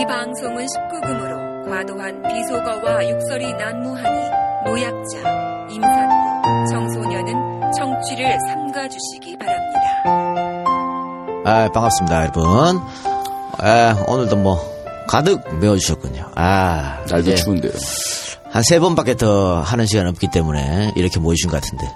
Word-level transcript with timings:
이 0.00 0.06
방송은 0.06 0.64
19금으로 0.66 1.68
과도한 1.68 2.22
비속어와 2.22 3.06
육설이 3.06 3.52
난무하니 3.52 4.30
노약자, 4.64 5.18
임산부, 5.70 6.70
청소년은 6.72 7.70
청취를 7.76 8.38
삼가주시기 8.48 9.36
바랍니다. 9.38 9.80
아, 11.44 11.68
반갑습니다, 11.72 12.20
여러분. 12.22 12.80
아, 13.58 14.04
오늘도 14.08 14.36
뭐, 14.36 14.58
가득 15.06 15.42
메워주셨군요. 15.58 16.30
아, 16.34 16.98
날도 17.10 17.34
추운데요. 17.34 17.72
한 18.52 18.62
세 18.64 18.80
번밖에 18.80 19.16
더 19.16 19.60
하는 19.60 19.86
시간 19.86 20.06
없기 20.08 20.28
때문에 20.32 20.92
이렇게 20.96 21.20
모이신 21.20 21.50
것 21.50 21.60
같은데. 21.60 21.86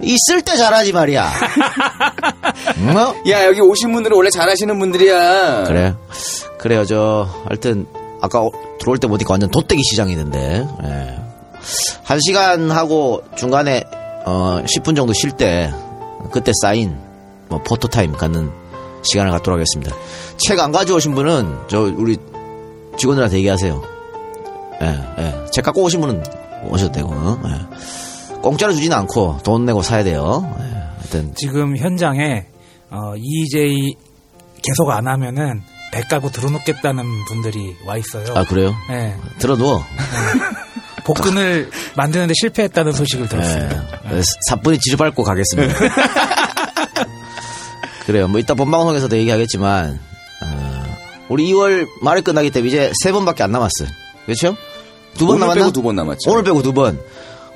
있을 0.00 0.42
때 0.42 0.56
잘하지 0.56 0.92
말이야. 0.92 1.28
응? 2.78 2.96
어? 2.96 3.14
야 3.30 3.44
여기 3.46 3.60
오신 3.60 3.92
분들은 3.92 4.16
원래 4.16 4.30
잘하시는 4.30 4.78
분들이야. 4.78 5.64
그래. 5.64 5.94
그래요, 6.58 6.84
저, 6.84 7.28
하여튼, 7.48 7.86
아까 8.20 8.40
오- 8.42 8.52
들어올 8.80 8.98
때 8.98 9.06
보니까 9.06 9.32
완전 9.32 9.50
돗대기 9.50 9.80
시장이던데, 9.90 10.66
예. 10.84 11.18
한 12.04 12.18
시간 12.20 12.70
하고 12.70 13.22
중간에, 13.36 13.84
어, 14.24 14.60
10분 14.64 14.96
정도 14.96 15.12
쉴 15.12 15.32
때, 15.32 15.72
그때 16.32 16.52
쌓인, 16.62 16.96
뭐, 17.48 17.60
포토타임 17.62 18.12
갖는 18.12 18.50
시간을 19.02 19.30
갖도록 19.30 19.58
하겠습니다. 19.58 19.94
책 20.38 20.58
안 20.58 20.72
가져오신 20.72 21.14
분은, 21.14 21.58
저, 21.68 21.80
우리 21.82 22.16
직원들한테 22.96 23.36
얘기하세요. 23.38 23.82
예, 24.82 24.86
예. 25.18 25.34
책 25.52 25.64
갖고 25.64 25.82
오신 25.82 26.00
분은 26.00 26.22
오셔도 26.70 26.92
되고, 26.92 27.10
어? 27.12 27.38
예. 27.46 28.40
공짜로 28.42 28.72
주지는 28.72 28.96
않고, 28.96 29.38
돈 29.44 29.64
내고 29.64 29.82
사야 29.82 30.02
돼요. 30.02 30.42
예. 30.60 30.64
하여튼, 30.98 31.32
지금 31.36 31.76
현장에 31.76 32.46
어, 32.90 33.14
EJ 33.16 33.94
계속 34.62 34.90
안 34.90 35.06
하면은 35.06 35.60
배 35.92 36.00
까고 36.02 36.30
들어놓겠다는 36.30 37.04
분들이 37.26 37.76
와 37.84 37.96
있어요. 37.96 38.24
아, 38.34 38.44
그래요? 38.44 38.74
네. 38.88 39.16
들어누워. 39.38 39.84
복근을 41.04 41.70
만드는데 41.96 42.34
실패했다는 42.38 42.92
소식을 42.92 43.28
들었습니다. 43.28 44.00
네. 44.10 44.20
사뿐히 44.48 44.78
지르밟고 44.78 45.22
가겠습니다. 45.22 45.74
그래요. 48.06 48.28
뭐 48.28 48.38
이따 48.40 48.54
본방송에서도 48.54 49.16
얘기하겠지만 49.18 49.98
어, 50.42 50.96
우리 51.28 51.50
2월 51.52 51.86
말에 52.02 52.20
끝나기 52.20 52.50
때문에 52.50 52.68
이제 52.68 52.92
세 53.02 53.12
번밖에 53.12 53.42
안 53.42 53.52
남았어요. 53.52 53.88
그렇죠? 54.26 54.56
두 55.16 55.26
번 55.26 55.40
남았나? 55.40 55.60
빼고 55.62 55.72
두 55.72 55.82
번 55.82 55.96
남았죠. 55.96 56.30
오늘 56.30 56.44
빼고 56.44 56.62
두 56.62 56.72
번. 56.72 57.00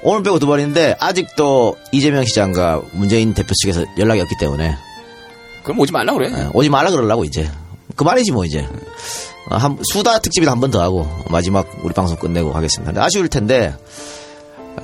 오늘 0.03 0.23
빼고 0.23 0.39
두 0.39 0.47
번인데 0.47 0.97
아직도 0.99 1.77
이재명 1.93 2.25
시장과 2.25 2.83
문재인 2.93 3.35
대표 3.35 3.53
측에서 3.55 3.85
연락이 3.99 4.21
없기 4.21 4.35
때문에 4.41 4.77
그럼 5.63 5.79
오지 5.79 5.93
말라 5.93 6.13
그래. 6.13 6.29
예, 6.35 6.49
오지 6.53 6.69
말라 6.71 6.91
그러려고 6.91 7.25
이제 7.25 7.49
그만이지 7.97 8.33
뭐 8.33 8.45
이제 8.45 8.67
어, 9.51 9.57
한, 9.57 9.79
수다 9.93 10.19
특집이 10.21 10.47
한번 10.47 10.71
더 10.71 10.81
하고 10.81 11.07
마지막 11.29 11.67
우리 11.83 11.93
방송 11.95 12.17
끝내고 12.17 12.53
하겠습니다. 12.53 13.03
아쉬울 13.03 13.29
텐데 13.29 13.75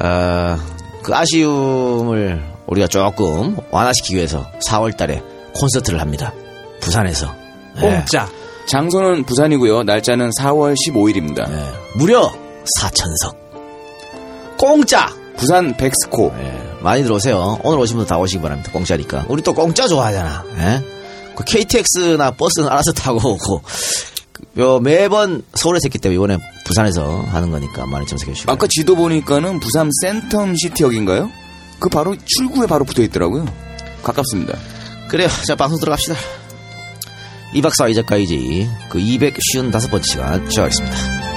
어, 0.01 0.59
그 1.03 1.15
아쉬움을 1.15 2.43
우리가 2.67 2.87
조금 2.89 3.57
완화시키기 3.71 4.17
위해서 4.17 4.47
4월달에 4.69 5.23
콘서트를 5.55 6.01
합니다. 6.01 6.33
부산에서 6.81 7.35
예, 7.79 7.81
공짜. 7.81 8.29
장소는 8.67 9.25
부산이고요. 9.25 9.85
날짜는 9.85 10.31
4월 10.39 10.75
15일입니다. 10.75 11.51
예, 11.51 11.73
무려 11.95 12.31
4천석 12.81 13.37
공짜 14.59 15.09
부산 15.37 15.77
백스코. 15.77 16.35
예, 16.39 16.69
많이 16.81 17.03
들어오세요. 17.03 17.59
오늘 17.63 17.79
오신 17.79 17.97
분들 17.97 18.09
다 18.09 18.19
오시기 18.19 18.43
바랍니다. 18.43 18.71
공짜니까. 18.73 19.27
우리 19.29 19.41
또 19.43 19.55
공짜 19.55 19.87
좋아하잖아. 19.89 20.45
예? 21.39 21.45
그 21.45 21.45
KTX나 21.45 22.33
버스는 22.33 22.69
알아서 22.69 22.93
타고 22.93 23.33
오고. 23.33 23.63
그, 24.33 24.61
요 24.61 24.81
매번 24.81 25.43
서울에서 25.55 25.83
했기 25.87 25.99
때문에 25.99 26.17
이번에 26.17 26.39
부산에서 26.65 27.23
하는 27.23 27.51
거니까 27.51 27.87
많이 27.87 28.07
참석해 28.07 28.33
주시고. 28.33 28.53
아까 28.53 28.67
지도 28.69 28.97
보니까는 28.97 29.61
부산 29.61 29.91
센텀 30.05 30.59
시티역인가요? 30.59 31.31
그 31.79 31.89
바로 31.89 32.17
출구에 32.25 32.67
바로 32.67 32.85
붙어 32.85 33.03
있더라고요. 33.03 33.47
가깝습니다. 34.03 34.59
그래요. 35.09 35.29
자, 35.47 35.55
방송 35.55 35.79
들어갑시다. 35.79 36.15
이 37.55 37.63
박사 37.63 37.89
이작가 37.89 38.17
이제 38.17 38.69
그 38.91 38.99
255번째 38.99 40.05
시간 40.05 40.51
시작하겠습니다. 40.51 41.28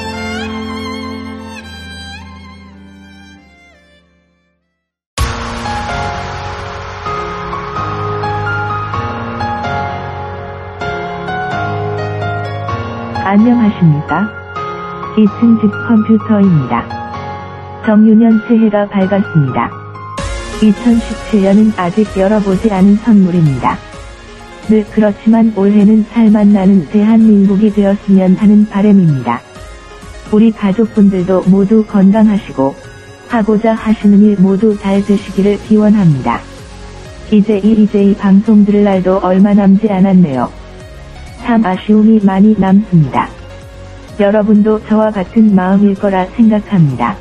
안녕하십니까? 13.32 14.30
2층 15.16 15.62
집 15.62 15.72
컴퓨터입니다. 15.88 16.86
정유년 17.86 18.42
새해가 18.46 18.90
밝았습니다. 18.90 19.72
2017년은 20.60 21.72
아직 21.78 22.08
열어보지 22.18 22.70
않은 22.74 22.98
선물입니다. 22.98 23.78
늘 24.68 24.84
그렇지만 24.92 25.54
올해는 25.56 26.04
살만 26.12 26.52
나는 26.52 26.86
대한민국이 26.90 27.72
되었으면 27.72 28.36
하는 28.36 28.68
바람입니다. 28.68 29.40
우리 30.34 30.52
가족분들도 30.52 31.44
모두 31.44 31.86
건강하시고 31.86 32.76
하고자 33.30 33.76
하시는 33.76 34.20
일 34.20 34.42
모두 34.42 34.78
잘 34.78 35.06
되시기를 35.06 35.58
기원합니다. 35.70 36.42
이제 37.32 37.62
이 37.64 37.84
이제 37.84 38.04
이 38.04 38.14
방송 38.14 38.66
들을 38.66 38.84
날도 38.84 39.20
얼마 39.20 39.54
남지 39.54 39.90
않았네요. 39.90 40.61
참 41.44 41.66
아쉬움이 41.66 42.22
많이 42.24 42.56
남습니다. 42.58 43.30
여러분도 44.20 44.86
저와 44.88 45.12
같은 45.12 45.56
마음일 45.56 45.96
거라 45.96 46.26
생각합니다. 46.26 47.18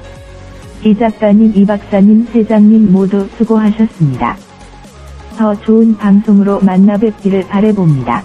이 0.85 0.97
작가님, 0.97 1.53
이 1.55 1.67
박사님, 1.67 2.27
세장님 2.33 2.93
모두 2.93 3.29
수고하셨습니다. 3.37 4.37
더 5.37 5.59
좋은 5.61 5.97
방송으로 5.97 6.61
만나 6.61 6.97
뵙기를 6.97 7.47
바래봅니다. 7.49 8.23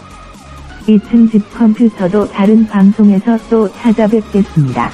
2층 0.87 1.31
집 1.31 1.53
컴퓨터도 1.53 2.29
다른 2.29 2.67
방송에서 2.67 3.37
또 3.49 3.71
찾아뵙겠습니다. 3.71 4.91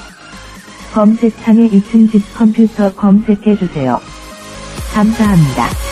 검색창에 0.94 1.70
2층 1.70 2.12
집 2.12 2.22
컴퓨터 2.36 2.94
검색해주세요. 2.94 4.00
감사합니다. 4.94 5.91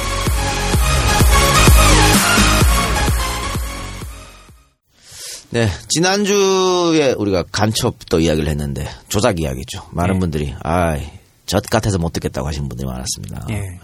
네, 5.51 5.67
지난주에 5.87 7.13
우리가 7.13 7.43
간첩도 7.51 8.19
이야기를 8.19 8.49
했는데 8.49 8.87
조작 9.07 9.39
이야기죠. 9.39 9.87
많은 9.91 10.15
네. 10.15 10.19
분들이 10.19 10.55
아이 10.61 11.09
젖 11.47 11.63
같아서 11.63 11.97
못 11.97 12.13
듣겠다고 12.13 12.47
하신 12.47 12.69
분들이 12.69 12.87
많았습니다. 12.87 13.47
예. 13.49 13.79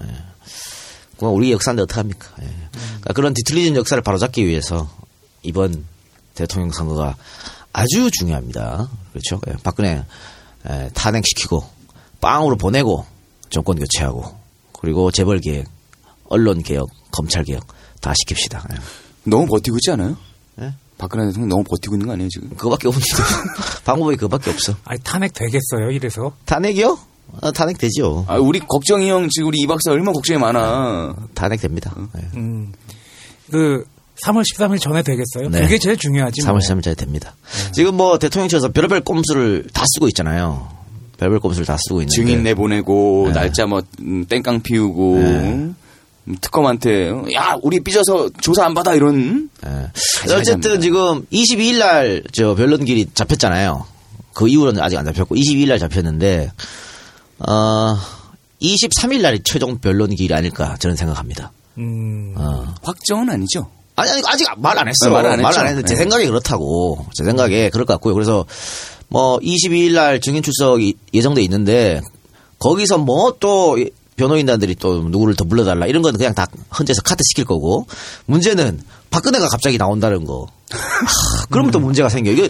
그건 1.13 1.31
우리 1.31 1.51
역사인데 1.51 1.81
어떡합니까? 1.83 2.27
예. 2.43 2.45
그러니까 2.71 3.13
그런 3.13 3.33
뒤틀리는 3.33 3.75
역사를 3.75 4.01
바로잡기 4.03 4.45
위해서 4.45 4.87
이번 5.41 5.85
대통령 6.35 6.71
선거가 6.71 7.15
아주 7.73 8.11
중요합니다. 8.11 8.87
그렇죠? 9.11 9.41
예, 9.47 9.53
박근혜 9.63 10.03
예, 10.69 10.89
탄핵시키고 10.93 11.67
빵으로 12.21 12.57
보내고 12.57 13.05
정권 13.49 13.77
교체하고 13.77 14.37
그리고 14.79 15.09
재벌 15.09 15.39
개혁, 15.39 15.65
언론 16.25 16.61
개혁, 16.61 16.89
검찰 17.11 17.43
개혁 17.43 17.65
다 18.01 18.13
시킵시다. 18.13 18.71
예. 18.71 18.79
너무 19.23 19.47
버티고 19.47 19.77
있지 19.77 19.89
않아요? 19.91 20.15
예? 20.61 20.73
박근혜 20.97 21.25
대통령 21.27 21.49
너무 21.49 21.63
버티고 21.63 21.95
있는 21.95 22.07
거 22.07 22.13
아니에요 22.13 22.29
지금? 22.29 22.49
그거밖에 22.49 22.87
없는데 22.87 23.07
방법이 23.85 24.15
그거밖에 24.15 24.51
없어. 24.51 24.73
아니 24.85 24.99
탄핵 25.03 25.33
되겠어요 25.33 25.91
이래서. 25.91 26.33
탄핵이요? 26.45 26.97
아, 27.41 27.51
탄핵 27.51 27.77
되죠. 27.77 28.23
아 28.27 28.37
우리 28.37 28.59
걱정이 28.59 29.09
형 29.09 29.27
지금 29.29 29.49
우리 29.49 29.59
이 29.59 29.67
박사 29.67 29.91
얼마나 29.91 30.13
걱정이 30.13 30.39
많아. 30.39 31.15
탄핵 31.33 31.59
됩니다. 31.61 31.93
예. 32.17 32.21
음. 32.37 32.71
그 33.51 33.83
3월 34.23 34.43
13일 34.43 34.79
전에 34.79 35.03
되겠어요. 35.03 35.49
네. 35.49 35.61
그게 35.63 35.77
제일 35.77 35.97
중요하지. 35.97 36.41
3월 36.41 36.51
뭐. 36.51 36.59
13일자에 36.59 36.97
됩니다. 36.97 37.35
지금 37.73 37.97
뭐 37.97 38.17
대통령실에서 38.17 38.69
별별 38.71 39.01
꼼수를 39.01 39.67
다 39.73 39.83
쓰고 39.95 40.07
있잖아요. 40.09 40.69
별별 41.17 41.39
꼼수를 41.41 41.65
다 41.65 41.75
쓰고 41.77 42.01
있는데. 42.01 42.15
증인 42.15 42.43
내보내고 42.43 43.25
네. 43.27 43.33
날짜 43.33 43.65
뭐 43.65 43.81
음, 43.99 44.25
땡깡 44.25 44.61
피우고 44.61 45.15
네. 45.19 45.25
음, 45.51 45.75
특검한테 46.41 47.09
어, 47.09 47.25
야 47.35 47.57
우리 47.61 47.79
삐져서 47.81 48.29
조사 48.41 48.65
안 48.65 48.73
받아 48.73 48.93
이런 48.95 49.49
예. 49.65 49.69
하지 50.21 50.33
어쨌든. 50.33 50.81
지금 50.81 51.25
22일 51.31 51.77
날 51.79 52.23
저 52.33 52.55
변론길이 52.55 53.09
잡혔잖아요. 53.13 53.85
그 54.33 54.47
이후로는 54.49 54.81
아직 54.81 54.97
안 54.97 55.05
잡혔고 55.05 55.35
22일 55.35 55.69
날 55.69 55.79
잡혔는데 55.79 56.51
어 57.39 57.95
23일 58.61 59.21
날이 59.21 59.41
최종 59.43 59.77
변론길이 59.79 60.33
아닐까 60.33 60.75
저는 60.79 60.95
생각합니다. 60.95 61.51
음. 61.77 62.33
어. 62.37 62.73
확정은 62.81 63.29
아니죠. 63.29 63.69
아니, 63.97 64.09
아니, 64.11 64.21
아직 64.25 64.47
말 64.57 64.77
안 64.77 64.87
했어요. 64.89 65.09
네, 65.21 65.41
말안 65.41 65.45
했죠. 65.45 65.65
했는데, 65.65 65.87
제 65.87 65.93
네. 65.93 65.99
생각에 65.99 66.25
그렇다고. 66.25 67.05
제 67.13 67.23
생각에 67.23 67.69
그럴 67.69 67.85
것 67.85 67.93
같고요. 67.93 68.13
그래서, 68.13 68.45
뭐, 69.07 69.39
22일 69.39 69.93
날 69.93 70.19
증인 70.19 70.43
출석이 70.43 70.95
예정돼 71.13 71.41
있는데, 71.43 72.01
거기서 72.59 72.97
뭐 72.97 73.35
또, 73.39 73.77
변호인단들이 74.15 74.75
또 74.75 75.01
누구를 75.01 75.35
더 75.35 75.43
불러달라 75.45 75.87
이런 75.87 76.01
건 76.01 76.17
그냥 76.17 76.33
다 76.33 76.47
헌재에서 76.77 77.01
커트 77.01 77.21
시킬 77.29 77.45
거고 77.45 77.85
문제는 78.25 78.81
박근혜가 79.11 79.49
갑자기 79.49 79.77
나온다는 79.77 80.25
거 80.25 80.47
하, 80.71 81.45
그러면 81.49 81.71
또 81.71 81.79
문제가 81.79 82.09
생겨 82.09 82.31
이게 82.31 82.49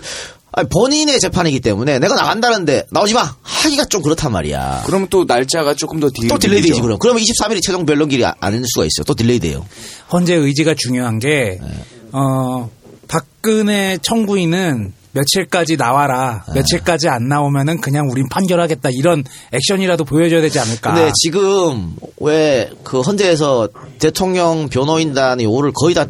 아니, 0.51 0.69
본인의 0.69 1.19
재판이기 1.19 1.59
때문에 1.59 2.00
내가 2.00 2.15
나간다는데 2.15 2.85
나오지 2.89 3.13
마 3.13 3.35
하기가 3.41 3.85
좀 3.85 4.01
그렇단 4.01 4.31
말이야. 4.31 4.83
그러면 4.85 5.07
또 5.09 5.25
날짜가 5.25 5.73
조금 5.73 6.00
더 6.00 6.09
딜. 6.13 6.29
또 6.29 6.38
delay 6.38 6.62
되지 6.62 6.79
그럼. 6.79 6.97
그러면 6.97 7.21
23일이 7.23 7.62
최종 7.62 7.85
변론기일이 7.86 8.24
안 8.25 8.35
되는 8.39 8.63
수가 8.65 8.85
있어요. 8.85 9.03
또 9.06 9.13
delay 9.13 9.39
돼요. 9.39 9.65
헌재 10.13 10.33
의지가 10.33 10.75
중요한 10.77 11.19
게, 11.19 11.59
네. 11.61 11.85
어, 12.13 12.69
박근혜 13.09 13.97
청구인은 14.01 14.94
며칠까지 15.15 15.77
나와라. 15.77 16.44
네. 16.50 16.56
며칠까지 16.56 17.09
안 17.09 17.27
나오면은 17.27 17.81
그냥 17.81 18.07
우린 18.12 18.27
판결하겠다. 18.29 18.89
이런 18.91 19.23
액션이라도 19.51 20.03
보여줘야 20.03 20.41
되지 20.41 20.59
않을까. 20.59 20.94
근데 20.94 21.12
지금 21.23 21.95
왜 22.19 22.69
그 22.83 23.01
헌재에서 23.01 23.69
대통령 24.00 24.69
변호인단이 24.69 25.45
오를 25.45 25.71
거의 25.73 25.95
다 25.95 26.06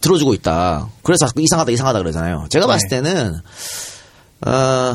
들어주고 0.00 0.34
있다. 0.34 0.88
그래서 1.02 1.26
이상하다 1.36 1.70
이상하다 1.72 1.98
그러잖아요. 1.98 2.46
제가 2.50 2.66
봤을 2.66 2.88
네. 2.90 3.02
때는 3.02 3.34
어, 4.46 4.94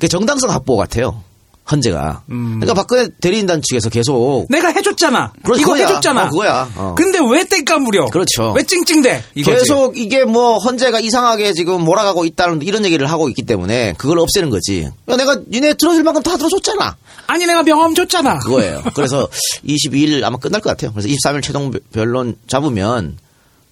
그 0.00 0.08
정당성 0.08 0.50
확보 0.50 0.76
같아요. 0.76 1.22
헌재가. 1.70 2.24
음. 2.30 2.58
그러니까 2.60 2.74
박근혜 2.74 3.08
대리인단 3.20 3.62
측에서 3.62 3.88
계속 3.88 4.46
내가 4.50 4.68
해줬잖아. 4.70 5.32
그렇- 5.44 5.56
이거 5.58 5.72
그거야. 5.72 5.86
해줬잖아. 5.86 6.24
어, 6.24 6.28
그거야. 6.28 6.70
어. 6.76 6.94
근데 6.96 7.18
왜 7.30 7.44
땡까 7.44 7.78
무려? 7.78 8.06
그렇죠. 8.06 8.52
왜 8.52 8.64
찡찡대? 8.64 9.22
이거지. 9.36 9.58
계속 9.58 9.96
이게 9.96 10.24
뭐 10.24 10.58
헌재가 10.58 10.98
이상하게 11.00 11.52
지금 11.52 11.82
몰아가고 11.84 12.24
있다는 12.24 12.62
이런 12.62 12.84
얘기를 12.84 13.06
하고 13.10 13.28
있기 13.28 13.42
때문에 13.42 13.94
그걸 13.96 14.18
없애는 14.18 14.50
거지. 14.50 14.82
야, 15.08 15.16
내가 15.16 15.38
니네 15.48 15.74
들어줄 15.74 16.02
만큼 16.02 16.22
다 16.22 16.36
들어줬잖아. 16.36 16.96
아니 17.28 17.46
내가 17.46 17.62
명함 17.62 17.94
줬잖아. 17.94 18.38
그거예요. 18.40 18.82
그래서 18.94 19.28
22일 19.64 20.24
아마 20.24 20.38
끝날 20.38 20.60
것 20.60 20.70
같아요. 20.70 20.92
그래서 20.92 21.08
23일 21.08 21.42
최종 21.44 21.70
변론 21.92 22.36
잡으면 22.48 23.16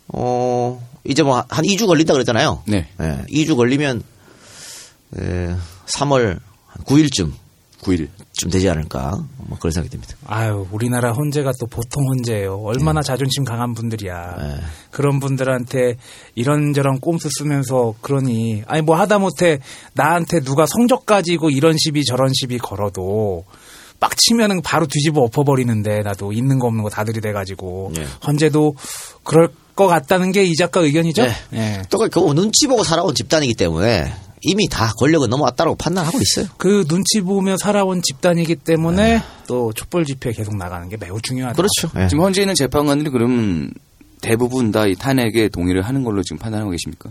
어 0.09 0.81
이제 1.05 1.23
뭐 1.23 1.45
한 1.49 1.65
2주 1.65 1.87
걸린다 1.87 2.13
그랬잖아요. 2.13 2.63
네. 2.67 2.89
예, 3.01 3.25
2주 3.33 3.57
걸리면 3.57 4.03
에, 5.19 5.55
3월 5.87 6.39
9일쯤 6.87 7.33
9일. 7.83 8.09
좀 8.33 8.51
되지 8.51 8.69
않을까 8.71 9.19
뭐 9.37 9.59
그런 9.59 9.71
생각이 9.73 9.91
듭니다. 9.91 10.15
아유, 10.27 10.67
우리나라 10.71 11.13
헌재가 11.13 11.53
또 11.61 11.67
보통 11.67 12.07
헌재예요. 12.09 12.61
얼마나 12.63 13.03
자존심 13.03 13.45
강한 13.45 13.75
분들이야. 13.75 14.37
네. 14.39 14.57
그런 14.91 15.21
분들한테 15.21 15.97
이런저런 16.35 17.01
꼼수 17.01 17.29
쓰면서 17.31 17.95
그러니 18.01 18.63
아니 18.67 18.83
뭐 18.83 18.97
하다못해 18.97 19.61
나한테 19.95 20.41
누가 20.41 20.67
성적 20.67 21.05
가지고 21.07 21.51
이런 21.51 21.77
시비 21.79 22.05
저런 22.05 22.31
시비 22.33 22.59
걸어도 22.59 23.45
빡치면은 23.99 24.63
바로 24.63 24.87
뒤집어 24.87 25.21
엎어버리는데 25.23 26.01
나도 26.01 26.33
있는 26.33 26.59
거 26.59 26.67
없는 26.69 26.83
거 26.83 26.89
다 26.89 27.05
들이대가지고 27.05 27.93
네. 27.95 28.07
헌재도 28.27 28.75
그럴 29.25 29.49
것 29.77 29.87
같다는 29.87 30.33
게 30.33 30.45
이 30.45 30.55
작가 30.57 30.81
의견이죠. 30.81 31.23
네. 31.23 31.33
예. 31.55 31.83
또그 31.91 32.19
눈치 32.35 32.67
보고 32.67 32.85
살아온 32.85 33.15
집단이기 33.15 33.55
때문에 33.55 34.13
이미 34.43 34.69
다 34.69 34.93
권력은 34.99 35.29
넘어왔다고 35.31 35.75
판단하고 35.77 36.19
있어요. 36.21 36.47
그 36.57 36.85
눈치 36.87 37.21
보며 37.21 37.57
살아온 37.57 38.01
집단이기 38.03 38.57
때문에 38.57 39.23
또 39.47 39.73
촛불 39.73 40.05
집회 40.05 40.33
계속 40.33 40.57
나가는 40.57 40.89
게 40.89 40.97
매우 40.97 41.21
중요하다. 41.21 41.57
그렇죠. 41.57 41.91
예. 42.03 42.09
지금 42.09 42.25
현재 42.25 42.41
있는 42.43 42.55
재판관들이 42.55 43.11
그러면 43.11 43.73
대부분 44.23 44.71
다 44.73 44.87
이 44.87 44.95
탄핵에 44.95 45.49
동의를 45.49 45.83
하는 45.83 46.05
걸로 46.05 46.23
지금 46.23 46.39
판단하고 46.39 46.71
계십니까? 46.71 47.11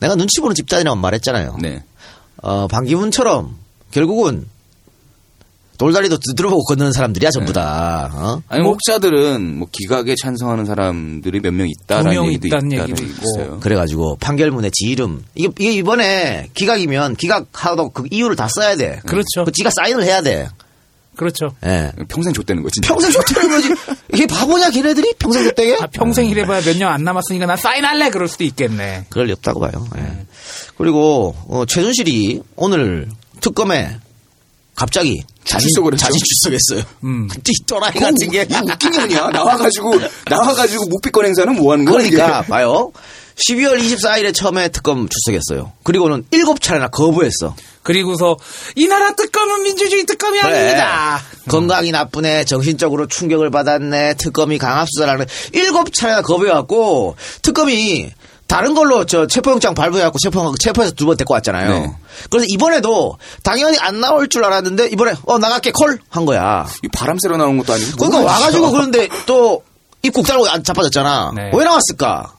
내가 0.00 0.14
눈치 0.16 0.40
보는 0.40 0.54
집단이라고 0.54 0.96
말했잖아요. 0.96 1.58
네. 1.60 1.82
어, 2.42 2.66
반기문처럼 2.68 3.56
결국은 3.90 4.46
돌다리도 5.78 6.18
두드려보고 6.18 6.64
걷는 6.64 6.92
사람들이야 6.92 7.30
전부 7.30 7.52
다. 7.52 8.10
어? 8.12 8.42
아니 8.48 8.62
뭐- 8.62 8.72
혹자들은 8.72 9.58
뭐 9.58 9.68
기각에 9.70 10.14
찬성하는 10.20 10.64
사람들이 10.66 11.40
몇 11.40 11.52
명 11.54 11.68
있다라는 11.68 12.26
얘기도 12.26 12.48
있다는 12.48 12.72
있다는 12.72 12.90
얘기도 12.90 13.04
있고. 13.06 13.22
있어요. 13.36 13.60
그래가지고 13.60 14.16
판결문의 14.20 14.70
지름 14.72 15.22
이게, 15.34 15.48
이게 15.58 15.72
이번에 15.72 16.48
기각이면 16.54 17.14
기각하도 17.16 17.90
그 17.90 18.04
이유를 18.10 18.34
다 18.36 18.48
써야 18.48 18.76
돼. 18.76 19.00
그렇죠. 19.06 19.44
그 19.44 19.52
지가 19.52 19.70
사인을 19.70 20.02
해야 20.04 20.20
돼. 20.20 20.48
그렇죠. 21.16 21.48
예. 21.66 21.90
평생 22.08 22.32
줬다는 22.32 22.62
거지. 22.62 22.80
평생 22.80 23.10
좋다는 23.10 23.48
거지. 23.50 23.68
이게 24.14 24.26
바보냐 24.26 24.70
걔네들이 24.70 25.14
평생 25.18 25.42
좋대게? 25.44 25.78
아, 25.80 25.86
평생 25.92 26.26
일해봐야 26.28 26.60
몇 26.62 26.76
년 26.76 26.92
안 26.92 27.02
남았으니까 27.02 27.46
나 27.46 27.56
사인할래 27.56 28.10
그럴 28.10 28.28
수도 28.28 28.44
있겠네. 28.44 29.06
그럴 29.10 29.26
리 29.26 29.32
없다고 29.32 29.58
봐요. 29.60 29.84
예. 29.96 30.02
그리고 30.76 31.34
어, 31.48 31.64
최순실이 31.66 32.42
오늘 32.56 33.08
특검에 33.40 33.96
갑자기 34.78 35.20
자진 35.44 35.68
출석을. 35.70 35.96
자진 35.96 36.20
출석했어요. 36.24 36.88
음. 37.02 37.28
이 37.34 37.52
또라이 37.66 37.92
같은 37.94 38.30
게. 38.30 38.42
이거 38.42 38.60
웃긴 38.62 38.92
게 38.92 38.98
뭐냐? 38.98 39.30
나와가지고 39.30 39.94
나와가지고 40.30 40.86
묵비권 40.86 41.26
행사는 41.26 41.52
뭐 41.56 41.72
하는 41.72 41.84
거야? 41.84 41.96
그러니까 41.98 42.38
이게? 42.38 42.48
봐요. 42.48 42.92
12월 43.48 43.80
24일에 43.80 44.32
처음에 44.32 44.68
특검 44.68 45.08
출석했어요. 45.08 45.72
그리고는 45.82 46.24
7차례나 46.30 46.92
거부했어. 46.92 47.56
그리고서 47.82 48.36
이 48.76 48.86
나라 48.86 49.14
특검은 49.14 49.62
민주주의 49.62 50.04
특검이 50.04 50.40
아닙니다. 50.40 51.22
건강이 51.48 51.90
나쁘네, 51.90 52.44
정신적으로 52.44 53.06
충격을 53.06 53.50
받았네, 53.50 54.14
특검이 54.14 54.58
강압수사라는 54.58 55.26
일곱 55.54 55.92
차례나 55.92 56.22
거부해갖고 56.22 57.16
특검이 57.42 58.12
다른 58.48 58.74
걸로 58.74 59.04
저 59.06 59.26
체포영장 59.26 59.74
발부해갖고 59.74 60.18
체포, 60.18 60.54
체포해서 60.58 60.94
두 60.94 61.06
번 61.06 61.16
데리고 61.16 61.34
왔잖아요. 61.34 61.70
네. 61.70 61.92
그래서 62.30 62.46
이번에도 62.48 63.18
당연히 63.44 63.78
안 63.78 64.00
나올 64.00 64.28
줄 64.28 64.44
알았는데 64.44 64.88
이번에 64.88 65.12
어 65.26 65.38
나갈게 65.38 65.70
콜 65.72 65.98
한 66.08 66.24
거야. 66.24 66.66
이 66.82 66.88
바람 66.88 67.18
쐬러 67.20 67.36
나온 67.36 67.56
것도 67.58 67.74
아니고. 67.74 67.96
그러니까 67.98 68.20
와가지고. 68.32 68.70
그런데 68.72 69.08
또 69.26 69.62
입국 70.02 70.26
달고 70.26 70.48
안 70.48 70.64
자빠졌잖아. 70.64 71.32
네. 71.36 71.50
왜 71.54 71.62
나왔을까? 71.64 72.32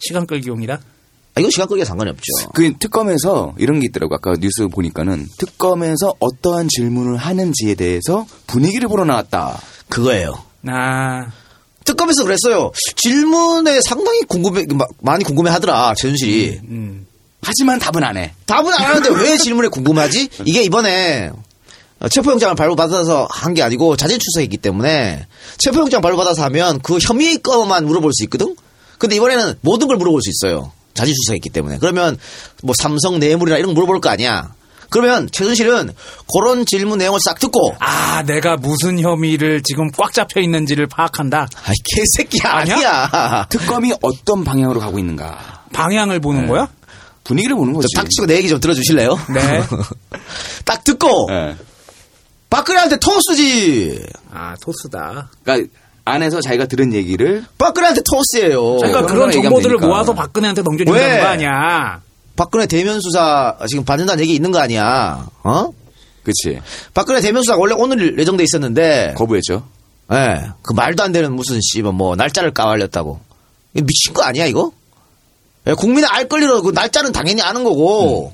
시간 0.00 0.26
끌기용이다. 0.26 0.74
아, 0.74 1.40
이건 1.40 1.50
시간 1.52 1.68
끌기에 1.68 1.84
상관이 1.84 2.10
없죠. 2.10 2.50
그 2.54 2.72
특검에서 2.78 3.54
이런 3.58 3.78
게 3.78 3.86
있더라고. 3.86 4.16
아까 4.16 4.34
뉴스 4.40 4.66
보니까는 4.66 5.26
특검에서 5.38 6.14
어떠한 6.18 6.66
질문을 6.68 7.16
하는지에 7.16 7.74
대해서 7.76 8.26
분위기를 8.48 8.88
보러 8.88 9.04
나왔다. 9.04 9.60
그거예요. 9.88 10.34
아, 10.66 11.26
특검에서 11.88 12.24
그랬어요. 12.24 12.70
질문에 12.96 13.80
상당히 13.86 14.20
궁금해, 14.28 14.64
마- 14.74 14.86
많이 15.00 15.24
궁금해 15.24 15.50
하더라, 15.50 15.94
최순실이. 15.96 16.60
음. 16.68 17.06
하지만 17.42 17.78
답은 17.78 18.02
안 18.04 18.16
해. 18.16 18.32
답은 18.46 18.72
안 18.72 18.80
하는데 18.80 19.10
왜 19.10 19.36
질문에 19.38 19.68
궁금하지? 19.68 20.28
이게 20.44 20.62
이번에 20.62 21.30
어, 22.00 22.08
체포영장을 22.08 22.54
발부받아서 22.54 23.26
한 23.30 23.54
게 23.54 23.62
아니고 23.62 23.96
자진 23.96 24.18
출석했기 24.20 24.58
때문에 24.58 25.26
체포영장 25.58 26.00
발부받아서 26.00 26.42
하면 26.44 26.78
그 26.82 26.98
혐의 27.00 27.38
거만 27.38 27.86
물어볼 27.86 28.12
수 28.14 28.22
있거든? 28.24 28.54
근데 28.98 29.16
이번에는 29.16 29.54
모든 29.62 29.88
걸 29.88 29.96
물어볼 29.96 30.20
수 30.22 30.30
있어요. 30.30 30.70
자진 30.94 31.14
출석했기 31.14 31.50
때문에. 31.50 31.78
그러면 31.78 32.16
뭐 32.62 32.74
삼성 32.78 33.18
뇌물이나 33.18 33.56
이런 33.58 33.68
거 33.70 33.74
물어볼 33.74 34.00
거 34.00 34.08
아니야. 34.10 34.52
그러면 34.90 35.28
최순실은 35.32 35.92
그런 36.32 36.64
질문 36.66 36.98
내용을 36.98 37.20
싹 37.24 37.38
듣고 37.38 37.76
아, 37.78 38.22
내가 38.22 38.56
무슨 38.56 38.98
혐의를 39.00 39.62
지금 39.62 39.90
꽉 39.96 40.12
잡혀 40.12 40.40
있는지를 40.40 40.86
파악한다. 40.86 41.48
아이 41.66 41.74
개새끼야 41.84 42.50
아니야? 42.52 42.74
아니야. 42.76 43.46
특검이 43.50 43.92
어떤 44.02 44.44
방향으로 44.44 44.80
가고 44.80 44.98
있는가. 44.98 45.64
방향을 45.72 46.20
보는 46.20 46.42
네. 46.42 46.48
거야? 46.48 46.68
분위기를 47.24 47.56
보는 47.56 47.74
거지. 47.74 47.88
저 47.94 48.02
닥치고 48.02 48.26
내 48.26 48.36
얘기 48.36 48.48
좀 48.48 48.58
들어주실래요? 48.60 49.18
네. 49.34 49.62
딱 50.64 50.82
듣고 50.84 51.28
예. 51.30 51.56
박근혜한테 52.48 52.96
토스지. 52.98 54.02
아, 54.32 54.54
토스다. 54.62 55.30
그러니까 55.44 55.68
안에서 56.06 56.40
자기가 56.40 56.64
들은 56.64 56.94
얘기를 56.94 57.44
박근혜한테 57.58 58.00
토스예요. 58.10 58.76
그러니까 58.78 59.02
그런 59.04 59.30
정보들을 59.30 59.76
되니까. 59.76 59.86
모아서 59.86 60.14
박근혜한테 60.14 60.62
넘겨준다는 60.62 61.08
왜? 61.16 61.20
거 61.20 61.26
아니야. 61.26 62.00
박근혜 62.38 62.66
대면 62.66 63.00
수사 63.00 63.56
지금 63.68 63.84
받는다는 63.84 64.22
얘기 64.22 64.32
있는 64.32 64.52
거 64.52 64.60
아니야? 64.60 65.28
어? 65.42 65.72
그치 66.22 66.60
박근혜 66.94 67.20
대면 67.20 67.42
수사가 67.42 67.58
원래 67.58 67.74
오늘 67.76 68.16
예정돼 68.16 68.44
있었는데, 68.44 69.14
거부했죠. 69.16 69.66
예, 70.12 70.48
그 70.62 70.72
말도 70.72 71.02
안 71.02 71.10
되는 71.10 71.32
무슨 71.34 71.58
씨발 71.60 71.92
뭐 71.92 72.14
날짜를 72.14 72.54
까발렸다고. 72.54 73.18
미친 73.72 74.14
거 74.14 74.22
아니야 74.22 74.46
이거? 74.46 74.70
예, 75.66 75.72
국민의 75.72 76.08
알 76.08 76.28
권리로 76.28 76.62
그 76.62 76.70
날짜는 76.70 77.10
당연히 77.12 77.42
아는 77.42 77.64
거고. 77.64 78.32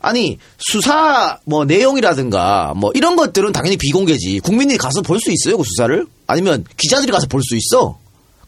아니 0.00 0.38
수사 0.58 1.40
뭐 1.44 1.64
내용이라든가 1.64 2.72
뭐 2.76 2.92
이런 2.94 3.16
것들은 3.16 3.50
당연히 3.52 3.76
비공개지. 3.76 4.38
국민이 4.40 4.76
가서 4.78 5.02
볼 5.02 5.18
수 5.18 5.32
있어요 5.32 5.56
그 5.58 5.64
수사를? 5.64 6.06
아니면 6.28 6.64
기자들이 6.76 7.10
가서 7.10 7.26
볼 7.26 7.42
수 7.42 7.56
있어? 7.56 7.98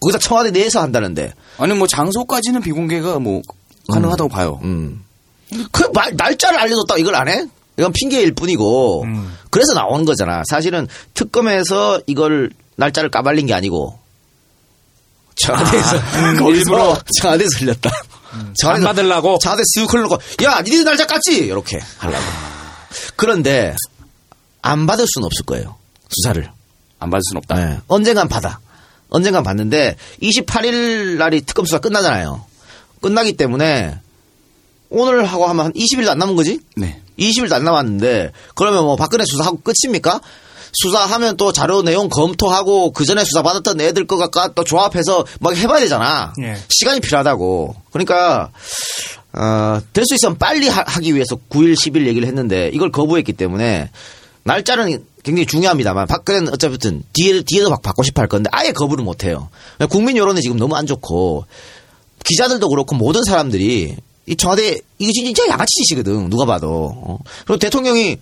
거기다 0.01 0.19
청와대 0.21 0.53
내에서 0.53 0.81
한다는데. 0.81 1.33
아니 1.59 1.75
뭐 1.75 1.89
장소까지는 1.89 2.61
비공개가 2.63 3.19
뭐 3.19 3.43
가능하다고 3.93 4.29
봐요. 4.29 4.61
음. 4.63 5.05
그 5.73 5.89
말, 5.95 6.15
날짜를 6.17 6.59
알려줬다 6.59 6.97
이걸 6.99 7.15
안 7.15 7.29
해? 7.29 7.47
이건 7.79 7.93
핑계일 7.93 8.35
뿐이고 8.35 9.03
음. 9.05 9.37
그래서 9.51 9.73
나오는 9.75 10.05
거잖아. 10.05 10.43
사실은 10.49 10.87
특검에서 11.15 12.01
이걸 12.07 12.51
날짜를 12.77 13.11
까발린 13.11 13.47
게 13.47 13.55
아니고 13.55 13.99
청와대에서 15.37 15.97
음, 15.97 16.47
일부러 16.49 16.99
청와대에서 17.21 17.59
흘렸다. 17.59 17.91
안 18.65 18.83
받으려고? 18.83 19.39
청와대 19.39 19.63
쓱 19.77 19.93
흘러놓고 19.93 20.19
야 20.45 20.61
니네 20.63 20.85
날짜 20.85 21.07
깠지 21.07 21.33
이렇게 21.47 21.81
하려고. 21.99 22.23
그런데 23.17 23.75
안 24.63 24.87
받을 24.87 25.07
수는 25.09 25.27
없을 25.27 25.45
거예요 25.47 25.77
수사를. 26.09 26.49
안 26.99 27.11
받을 27.11 27.23
순 27.29 27.39
없다. 27.39 27.55
네. 27.57 27.79
언젠간 27.89 28.29
받아. 28.29 28.61
언젠간 29.09 29.43
받는데 29.43 29.97
28일 30.23 31.17
날이 31.17 31.41
특검 31.41 31.65
수사 31.65 31.79
끝나잖아요. 31.79 32.45
끝나기 33.01 33.33
때문에 33.35 33.99
오늘 34.91 35.25
하고 35.25 35.47
하면 35.47 35.67
한 35.67 35.73
20일도 35.73 36.09
안 36.09 36.19
남은 36.19 36.37
거지? 36.37 36.61
네. 36.77 37.01
20일도 37.19 37.53
안 37.53 37.65
남았는데 37.65 38.33
그러면 38.55 38.85
뭐 38.85 38.97
박근혜 38.97 39.25
수사하고 39.25 39.61
끝입니까? 39.63 40.21
수사하면 40.73 41.37
또 41.37 41.53
자료 41.53 41.83
내용 41.83 42.09
검토하고 42.09 42.93
그 42.93 43.05
전에 43.05 43.25
수사 43.25 43.43
받았던 43.43 43.81
애들 43.81 44.07
거가 44.07 44.53
또 44.55 44.63
조합해서 44.65 45.25
막 45.41 45.57
해봐야 45.57 45.81
되잖아. 45.81 46.33
예. 46.41 46.57
시간이 46.69 47.01
필요하다고. 47.01 47.75
그러니까 47.93 48.51
어, 49.33 49.81
될 49.93 50.05
수 50.05 50.15
있으면 50.15 50.39
빨리 50.39 50.69
하, 50.69 50.83
기 51.01 51.15
위해서 51.15 51.37
9일, 51.51 51.75
10일 51.75 52.07
얘기를 52.07 52.27
했는데 52.27 52.71
이걸 52.73 52.91
거부했기 52.91 53.33
때문에 53.33 53.91
날짜는 54.45 55.05
굉장히 55.23 55.47
중요합니다만 55.47 56.07
박근혜는 56.07 56.53
어차피 56.53 56.79
뒤에 57.13 57.43
뒤에도 57.43 57.69
막 57.71 57.83
받고 57.83 58.03
싶어 58.03 58.23
할 58.23 58.29
건데 58.29 58.49
아예 58.53 58.73
거부를 58.73 59.05
못 59.05 59.25
해요. 59.25 59.49
국민 59.91 60.17
여론이 60.17 60.41
지금 60.41 60.57
너무 60.57 60.77
안 60.77 60.87
좋고 60.87 61.45
기자들도 62.25 62.69
그렇고 62.69 62.95
모든 62.95 63.25
사람들이 63.25 63.97
이 64.27 64.37
청와대 64.37 64.79
이거 64.99 65.13
진짜 65.13 65.47
양아치 65.49 65.71
짓이거든 65.85 66.31
누가 66.31 66.45
봐도. 66.45 66.93
어. 66.95 67.19
그리고 67.47 67.59
대통령이 67.59 68.19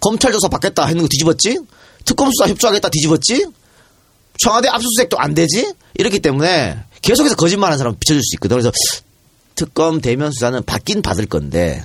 검찰 0.00 0.32
조사 0.32 0.48
받겠다 0.48 0.86
했는 0.86 1.02
거 1.02 1.08
뒤집었지? 1.08 1.58
특검 2.04 2.30
수사 2.30 2.48
협조하겠다 2.48 2.88
뒤집었지? 2.88 3.46
청와대 4.42 4.68
압수수색도 4.68 5.18
안 5.18 5.34
되지? 5.34 5.72
이렇기 5.96 6.20
때문에 6.20 6.78
계속해서 7.02 7.34
거짓말하는 7.34 7.78
사람 7.78 7.96
비춰줄 7.98 8.22
수 8.22 8.36
있거든. 8.36 8.56
그래서 8.56 8.70
특검 9.56 10.00
대면 10.00 10.30
수사는 10.30 10.62
받긴 10.64 11.02
받을 11.02 11.26
건데 11.26 11.84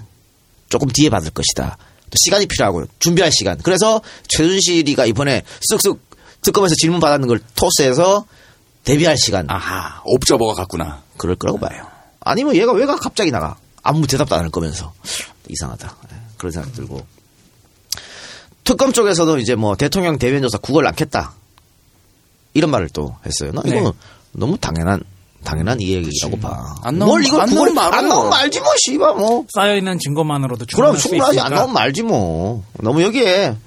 조금 0.69 0.89
뒤에 0.89 1.09
받을 1.09 1.31
것이다. 1.31 1.77
또 1.77 2.15
시간이 2.25 2.45
필요하고 2.45 2.85
준비할 2.99 3.31
시간. 3.31 3.57
그래서 3.63 4.01
최순실이가 4.27 5.07
이번에 5.07 5.41
쓱쓱 5.71 5.97
특검에서 6.41 6.75
질문 6.75 6.99
받았는 6.99 7.27
걸 7.27 7.39
토스해서 7.55 8.25
대비할 8.83 9.15
시간. 9.17 9.49
아하, 9.49 10.01
옵저버가 10.05 10.53
갔구나. 10.55 11.01
그럴 11.17 11.35
거라고 11.35 11.59
봐요. 11.59 11.85
아니면 12.19 12.55
얘가 12.55 12.71
왜가 12.73 12.95
갑자기 12.95 13.31
나가? 13.31 13.57
아무 13.81 14.07
대답도 14.07 14.35
안 14.35 14.41
할 14.43 14.49
거면서 14.49 14.93
이상하다. 15.49 15.95
예, 16.11 16.15
그런 16.37 16.51
생각 16.51 16.73
들고 16.73 17.05
특검 18.63 18.93
쪽에서도 18.93 19.37
이제 19.39 19.55
뭐 19.55 19.75
대통령 19.75 20.17
대면 20.17 20.41
조사 20.41 20.57
국을 20.57 20.83
낳겠다 20.85 21.33
이런 22.53 22.71
말을 22.71 22.89
또 22.89 23.15
했어요. 23.25 23.51
나 23.53 23.61
이거는 23.65 23.83
네. 23.83 23.91
너무 24.31 24.57
당연한 24.57 25.01
당연한 25.43 25.81
이야기라고 25.81 26.39
봐. 26.39 26.75
안 26.83 26.95
나오면- 26.97 27.05
뭘 27.05 27.25
이걸 27.25 27.41
안 27.41 27.49
나오면. 27.53 27.77
안 27.77 28.07
나오면 28.07 28.29
말지 28.29 28.61
뭐 28.61 28.69
씨발 28.85 29.15
뭐. 29.15 29.45
쌓여 29.53 29.75
있는 29.75 29.99
증거만으로도 29.99 30.65
그럼 30.73 30.95
충분하지. 30.97 31.39
안 31.41 31.53
나오면 31.53 31.73
말지 31.73 32.03
뭐. 32.03 32.63
너무 32.79 33.03
여기에 33.03 33.57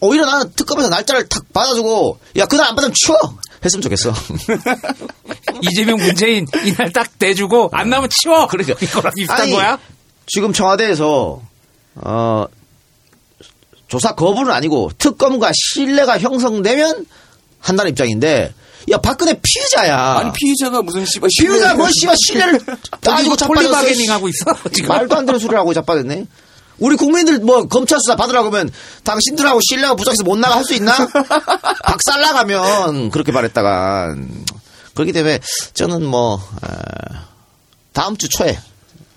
오히려 0.00 0.24
나는 0.26 0.50
특검에서 0.52 0.88
날짜를 0.88 1.28
탁 1.28 1.44
받아주고 1.52 2.18
야 2.38 2.46
그날 2.46 2.68
안 2.68 2.74
받으면 2.74 2.94
치워 2.94 3.16
했으면 3.64 3.82
좋겠어. 3.82 4.12
이재명 5.62 5.98
문재인 5.98 6.46
이날 6.64 6.92
딱 6.92 7.08
내주고 7.18 7.68
안 7.72 7.90
나오면 7.90 8.08
치워. 8.10 8.46
그러니까. 8.48 8.74
이거랑 8.80 9.12
비슷한 9.14 9.40
아니, 9.42 9.52
거야? 9.52 9.78
지금 10.26 10.52
청와대에서 10.52 11.42
어 11.96 12.46
조사 13.88 14.14
거부는 14.14 14.52
아니고 14.52 14.90
특검과 14.96 15.50
신뢰가 15.74 16.18
형성되면 16.18 17.06
한다는 17.58 17.90
입장인데 17.90 18.54
야 18.90 18.96
박근혜 18.98 19.34
피의자야. 19.34 19.98
아니, 20.18 20.32
피의자가 20.32 20.80
무슨 20.82 21.04
씨발 21.04 21.28
피의자 21.38 21.74
뭐 21.74 21.88
씨발 22.00 22.16
신뢰를 22.26 22.60
따지고 23.02 23.36
자빠졌어. 23.36 23.68
폴리바게닝 23.68 24.10
하고 24.10 24.28
있어 24.28 24.44
지금. 24.72 24.88
말도 24.88 25.16
안 25.16 25.26
되는 25.26 25.38
소리를 25.38 25.58
하고 25.58 25.74
자빠졌네. 25.74 26.26
우리 26.80 26.96
국민들 26.96 27.38
뭐 27.40 27.66
검찰 27.68 27.98
수사 28.00 28.16
받으라고 28.16 28.48
하면 28.48 28.70
당신들하고 29.04 29.60
신뢰가 29.68 29.94
부족해서 29.94 30.24
못 30.24 30.36
나가 30.38 30.56
할 30.56 30.64
수 30.64 30.74
있나? 30.74 30.92
박살 31.84 32.20
나가면 32.20 33.10
그렇게 33.10 33.32
말했다가 33.32 34.16
그렇기 34.94 35.12
때문에 35.12 35.38
저는 35.74 36.04
뭐 36.04 36.34
어, 36.34 36.68
다음 37.92 38.16
주 38.16 38.28
초에 38.28 38.58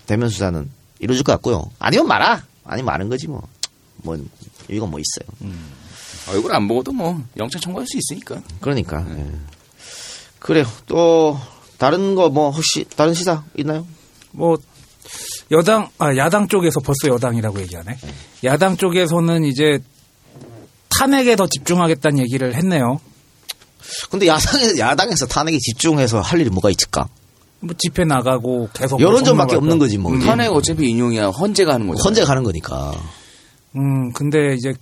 대면 0.06 0.28
수사는 0.28 0.70
이루어질 0.98 1.24
것 1.24 1.32
같고요. 1.32 1.70
아니면 1.78 2.06
말아. 2.06 2.42
아니면 2.64 2.86
마는 2.86 3.08
거지 3.08 3.26
뭐. 3.28 3.42
뭐 3.96 4.16
이건 4.68 4.90
뭐 4.90 5.00
있어요. 5.00 5.54
얼굴 6.28 6.54
안 6.54 6.68
보고도 6.68 6.92
뭐 6.92 7.22
영장 7.38 7.60
청구할 7.60 7.86
수 7.86 7.96
있으니까. 7.98 8.40
그러니까 8.60 9.04
예. 9.08 9.30
그래요. 10.38 10.66
또 10.86 11.38
다른 11.78 12.14
거 12.14 12.28
뭐 12.28 12.50
혹시 12.50 12.84
다른 12.96 13.14
시사 13.14 13.42
있나요? 13.56 13.86
뭐 14.30 14.58
여당 15.50 15.88
아 15.98 16.16
야당 16.16 16.48
쪽에서 16.48 16.80
벌써 16.80 17.08
여당이라고 17.14 17.60
얘기하네. 17.62 17.96
야당 18.44 18.76
쪽에서는 18.76 19.44
이제 19.44 19.78
탄핵에 20.98 21.36
더 21.36 21.46
집중하겠다는 21.46 22.18
얘기를 22.20 22.54
했네요. 22.54 23.00
근데 24.10 24.26
야당에서 24.26 24.78
야당에서 24.78 25.26
탄핵에 25.26 25.58
집중해서 25.58 26.20
할 26.20 26.40
일이 26.40 26.48
뭐가 26.50 26.70
있을까? 26.70 27.08
뭐 27.60 27.74
집회 27.78 28.04
나가고 28.04 28.68
계속 28.72 29.00
여론전밖에 29.00 29.54
뭐 29.54 29.58
없는 29.58 29.78
거지 29.78 29.98
뭐. 29.98 30.12
그게. 30.12 30.24
탄핵 30.24 30.48
어차피 30.52 30.88
인용이야 30.90 31.28
헌재가 31.28 31.74
하는 31.74 31.86
거죠. 31.88 32.02
헌재 32.02 32.24
가는 32.24 32.42
거니까. 32.42 32.92
음, 33.76 34.12
근데 34.12 34.54
이제 34.54 34.72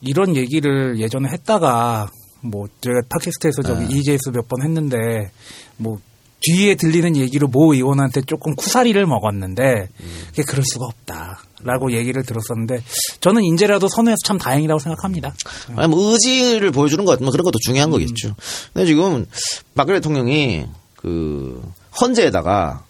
이런 0.00 0.36
얘기를 0.36 0.98
예전에 0.98 1.28
했다가 1.30 2.08
뭐 2.42 2.66
제가 2.80 3.00
팟캐스트에서 3.08 3.62
저기 3.62 3.86
네. 3.86 3.96
EJS 3.96 4.30
몇 4.30 4.46
번 4.48 4.62
했는데 4.62 5.30
뭐 5.76 5.98
뒤에 6.40 6.74
들리는 6.74 7.16
얘기로 7.16 7.48
모 7.48 7.74
의원한테 7.74 8.20
조금 8.22 8.54
쿠사리를 8.54 9.04
먹었는데 9.06 9.88
그게 10.28 10.42
그럴 10.42 10.64
수가 10.64 10.86
없다라고 10.86 11.92
얘기를 11.92 12.22
들었었는데 12.22 12.82
저는 13.20 13.42
인제라도 13.42 13.88
선회해서 13.88 14.18
참 14.24 14.38
다행이라고 14.38 14.78
생각합니다. 14.78 15.34
아니 15.76 15.88
뭐 15.88 16.12
의지를 16.12 16.70
보여주는 16.70 17.04
것, 17.04 17.20
뭐 17.22 17.30
그런 17.30 17.44
것도 17.44 17.58
중요한 17.60 17.90
거겠죠. 17.90 18.34
근데 18.72 18.86
지금 18.86 19.26
박근혜 19.74 19.98
대통령이 19.98 20.66
그 20.96 21.62
헌재에다가 22.00 22.84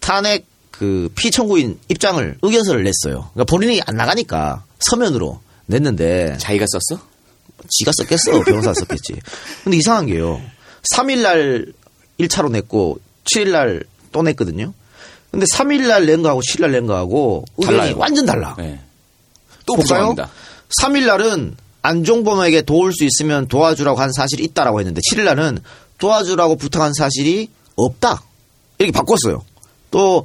탄핵 0.00 0.46
그 0.70 1.10
피청구인 1.16 1.78
입장을 1.88 2.38
의견서를 2.40 2.84
냈어요. 2.84 3.30
그러니까 3.32 3.44
본인이 3.44 3.82
안 3.84 3.96
나가니까 3.96 4.64
서면으로 4.78 5.40
냈는데 5.66 6.36
자기가 6.38 6.66
썼어? 6.68 7.00
지가 7.68 7.90
썼겠어. 7.96 8.44
변호사 8.44 8.72
썼겠지. 8.72 9.16
근데 9.64 9.76
이상한 9.76 10.06
게요. 10.06 10.40
3일 10.94 11.22
날 11.22 11.66
1차로 12.20 12.50
냈고 12.50 12.98
7일 13.24 13.50
날 13.50 13.84
또 14.10 14.22
냈거든요. 14.22 14.72
근데 15.30 15.44
3일 15.52 15.86
날 15.86 16.06
낸 16.06 16.22
거하고 16.22 16.40
7일 16.40 16.62
날 16.62 16.72
낸 16.72 16.86
거하고 16.86 17.44
의견이. 17.58 17.92
완전 17.92 18.24
달라. 18.24 18.54
네. 18.56 18.80
또 19.66 19.74
볼까요? 19.74 20.14
부정합니다. 20.14 20.30
3일 20.82 21.06
날은 21.06 21.56
안종범에게 21.82 22.62
도울 22.62 22.92
수 22.94 23.04
있으면 23.04 23.46
도와주라고 23.48 24.00
한 24.00 24.10
사실이 24.12 24.42
있다라고 24.44 24.80
했는데 24.80 25.00
7일 25.12 25.24
날은 25.24 25.58
도와주라고 25.98 26.56
부탁한 26.56 26.94
사실이 26.94 27.50
없다. 27.76 28.22
이렇게 28.78 28.92
바꿨어요. 28.92 29.44
또 29.90 30.24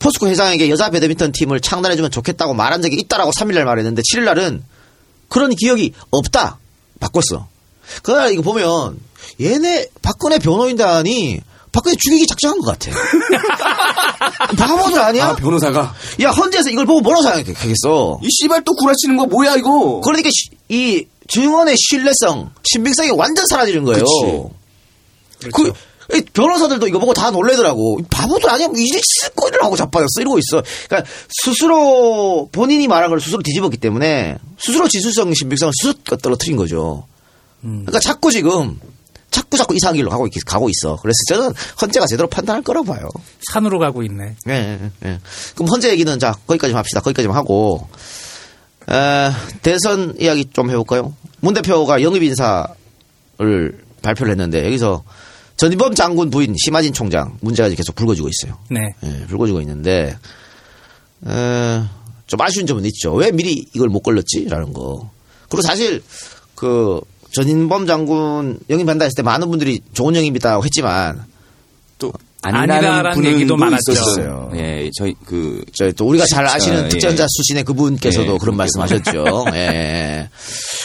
포스코 0.00 0.26
회장에게 0.28 0.68
여자 0.70 0.90
배드민턴 0.90 1.30
팀을 1.30 1.60
창단해주면 1.60 2.10
좋겠다고 2.10 2.54
말한 2.54 2.82
적이 2.82 2.96
있다라고 3.00 3.30
3일날 3.32 3.64
말했는데 3.64 4.02
7일날은 4.02 4.62
그런 5.28 5.54
기억이 5.54 5.92
없다. 6.10 6.58
바꿨어. 6.98 7.46
그날 8.02 8.32
이거 8.32 8.42
보면 8.42 8.98
얘네 9.40 9.88
박근혜 10.02 10.38
변호인단이 10.38 11.40
박근혜 11.72 11.96
죽이기 11.96 12.26
작정한 12.26 12.58
것 12.60 12.78
같아. 12.78 12.90
바보들 14.56 14.98
아니야? 15.00 15.26
아, 15.28 15.36
변호사가. 15.36 15.94
야 16.22 16.30
헌재에서 16.30 16.70
이걸 16.70 16.86
보고 16.86 17.00
뭐라고 17.00 17.22
생각하겠어? 17.22 18.20
이 18.22 18.28
씨발 18.30 18.64
또 18.64 18.72
구라치는 18.74 19.16
거 19.16 19.26
뭐야, 19.26 19.56
이거? 19.56 20.00
그러니까 20.04 20.30
시- 20.32 20.50
이 20.68 21.06
증언의 21.28 21.76
신뢰성, 21.78 22.50
신빙성이 22.64 23.10
완전 23.12 23.46
사라지는 23.46 23.84
거예요. 23.84 24.04
그치. 25.38 25.50
그이 26.08 26.22
변호사들도 26.32 26.88
이거 26.88 26.98
보고 26.98 27.14
다 27.14 27.30
놀래더라고. 27.30 27.98
이 28.00 28.04
바보들 28.10 28.50
아니야? 28.50 28.66
뭐 28.66 28.76
이제 28.78 29.00
실거리를 29.22 29.62
하고 29.62 29.76
자빠졌어. 29.76 30.20
이러고 30.20 30.38
있어. 30.40 30.62
그러니까 30.88 31.08
스스로 31.44 32.48
본인이 32.50 32.88
말한 32.88 33.10
걸 33.10 33.20
스스로 33.20 33.42
뒤집었기 33.42 33.76
때문에 33.76 34.36
스스로 34.58 34.88
지수성, 34.88 35.32
신빙성을 35.34 35.72
스스로 35.80 35.94
떨어뜨린 36.20 36.56
거죠. 36.56 37.04
그러니까 37.62 37.98
자꾸 38.00 38.30
지금 38.30 38.78
자꾸 39.30 39.56
자꾸 39.56 39.74
이상한 39.76 39.96
길로 39.96 40.10
가고, 40.10 40.26
있, 40.26 40.32
가고 40.44 40.68
있어. 40.68 40.96
그래서 41.00 41.16
저는 41.28 41.52
헌재가 41.80 42.06
제대로 42.06 42.28
판단할 42.28 42.62
거라고 42.62 42.86
봐요. 42.86 43.08
산으로 43.52 43.78
가고 43.78 44.02
있네. 44.02 44.36
예, 44.48 44.52
예, 44.52 44.90
예. 45.04 45.20
그럼 45.54 45.68
헌재 45.70 45.90
얘기는 45.90 46.18
자 46.18 46.32
거기까지만 46.46 46.78
합시다. 46.78 47.00
거기까지만 47.00 47.36
하고 47.36 47.88
에, 48.90 49.30
대선 49.62 50.14
이야기 50.18 50.46
좀 50.52 50.70
해볼까요? 50.70 51.14
문 51.40 51.54
대표가 51.54 52.02
영입 52.02 52.22
인사를 52.22 52.66
발표를 54.02 54.32
했는데 54.32 54.64
여기서 54.66 55.04
전인범 55.56 55.94
장군 55.94 56.30
부인 56.30 56.54
심하진 56.58 56.92
총장 56.92 57.36
문제가 57.40 57.68
계속 57.68 57.94
불거지고 57.94 58.28
있어요. 58.28 58.58
네. 58.68 58.80
예, 59.04 59.26
불거지고 59.26 59.60
있는데 59.60 60.16
에, 61.26 61.82
좀 62.26 62.40
아쉬운 62.40 62.66
점은 62.66 62.84
있죠. 62.86 63.14
왜 63.14 63.30
미리 63.30 63.66
이걸 63.74 63.88
못 63.88 64.00
걸렀지라는 64.00 64.72
거. 64.72 65.10
그리고 65.48 65.62
사실 65.62 66.02
그 66.54 67.00
전인범 67.32 67.86
장군 67.86 68.58
영입한다 68.68 69.04
했을 69.04 69.16
때 69.16 69.22
많은 69.22 69.48
분들이 69.50 69.80
좋은 69.92 70.14
영입이다고 70.16 70.64
했지만 70.64 71.24
또 71.98 72.12
아니다라는 72.42 73.12
분은 73.12 73.32
얘기도. 73.32 73.56
있었어요. 73.56 74.50
예, 74.54 74.90
저희 74.98 75.14
그 75.26 75.62
저희 75.74 75.92
또 75.92 76.06
우리가 76.06 76.24
잘 76.26 76.46
아시는 76.46 76.84
예. 76.84 76.88
특전자 76.88 77.26
수신의 77.28 77.64
그분께서도 77.64 78.34
예, 78.34 78.38
그런 78.38 78.56
말씀하셨죠. 78.56 79.44
예. 79.54 80.28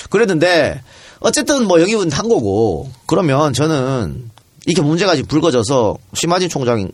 그랬는데 0.09 0.81
어쨌든 1.19 1.65
뭐 1.65 1.81
영입은 1.81 2.11
한 2.11 2.27
거고 2.27 2.91
그러면 3.05 3.53
저는 3.53 4.29
이렇게 4.65 4.81
문제가 4.81 5.15
지금 5.15 5.27
불거져서 5.27 5.97
심하진 6.13 6.49
총장이 6.49 6.87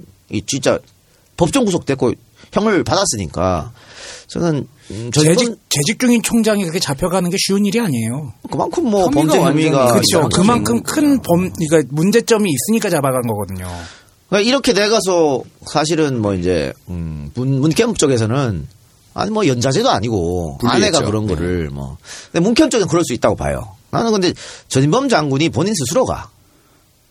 진짜 0.46 0.78
법정 1.38 1.66
구속됐고 1.66 2.14
형을 2.54 2.84
받았으니까 2.84 3.72
저는 4.32 4.66
음, 4.92 5.12
전범 5.12 5.36
재직 5.36 5.60
재직 5.70 6.00
중인 6.00 6.22
총장이 6.22 6.62
그렇게 6.62 6.80
잡혀가는 6.80 7.30
게 7.30 7.36
쉬운 7.40 7.66
일이 7.66 7.80
아니에요. 7.82 8.34
그만큼 8.50 8.90
뭐 8.90 9.10
범죄 9.10 9.38
혐의가 9.40 9.92
그렇죠. 9.92 10.30
그만큼 10.30 10.82
거죠. 10.82 10.94
큰 10.96 11.22
범, 11.22 11.52
그러니까 11.52 11.90
문제점이 11.94 12.50
있으니까 12.50 12.90
잡아간 12.90 13.24
거거든요. 13.24 13.68
그러니까 14.30 14.48
이렇게 14.50 14.72
돼가서 14.74 15.44
사실은 15.70 16.22
뭐 16.22 16.34
이제 16.34 16.72
음, 16.90 17.30
문 17.34 17.60
문캠 17.60 17.94
쪽에서는 17.96 18.68
아니 19.14 19.32
뭐 19.32 19.46
연자제도 19.46 19.90
아니고 19.90 20.58
불리했죠. 20.60 20.86
아내가 20.98 21.06
그런 21.06 21.28
거를 21.28 21.70
뭐 21.70 21.98
근데 22.32 22.42
문캠 22.42 22.70
쪽은 22.70 22.88
그럴 22.88 23.04
수 23.04 23.14
있다고 23.14 23.36
봐요. 23.36 23.76
나는 23.90 24.14
근데 24.14 24.32
전인범 24.70 25.10
장군이 25.10 25.50
본인 25.50 25.74
스스로가 25.76 26.30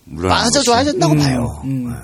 물론 0.04 0.30
빠져줘야 0.30 0.84
된다고 0.84 1.14
봐요. 1.14 1.60
음. 1.64 1.94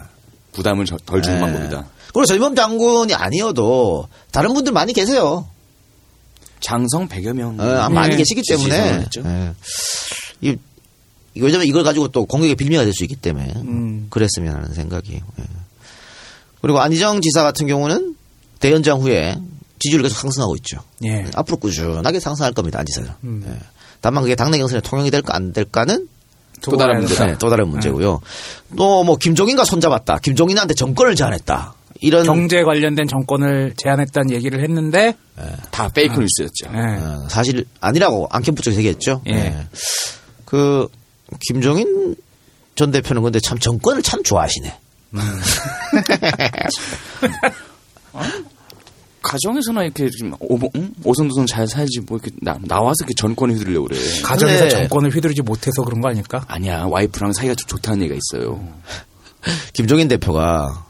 부담을 0.53 0.85
저- 0.85 0.99
덜 1.07 1.23
주는 1.23 1.39
네. 1.39 1.45
방법이다. 1.47 1.87
그리고 2.17 2.25
전인범 2.25 2.55
장군이 2.55 3.13
아니어도 3.15 4.09
다른 4.33 4.55
분들 4.55 4.73
많이 4.73 4.95
계세요. 4.95 5.47
장성 6.61 7.09
100여 7.09 7.35
명. 7.35 7.61
어, 7.61 7.91
많이 7.91 8.13
네. 8.13 8.17
계시기 8.17 8.43
때문에. 8.49 9.05
예. 9.19 9.53
이, 10.41 10.57
이- 11.35 11.41
왜냐면 11.41 11.67
이걸 11.67 11.85
가지고 11.85 12.09
또 12.09 12.25
공격의 12.25 12.55
빌미가 12.55 12.85
될 12.85 12.95
수 12.95 13.05
있기 13.05 13.17
때문에 13.17 13.53
음. 13.57 14.07
그랬으면 14.09 14.55
하는 14.57 14.73
생각이. 14.73 15.13
예. 15.13 15.45
그리고 16.63 16.81
안희정 16.81 17.21
지사 17.21 17.43
같은 17.43 17.67
경우는 17.67 18.17
대연장 18.61 19.03
후에 19.03 19.37
지지율이 19.79 20.05
계속 20.05 20.17
상승하고 20.19 20.57
있죠. 20.57 20.79
예. 21.05 21.27
앞으로 21.35 21.59
꾸준하게 21.59 22.19
상승할 22.19 22.55
겁니다. 22.55 22.79
안 22.81 22.87
지사는. 22.87 23.11
음. 23.25 23.45
예. 23.47 23.59
다만 24.01 24.23
그게 24.23 24.35
당내 24.35 24.57
경선에 24.57 24.81
통용이 24.81 25.11
될까 25.11 25.37
안 25.37 25.53
될까는 25.53 26.09
또 26.63 26.79
다른 26.79 27.01
문제다. 27.01 27.27
네, 27.27 27.37
또 27.39 27.51
다른 27.51 27.69
문제고요. 27.69 28.23
또 28.79 29.05
뭐 29.05 29.17
김종인과 29.17 29.67
손잡았다. 29.67 30.21
김종인한테 30.21 30.73
정권을 30.73 31.15
제안했다. 31.15 31.75
이런 32.01 32.25
경제 32.25 32.63
관련된 32.63 33.07
정권을 33.09 33.75
제안했다는 33.77 34.31
얘기를 34.33 34.63
했는데 34.63 35.15
다 35.71 35.89
페이크 35.89 36.15
뉴스였죠. 36.21 36.67
예. 36.75 36.79
어, 37.03 37.27
사실 37.29 37.65
아니라고 37.81 38.29
안캠프 38.31 38.63
쪽에서 38.63 38.79
얘기했죠. 38.81 39.23
예. 39.29 39.33
예. 39.33 39.67
그 40.45 40.89
김종인 41.49 42.17
전 42.75 42.91
대표는 42.91 43.23
근데 43.23 43.41
참 43.41 43.59
정권을 43.59 44.03
참 44.03 44.23
좋아하시네. 44.23 44.79
가정에서나 49.23 49.83
이렇게 49.83 50.09
좀 50.11 50.35
오, 50.39 50.57
응? 50.77 50.93
오손도손 51.03 51.47
잘 51.47 51.67
살지 51.67 52.01
뭐 52.07 52.19
이렇게 52.19 52.31
나, 52.43 52.57
나와서 52.63 52.95
이렇게 53.01 53.15
전권 53.17 53.51
휘두르려고 53.51 53.89
그래. 53.89 53.99
가정에서 54.23 54.61
근데- 54.65 54.77
정권을 54.77 55.11
휘두르지 55.15 55.43
못해서 55.43 55.83
그런 55.83 56.01
거 56.01 56.09
아닐까? 56.09 56.45
아니야 56.47 56.85
와이프랑 56.85 57.33
사이가 57.33 57.55
좀 57.57 57.67
좋다는 57.67 58.03
얘기가 58.03 58.17
있어요. 58.33 58.63
김종인 59.75 60.07
대표가 60.09 60.86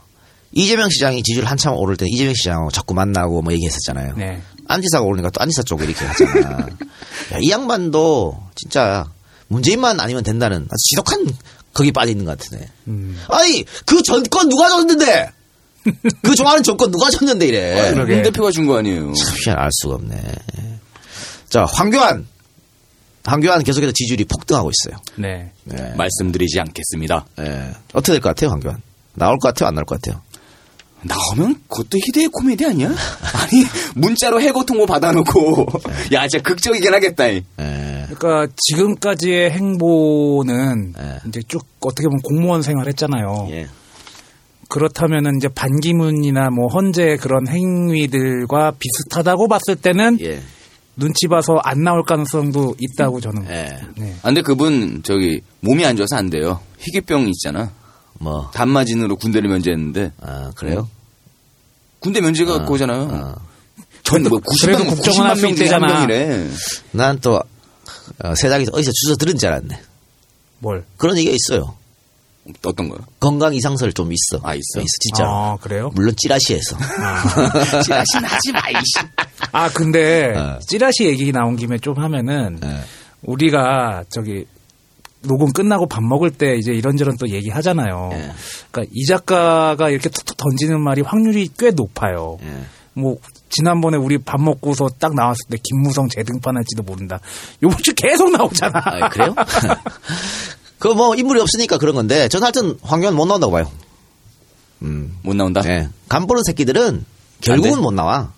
이재명 0.51 0.89
시장이 0.89 1.21
지지율 1.23 1.45
한참 1.45 1.73
오를 1.75 1.95
때 1.97 2.05
이재명 2.07 2.33
시장하고 2.33 2.71
자꾸 2.71 2.93
만나고 2.93 3.41
뭐 3.41 3.53
얘기했었잖아요. 3.53 4.15
네. 4.17 4.41
안지사가 4.67 5.03
오르니까 5.05 5.29
또 5.29 5.41
안지사 5.41 5.63
쪽에 5.63 5.85
이렇게 5.85 6.05
하잖아. 6.05 6.59
야, 7.33 7.37
이 7.41 7.49
양반도 7.51 8.37
진짜 8.55 9.05
문재인만 9.49 9.99
아니면 9.99 10.23
된다는 10.23 10.63
아주 10.63 10.77
지독한 10.91 11.25
거기 11.73 11.91
빠져 11.91 12.11
있는 12.11 12.25
것 12.25 12.37
같으네. 12.37 12.67
음. 12.87 13.19
아니 13.29 13.63
그 13.85 14.01
전권 14.01 14.49
누가 14.49 14.69
줬는데? 14.69 15.31
그 16.21 16.35
좋아하는 16.35 16.63
정권 16.63 16.91
누가 16.91 17.09
줬는데 17.09 17.47
이래. 17.47 17.91
그러게. 17.93 18.15
문 18.15 18.23
대표가 18.23 18.51
준 18.51 18.65
거 18.67 18.77
아니에요. 18.77 19.13
참 19.13 19.35
희한 19.45 19.57
알 19.59 19.69
수가 19.71 19.95
없네. 19.95 20.21
자 21.49 21.65
황교안, 21.65 22.27
황교안 23.23 23.63
계속해서 23.63 23.93
지지율이 23.93 24.25
폭등하고 24.25 24.69
있어요. 24.71 24.99
네. 25.15 25.51
네. 25.63 25.93
말씀드리지 25.95 26.59
않겠습니다. 26.59 27.25
예. 27.39 27.71
어떻게 27.93 28.13
될 28.13 28.21
것 28.21 28.29
같아요 28.29 28.49
황교안? 28.51 28.81
나올 29.13 29.37
것 29.39 29.47
같아요 29.49 29.69
안 29.69 29.75
나올 29.75 29.85
것 29.85 29.99
같아요? 30.01 30.21
나오면 31.03 31.61
그것도 31.67 31.97
희대의 31.97 32.29
코미디 32.29 32.65
아니야? 32.65 32.89
아니 32.89 33.63
문자로 33.95 34.41
해고 34.41 34.65
통보 34.65 34.85
받아놓고 34.85 35.67
야 36.13 36.27
진짜 36.27 36.43
극적이긴 36.43 36.93
하겠다. 36.93 37.27
이. 37.27 37.43
예. 37.59 38.07
그러니까 38.09 38.53
지금까지의 38.55 39.51
행보는 39.51 40.93
예. 40.99 41.19
이제 41.27 41.41
쭉 41.47 41.65
어떻게 41.81 42.07
보면 42.07 42.19
공무원 42.23 42.61
생활했잖아요. 42.61 43.47
예. 43.51 43.67
그렇다면은 44.69 45.37
이제 45.37 45.47
반기문이나 45.47 46.49
뭐 46.49 46.67
헌재 46.67 47.17
그런 47.17 47.47
행위들과 47.47 48.73
비슷하다고 48.77 49.47
봤을 49.47 49.75
때는 49.75 50.17
예. 50.21 50.41
눈치 50.97 51.27
봐서 51.27 51.59
안 51.63 51.83
나올 51.83 52.03
가능성도 52.03 52.75
있다고 52.79 53.21
저는. 53.21 53.45
예. 53.49 53.79
네. 53.97 54.15
아, 54.23 54.27
근데 54.27 54.41
그분 54.41 55.03
저기 55.03 55.41
몸이 55.61 55.85
안 55.85 55.95
좋아서 55.95 56.15
안 56.17 56.29
돼요. 56.29 56.59
희귀병 56.79 57.29
있잖아. 57.29 57.71
뭐. 58.19 58.49
단마진으로 58.53 59.15
군대를 59.17 59.49
면제했는데 59.49 60.11
아 60.21 60.51
그래요? 60.55 60.89
군대 61.99 62.21
면제가 62.21 62.59
그거잖아요. 62.59 63.09
아. 63.11 63.35
전뭐 64.03 64.39
그래도 64.61 64.83
90만 64.83 64.89
국정은 64.89 65.29
할수 65.29 65.41
명 65.47 65.55
중에 65.55 65.67
한 65.67 65.81
있대잖아. 65.81 66.07
명이래. 66.07 66.49
난또 66.91 67.41
어, 68.23 68.35
세상에서 68.35 68.71
어디서 68.73 68.91
주워 68.93 69.15
들은 69.17 69.37
줄 69.37 69.49
알았네. 69.49 69.81
뭘? 70.59 70.85
그런 70.97 71.17
얘기가 71.17 71.35
있어요. 71.35 71.75
어떤 72.65 72.87
거요? 72.87 72.99
건강 73.19 73.53
이상설 73.53 73.91
좀 73.91 74.11
있어. 74.13 74.39
아, 74.41 74.55
있어? 74.55 74.81
진짜. 75.01 75.25
아, 75.25 75.57
그래요? 75.59 75.91
물론 75.93 76.13
찌라시에서. 76.17 76.77
찌라신 77.83 78.23
하지 78.23 78.51
마, 78.53 78.69
이씨. 78.69 79.05
아, 79.51 79.69
근데 79.69 80.33
어. 80.33 80.57
찌라시 80.65 81.05
얘기 81.05 81.31
나온 81.33 81.57
김에 81.57 81.77
좀 81.77 81.97
하면은 81.97 82.59
예. 82.63 82.79
우리가 83.23 84.05
저기 84.09 84.45
녹음 85.21 85.51
끝나고 85.51 85.87
밥 85.87 86.03
먹을 86.03 86.31
때 86.31 86.55
이제 86.55 86.71
이런저런 86.71 87.17
또 87.17 87.29
얘기하잖아요. 87.29 88.09
예. 88.13 88.31
그러니까 88.71 88.91
이 88.93 89.05
작가가 89.05 89.89
이렇게 89.89 90.09
툭툭 90.09 90.37
던지는 90.37 90.81
말이 90.81 91.01
확률이 91.01 91.49
꽤 91.57 91.71
높아요. 91.71 92.37
예. 92.43 92.65
뭐 92.93 93.17
지난번에 93.49 93.97
우리 93.97 94.17
밥 94.17 94.41
먹고서 94.41 94.89
딱 94.99 95.13
나왔을 95.15 95.41
때 95.49 95.57
김무성 95.63 96.09
재등판할지도 96.09 96.83
모른다. 96.83 97.19
요번 97.63 97.77
주 97.83 97.93
계속 97.93 98.31
나오잖아. 98.31 98.81
아, 98.83 99.09
그래요? 99.09 99.35
그 100.79 100.93
뭐 100.93 101.15
인물이 101.15 101.39
없으니까 101.41 101.77
그런 101.77 101.95
건데 101.95 102.27
저는 102.27 102.45
하여튼 102.45 102.77
황교안 102.81 103.15
못 103.15 103.25
나온다고 103.25 103.51
봐요. 103.51 103.69
음. 104.83 105.17
못 105.23 105.35
나온다? 105.35 105.61
예. 105.65 105.89
간 106.07 106.27
보는 106.27 106.43
새끼들은 106.43 107.03
결국은 107.41 107.71
돼? 107.75 107.81
못 107.81 107.91
나와. 107.93 108.31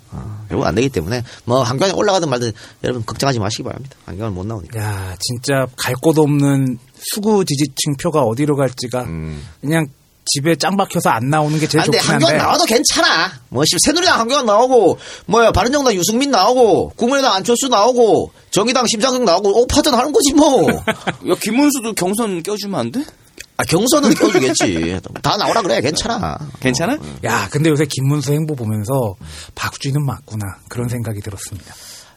어, 0.50 0.52
결국 0.52 0.66
안 0.66 0.76
되기 0.76 0.90
때문에 0.90 1.24
뭐 1.46 1.62
황교안이 1.64 1.94
올라가든 1.94 2.30
말든 2.30 2.52
여러분 2.84 3.06
걱정하지 3.06 3.40
마시기 3.40 3.64
바랍니다. 3.64 3.96
황교안 4.06 4.34
못 4.34 4.46
나오니까. 4.46 4.80
야, 4.80 5.16
진짜 5.20 5.68
갈 5.78 5.96
곳 6.02 6.18
없는 6.18 6.80
수구 7.14 7.44
지지층 7.46 7.96
표가 8.02 8.22
어디로 8.24 8.56
갈지가 8.56 9.04
음. 9.04 9.44
그냥 9.62 9.88
집에 10.32 10.56
짱 10.56 10.78
박혀서 10.78 11.10
안 11.10 11.30
나오는 11.30 11.58
게 11.60 11.68
제일 11.68 11.82
아, 11.82 11.86
좋긴 11.86 12.02
한데. 12.02 12.38
나와도 12.38 12.66
괜찮아. 12.66 13.32
뭐, 13.50 13.64
씨, 13.66 13.78
새누리당 13.84 14.20
한교안 14.20 14.46
나오고, 14.46 15.00
뭐야, 15.26 15.52
바른정당 15.52 15.96
유승민 15.96 16.30
나오고, 16.30 16.94
국민의당 16.96 17.34
안철수 17.34 17.68
나오고, 17.68 18.32
정의당 18.52 18.86
심상정 18.86 19.26
나오고, 19.26 19.64
오파전 19.64 19.96
하는 19.96 20.12
거지, 20.12 20.34
뭐. 20.34 20.68
야, 20.70 21.36
김문수도 21.42 21.94
경선 21.94 22.44
껴주면 22.44 22.80
안 22.80 22.92
돼? 22.92 23.04
아, 23.60 23.64
경선은 23.64 24.14
껴주겠지. 24.14 25.02
다 25.22 25.36
나오라 25.36 25.62
그래, 25.62 25.82
괜찮아. 25.82 26.38
괜찮아? 26.62 26.98
야, 27.26 27.50
근데 27.52 27.70
요새 27.70 27.84
김문수 27.86 28.32
행보 28.32 28.56
보면서 28.56 29.16
박주희는 29.56 30.06
맞구나 30.06 30.46
그런 30.70 30.88
생각이 30.88 31.20
들었습니다. 31.20 31.74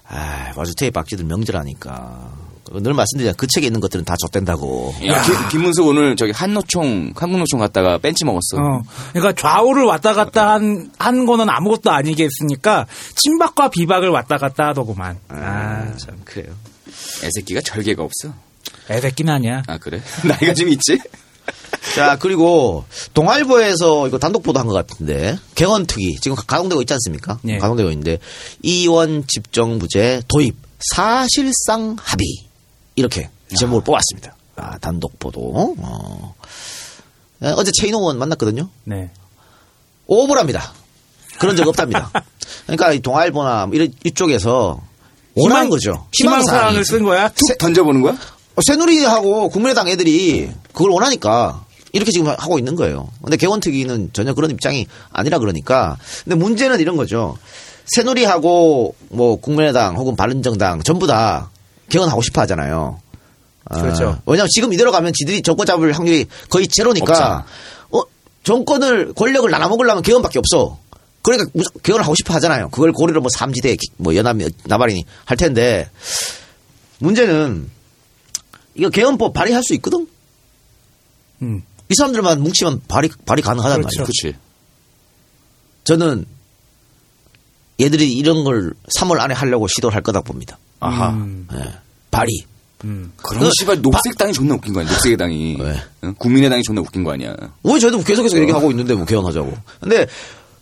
아, 0.06 0.52
와주태의 0.54 0.92
박쥐들 0.92 1.24
명절하니까. 1.24 2.52
늘 2.74 2.94
말씀드리잖아. 2.94 3.34
그 3.36 3.48
책에 3.48 3.66
있는 3.66 3.80
것들은 3.80 4.04
다 4.04 4.14
줬댄다고. 4.20 4.94
야, 5.08 5.20
김, 5.24 5.34
김문수 5.50 5.82
오늘 5.84 6.14
저기 6.14 6.30
한노총, 6.30 7.12
한국노총 7.16 7.58
갔다가 7.58 7.98
벤치 7.98 8.24
먹었어. 8.24 8.58
어, 8.58 8.82
그러니까 9.12 9.32
좌우를 9.34 9.82
왔다 9.82 10.14
갔다 10.14 10.52
한, 10.52 10.90
한 10.96 11.26
거는 11.26 11.50
아무것도 11.50 11.90
아니겠으니까 11.90 12.86
친박과 13.16 13.68
비박을 13.70 14.10
왔다 14.10 14.38
갔다 14.38 14.68
하더구만. 14.68 15.18
아, 15.28 15.92
참, 15.96 16.20
그래요. 16.24 16.54
애새끼가 17.24 17.62
절개가 17.62 18.04
없어. 18.04 18.32
애새끼는 18.90 19.32
아니야. 19.34 19.62
아, 19.66 19.78
그래? 19.78 20.00
나이가 20.24 20.54
좀 20.54 20.68
있지? 20.68 20.98
자, 21.94 22.16
그리고, 22.18 22.84
동아일보에서 23.14 24.08
이거 24.08 24.18
단독 24.18 24.42
보도한 24.42 24.66
것 24.66 24.74
같은데, 24.74 25.38
개헌특위, 25.54 26.16
지금 26.20 26.36
가동되고 26.36 26.80
있지 26.82 26.92
않습니까? 26.94 27.38
예. 27.48 27.58
가동되고 27.58 27.90
있는데, 27.90 28.18
이원 28.62 29.26
집정부제 29.26 30.22
도입, 30.28 30.56
사실상 30.94 31.96
합의. 31.98 32.26
이렇게 32.96 33.30
제목을 33.58 33.82
뽑았습니다. 33.84 34.36
아, 34.56 34.78
단독 34.78 35.18
보도. 35.18 35.74
어. 35.78 36.34
예, 37.42 37.48
어제 37.56 37.70
최인호 37.74 37.98
의원 38.00 38.18
만났거든요. 38.18 38.68
네. 38.84 39.10
오버랍니다. 40.06 40.72
그런 41.38 41.56
적 41.56 41.66
없답니다. 41.66 42.10
그러니까 42.66 42.92
이 42.92 43.00
동아일보나 43.00 43.66
뭐 43.66 43.74
이런 43.74 43.92
이쪽에서 44.04 44.80
원하는 45.34 45.70
거죠. 45.70 46.06
희망사항을. 46.12 46.84
쓴 46.84 47.02
거야? 47.04 47.28
툭 47.30 47.56
던져보는 47.58 48.02
거야? 48.02 48.16
어, 48.54 48.60
새누리하고 48.66 49.48
국민의당 49.48 49.88
애들이 49.88 50.50
그걸 50.72 50.90
원하니까 50.90 51.64
이렇게 51.92 52.10
지금 52.10 52.28
하고 52.28 52.58
있는 52.58 52.74
거예요. 52.74 53.08
근데 53.22 53.36
개원특위는 53.36 54.10
전혀 54.12 54.34
그런 54.34 54.50
입장이 54.50 54.86
아니라 55.10 55.38
그러니까. 55.38 55.96
근데 56.24 56.36
문제는 56.36 56.80
이런 56.80 56.96
거죠. 56.96 57.36
새누리하고 57.86 58.94
뭐 59.10 59.36
국민의당 59.36 59.96
혹은 59.96 60.16
바른정당 60.16 60.82
전부 60.82 61.06
다 61.06 61.50
개헌하고 61.90 62.22
싶어 62.22 62.40
하잖아요. 62.42 63.00
아, 63.66 63.80
그렇죠. 63.80 64.18
왜냐하면 64.26 64.48
지금 64.50 64.72
이대로 64.72 64.90
가면 64.90 65.12
지들이 65.14 65.42
정권 65.42 65.66
잡을 65.66 65.92
확률이 65.92 66.26
거의 66.48 66.66
제로니까 66.68 67.12
없잖아. 67.12 67.44
어, 67.90 68.02
정권을 68.44 69.12
권력을 69.14 69.50
나눠 69.50 69.68
먹으려면 69.68 70.02
개헌밖에 70.02 70.38
없어. 70.38 70.78
그러니까 71.22 71.50
개헌을 71.82 72.04
하고 72.04 72.14
싶어 72.14 72.34
하잖아요. 72.34 72.70
그걸 72.70 72.92
고리로 72.92 73.20
뭐 73.20 73.28
삼지대, 73.32 73.76
뭐 73.98 74.16
연합, 74.16 74.36
나발이니 74.64 75.04
할 75.24 75.36
텐데 75.36 75.88
문제는 76.98 77.70
이거 78.74 78.88
개헌법 78.90 79.32
발의할 79.32 79.62
수 79.62 79.74
있거든. 79.74 80.06
음. 81.42 81.62
이 81.88 81.94
사람들만 81.94 82.40
뭉치면 82.40 82.82
발의 82.88 83.10
발의 83.26 83.42
가능하단 83.42 83.80
그렇죠. 83.82 84.00
말이에요. 84.00 84.04
그렇지. 84.22 84.38
저는 85.84 86.24
얘들이 87.80 88.12
이런 88.12 88.44
걸 88.44 88.72
3월 88.98 89.18
안에 89.20 89.34
하려고 89.34 89.66
시도를 89.68 89.94
할 89.94 90.02
거다 90.02 90.20
봅니다. 90.20 90.58
아하. 90.80 91.10
음. 91.10 91.48
예. 91.54 91.72
발의. 92.10 92.30
음. 92.84 93.12
그럼 93.16 93.44
그 93.44 93.50
씨발 93.58 93.80
녹색당이 93.82 94.32
존나 94.32 94.54
웃긴 94.54 94.72
거 94.72 94.80
아니야? 94.80 94.92
녹색당이. 94.92 95.56
왜? 95.60 95.80
응? 96.04 96.14
국민의당이 96.18 96.62
존나 96.62 96.80
웃긴 96.80 97.04
거 97.04 97.12
아니야? 97.12 97.34
왜 97.62 97.78
저희도 97.78 98.02
계속해서 98.02 98.38
얘기하고 98.38 98.70
있는데 98.70 98.94
뭐 98.94 99.04
개헌하자고. 99.04 99.52
근데 99.80 100.06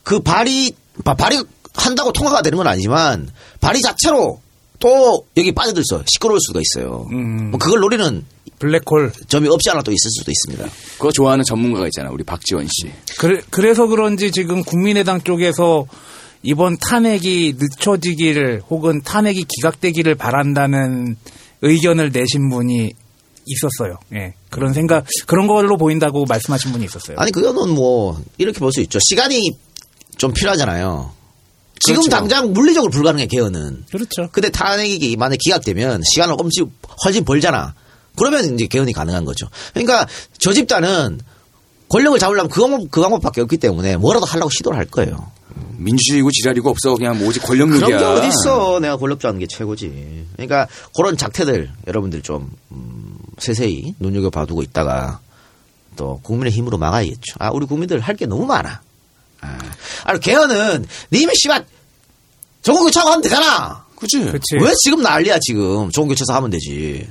그 0.03 0.21
발의 0.21 0.73
바- 1.05 1.15
발의 1.15 1.45
한다고 1.75 2.13
통과가 2.13 2.43
되는 2.43 2.57
건 2.57 2.67
아니지만 2.67 3.31
발의 3.61 3.81
자체로 3.83 4.41
또 4.81 5.27
여기 5.37 5.53
빠져들서 5.53 6.03
시끄러울 6.07 6.39
수가 6.41 6.61
있어요. 6.61 7.07
음. 7.13 7.51
뭐 7.51 7.59
그걸 7.61 7.81
노리는 7.81 8.25
블랙홀. 8.59 9.13
점이 9.29 9.49
없지 9.49 9.71
않아 9.71 9.83
또 9.83 9.91
있을 9.93 10.11
수도 10.19 10.31
있습니다. 10.31 10.69
그거 10.99 11.13
좋아하는 11.13 11.45
전문가가 11.45 11.87
있잖아. 11.87 12.11
우리 12.11 12.25
박지원 12.25 12.67
씨. 12.67 12.91
그래, 13.19 13.41
그래서 13.51 13.87
그런지 13.87 14.31
지금 14.33 14.63
국민의당 14.65 15.21
쪽에서 15.23 15.87
이번 16.43 16.77
탄핵이 16.79 17.55
늦춰지기를 17.59 18.63
혹은 18.71 19.01
탄핵이 19.03 19.45
기각되기를 19.49 20.15
바란다는 20.15 21.17
의견을 21.63 22.11
내신 22.13 22.49
분이 22.51 22.93
있었어요. 23.47 23.99
예. 24.15 24.35
그런 24.51 24.73
생각, 24.73 25.05
그런 25.27 25.47
걸로 25.47 25.77
보인다고 25.77 26.25
말씀하신 26.27 26.73
분이 26.73 26.85
있었어요. 26.85 27.17
아니 27.19 27.33
그거는 27.33 27.75
뭐 27.75 28.19
이렇게 28.39 28.59
볼 28.59 28.73
수 28.73 28.81
있죠. 28.83 28.99
시간이 29.09 29.51
좀 30.19 30.33
필요하잖아요. 30.33 31.13
지금 31.81 32.03
그렇죠. 32.03 32.11
당장 32.11 32.53
물리적으로 32.53 32.91
불가능해 32.91 33.27
개헌은. 33.27 33.85
그렇죠. 33.91 34.29
근데 34.33 34.51
탄핵이 34.51 35.17
만약 35.17 35.37
기각되면 35.41 36.03
시간을 36.13 36.35
엄청 36.39 36.71
훨씬 37.05 37.25
벌잖아. 37.25 37.75
그러면 38.17 38.55
이제 38.55 38.67
개헌이 38.67 38.93
가능한 38.93 39.25
거죠. 39.25 39.49
그러니까 39.73 40.07
저 40.39 40.53
집단은 40.53 41.21
권력을 41.89 42.19
잡으려면 42.19 42.51
그 42.51 42.61
방법, 42.61 42.91
그 42.91 43.01
방법밖에 43.01 43.41
없기 43.41 43.57
때문에 43.57 43.97
뭐라도 43.97 44.27
하려고 44.27 44.51
시도를 44.51 44.79
할 44.79 44.87
거예요. 44.87 45.31
민주주의고 45.79 46.31
지랄이고 46.31 46.69
없어. 46.69 46.95
그냥 46.97 47.19
뭐 47.19 47.29
오직 47.29 47.43
그런 47.43 47.71
권력욕이야. 47.71 47.99
게 47.99 48.05
어딨어. 48.05 48.81
내가 48.81 48.97
권력 48.99 49.19
잡는 49.19 49.41
게 49.41 49.47
최고지. 49.47 50.27
그러니까 50.35 50.69
그런 50.95 51.17
작태들 51.17 51.71
여러분들 51.87 52.21
좀 52.23 52.51
음, 52.71 53.17
세세히 53.39 53.95
눈여겨 53.99 54.29
봐두고 54.31 54.63
있다가 54.63 55.21
또 55.97 56.21
국민의 56.23 56.53
힘으로 56.53 56.77
막아야겠죠. 56.79 57.37
아 57.39 57.51
우리 57.51 57.65
국민들 57.67 58.01
할 58.01 58.15
게 58.17 58.27
너무 58.27 58.45
많아. 58.45 58.83
아, 59.41 59.59
아니 60.05 60.21
개헌은 60.21 60.87
님이 61.13 61.33
씨발 61.35 61.65
정권 62.63 62.85
교체하고 62.85 63.11
하면 63.13 63.23
되잖아. 63.23 63.85
그치? 63.97 64.19
그치. 64.25 64.57
왜 64.61 64.73
지금 64.83 65.03
난리야 65.03 65.39
지금 65.41 65.91
정권 65.91 66.09
교체해서 66.09 66.35
하면 66.35 66.51
되지. 66.51 67.09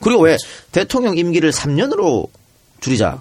그리고 0.00 0.22
왜 0.22 0.36
대통령 0.72 1.16
임기를 1.16 1.52
3년으로 1.52 2.28
줄이자. 2.80 3.20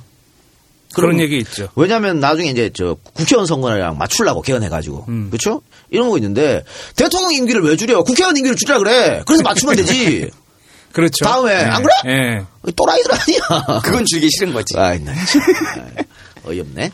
그런 0.95 1.19
얘기 1.19 1.37
있죠. 1.37 1.69
왜냐하면 1.75 2.19
나중에 2.19 2.49
이제 2.49 2.71
저 2.73 2.95
국회의원 3.13 3.45
선거랑 3.45 3.97
맞추려고 3.97 4.41
개헌해가지고 4.41 5.05
음. 5.07 5.29
그렇죠? 5.29 5.61
이런 5.91 6.09
거 6.09 6.17
있는데 6.17 6.63
대통령 6.95 7.31
임기를 7.33 7.61
왜 7.61 7.75
줄여? 7.75 8.03
국회의원 8.03 8.35
임기를 8.35 8.55
줄이라 8.55 8.79
그래. 8.79 9.21
그래서 9.27 9.43
맞추면 9.43 9.75
되지. 9.75 10.31
그렇죠. 10.91 11.23
다음에 11.23 11.51
예. 11.53 11.65
안 11.65 11.83
그래? 11.83 11.93
예. 12.07 12.71
또라이들 12.75 13.11
아니야. 13.13 13.81
그건 13.83 14.03
줄기 14.09 14.27
싫은 14.31 14.53
거지. 14.53 14.75
아이 14.77 14.99
나 14.99 15.13
참. 15.25 15.41
아이, 15.77 16.03
어이없네. 16.45 16.91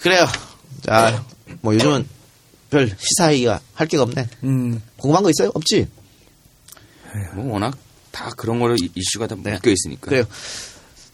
그래요. 0.00 0.28
자, 0.82 1.24
뭐 1.60 1.74
요즘은 1.74 2.06
별 2.70 2.90
시사회의가 2.98 3.60
할 3.74 3.86
게가 3.88 4.02
없네. 4.04 4.28
음. 4.44 4.82
궁금한 4.96 5.22
거 5.22 5.30
있어요? 5.30 5.50
없지? 5.54 5.88
뭐 7.34 7.52
워낙 7.54 7.76
다 8.12 8.30
그런 8.36 8.60
거를 8.60 8.76
이- 8.82 8.90
이슈가 8.94 9.26
다 9.26 9.34
묶여 9.34 9.70
있으니까. 9.70 10.06
그래요. 10.08 10.24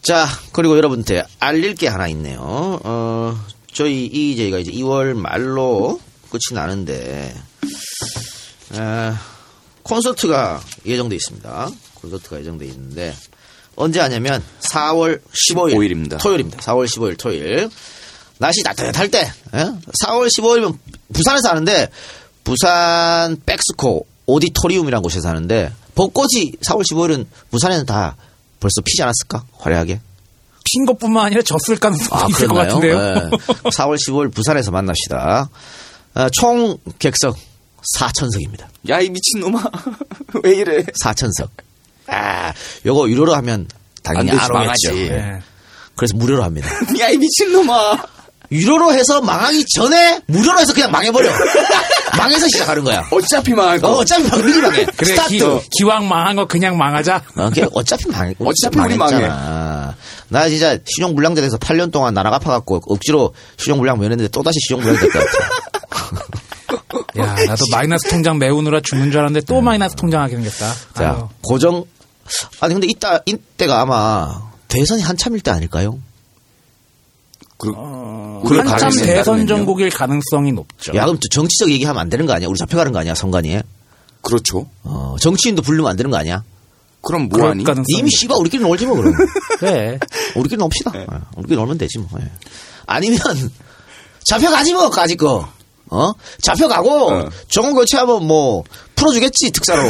자, 0.01 0.27
그리고 0.53 0.77
여러분한테 0.77 1.23
알릴 1.39 1.75
게 1.75 1.87
하나 1.87 2.07
있네요. 2.09 2.39
어, 2.83 3.39
저희 3.73 4.05
EJ가 4.05 4.59
이제 4.59 4.71
2월 4.71 5.13
말로 5.15 5.99
끝이 6.29 6.53
나는데, 6.53 7.35
아, 8.75 9.19
콘서트가 9.83 10.61
예정돼 10.85 11.15
있습니다. 11.15 11.69
콘서트가 11.95 12.39
예정돼 12.39 12.65
있는데, 12.67 13.15
언제 13.75 13.99
하냐면 13.99 14.43
4월 14.61 15.21
15일. 15.53 15.73
15일 15.75 15.91
입니다. 15.91 16.17
토요일입니다. 16.17 16.59
4월 16.61 16.85
15일 16.87 17.17
토요일. 17.17 17.69
날씨 18.39 18.61
따뜻할 18.63 19.09
때, 19.09 19.31
예? 19.55 19.57
4월 20.03 20.27
15일이면 20.37 20.77
부산에서 21.13 21.49
하는데, 21.49 21.89
부산 22.43 23.37
백스코 23.45 24.05
오디토리움이라는 24.25 25.01
곳에서 25.01 25.29
하는데, 25.29 25.71
벚꽃이 25.95 26.51
4월 26.61 26.83
15일은 26.91 27.25
부산에는 27.51 27.85
다 27.85 28.15
벌써 28.59 28.81
피지 28.83 29.01
않았을까? 29.03 29.43
화려하게. 29.57 29.99
핀 30.69 30.85
것뿐만 30.85 31.27
아니라 31.27 31.41
졌을 31.41 31.77
가능성이 31.77 32.09
아, 32.23 32.27
있을 32.29 32.47
것 32.47 32.53
그런가요? 32.55 32.95
같은데요. 32.97 33.29
네. 33.29 33.37
4월 33.71 33.95
15일 34.07 34.33
부산에서 34.33 34.69
만납시다. 34.71 35.49
아, 36.13 36.29
총 36.33 36.77
객석 36.99 37.37
4천석입니다. 37.95 38.65
야, 38.89 38.99
이 38.99 39.09
미친놈아. 39.09 39.63
왜 40.43 40.55
이래? 40.55 40.83
4천석. 41.03 41.49
아, 42.07 42.51
요거 42.85 43.09
유료로 43.09 43.33
하면 43.35 43.67
당연히 44.03 44.31
안 44.31 44.39
안, 44.39 44.41
되지, 44.41 44.51
오겠죠. 44.51 44.53
망하지. 44.53 44.87
예. 45.13 45.41
그래서 45.95 46.15
무료로 46.17 46.43
합니다. 46.43 46.67
야, 46.99 47.09
이 47.09 47.17
미친놈아. 47.17 48.05
유료로 48.51 48.93
해서 48.93 49.21
망하기 49.21 49.65
전에 49.75 50.21
무료로 50.27 50.59
해서 50.59 50.73
그냥 50.73 50.91
망해버려. 50.91 51.29
망해서 52.17 52.47
시작하는 52.47 52.83
거야. 52.83 53.07
어차피 53.11 53.53
망할 53.53 53.79
거. 53.79 53.89
어, 53.89 53.91
어차피 53.99 54.27
망, 54.29 54.45
미리 54.45 54.61
망해. 54.61 54.85
그래, 54.97 55.11
스타트. 55.11 55.29
기, 55.29 55.69
기왕 55.77 56.07
망한 56.07 56.35
거 56.35 56.45
그냥 56.45 56.77
망하자. 56.77 57.23
어, 57.35 57.49
어차피 57.73 58.09
망, 58.09 58.33
어차피 58.39 58.79
우리 58.79 58.97
망했잖아. 58.97 59.95
나 60.29 60.49
진짜 60.49 60.77
신용불량자 60.85 61.41
돼서 61.41 61.57
8년 61.57 61.91
동안 61.91 62.13
나눠 62.13 62.33
갚아갖고 62.33 62.81
억지로 62.87 63.33
신용불량 63.57 63.99
면했는데 63.99 64.29
또다시 64.29 64.57
신용불량이 64.67 64.99
될것 64.99 65.23
같아. 65.23 65.67
야, 67.19 67.35
나도 67.47 67.65
마이너스 67.71 68.09
통장 68.09 68.37
메우느라 68.37 68.81
죽는 68.81 69.11
줄 69.11 69.19
알았는데 69.19 69.45
또 69.45 69.61
마이너스 69.61 69.95
통장 69.95 70.21
하게 70.21 70.35
생겼다. 70.35 70.73
자, 70.95 71.09
아유. 71.11 71.29
고정. 71.41 71.85
아니, 72.59 72.73
근데 72.73 72.87
이따, 72.87 73.19
이때가 73.25 73.81
아마 73.81 74.41
대선이 74.67 75.01
한참일 75.01 75.39
때 75.41 75.51
아닐까요? 75.51 75.97
그, 77.57 77.71
그럴 78.47 78.67
한참 78.67 78.91
대선. 78.91 79.47
전국일 79.47 79.89
가능성이 79.89 80.51
높죠. 80.51 80.93
야, 80.95 81.05
그럼 81.05 81.15
또 81.17 81.27
정치적 81.31 81.71
얘기하면 81.71 81.99
안 81.99 82.09
되는 82.09 82.25
거 82.25 82.33
아니야? 82.33 82.47
우리 82.47 82.57
잡혀가는 82.57 82.91
거 82.91 82.99
아니야? 82.99 83.15
선관위에? 83.15 83.63
그렇죠. 84.21 84.67
어, 84.83 85.15
정치인도 85.19 85.61
부르면 85.61 85.89
안 85.89 85.95
되는 85.97 86.11
거 86.11 86.17
아니야? 86.17 86.43
그럼 87.01 87.29
뭐하니? 87.29 87.63
이미 87.87 88.11
씨발 88.11 88.37
우리끼리 88.39 88.61
놀지 88.63 88.85
뭐, 88.85 88.97
그럼. 88.97 89.13
그래. 89.59 89.97
우리끼리 90.35 90.57
놉시다. 90.59 90.91
어, 91.07 91.21
우리끼리 91.37 91.55
놀면 91.55 91.77
되지 91.77 91.99
뭐. 91.99 92.09
예. 92.19 92.29
아니면 92.85 93.19
잡혀가지 94.25 94.73
뭐 94.73 94.89
까짓 94.89 95.17
거. 95.17 95.47
어? 95.89 96.11
잡혀가고 96.41 97.11
어. 97.11 97.29
정원 97.49 97.73
교체하면 97.73 98.27
뭐 98.27 98.63
풀어주겠지 98.95 99.51
특사로. 99.51 99.81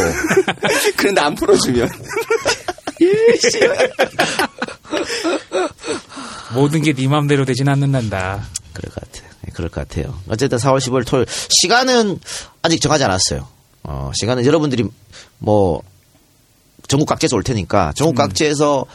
그런데 0.95 1.21
안 1.21 1.33
풀어주면. 1.35 1.89
모든 6.53 6.81
게 6.81 6.93
네 6.93 7.07
맘대로 7.07 7.45
되진 7.45 7.67
않는단다. 7.69 8.43
그럴 8.73 8.91
것 8.93 9.03
같아. 9.03 9.27
예, 9.47 9.51
그럴 9.53 9.69
것 9.69 9.87
같아요. 9.87 10.17
어쨌든 10.29 10.57
4월 10.57 10.77
15일 10.79 11.05
토요일 11.05 11.25
시간은 11.61 12.19
아직 12.61 12.81
정하지 12.81 13.03
않았어요. 13.03 13.47
어, 13.83 14.11
시간은 14.15 14.45
여러분들이 14.45 14.85
뭐 15.39 15.81
전국 16.87 17.05
각지에서 17.05 17.35
올 17.35 17.43
테니까 17.43 17.93
전국 17.95 18.15
각지에서 18.15 18.85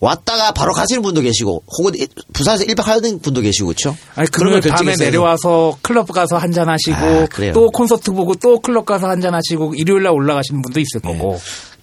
왔다가 0.00 0.50
바로 0.52 0.72
가시는 0.72 1.02
분도 1.02 1.20
계시고 1.20 1.62
혹은 1.78 1.94
일- 1.94 2.08
부산에서 2.32 2.64
1박 2.64 2.82
하는 2.82 3.20
분도 3.20 3.40
계시고 3.40 3.68
그렇죠? 3.68 3.96
아니 4.16 4.28
금요일 4.28 4.60
밤에 4.60 4.96
내려와서 4.96 5.78
클럽 5.80 6.10
가서 6.10 6.38
한잔 6.38 6.68
하시고 6.68 6.96
아. 6.96 7.28
또 7.52 7.70
콘서트 7.70 8.10
보고 8.10 8.34
또 8.34 8.58
클럽 8.58 8.84
가서 8.84 9.08
한잔 9.08 9.32
하시고 9.34 9.74
일요일 9.76 10.02
날 10.02 10.12
올라가시는 10.12 10.60
분도 10.62 10.80
있을 10.80 11.00
네. 11.04 11.12
거고. 11.16 11.40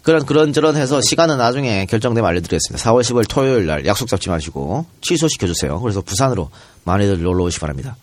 그런 0.10 0.26
그런 0.26 0.54
저런 0.54 0.76
해서 0.76 1.00
시간은 1.02 1.38
나중에 1.38 1.86
결정되면 1.86 2.28
알려드리겠습니다. 2.28 2.84
4월 2.84 3.02
15일 3.02 3.26
토요일 3.30 3.67
날 3.67 3.86
약속 3.86 4.08
잡지 4.08 4.30
마시고 4.30 4.88
취소시켜 5.02 5.45
주세요. 5.45 5.80
그래서 5.80 6.02
부산으로 6.02 6.50
많이들 6.84 7.22
놀러 7.22 7.43
오시기 7.43 7.62
바랍니다. 7.62 7.95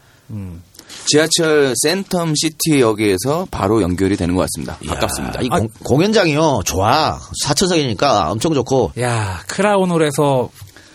지하철 1.07 1.75
센텀 1.85 2.35
시티 2.37 2.81
역에서 2.81 3.49
바로 3.51 3.83
연결이 3.83 4.17
되는 4.17 4.37
것 4.37 4.43
같습니다. 4.43 4.79
가깝습니다. 4.87 5.41
이 5.43 5.49
공, 5.49 5.67
공연장이요 5.83 6.61
좋아 6.65 7.19
4천석이니까 7.45 8.31
엄청 8.31 8.55
좋고 8.55 8.93
야 9.01 9.41
크라운홀에서 9.49 10.49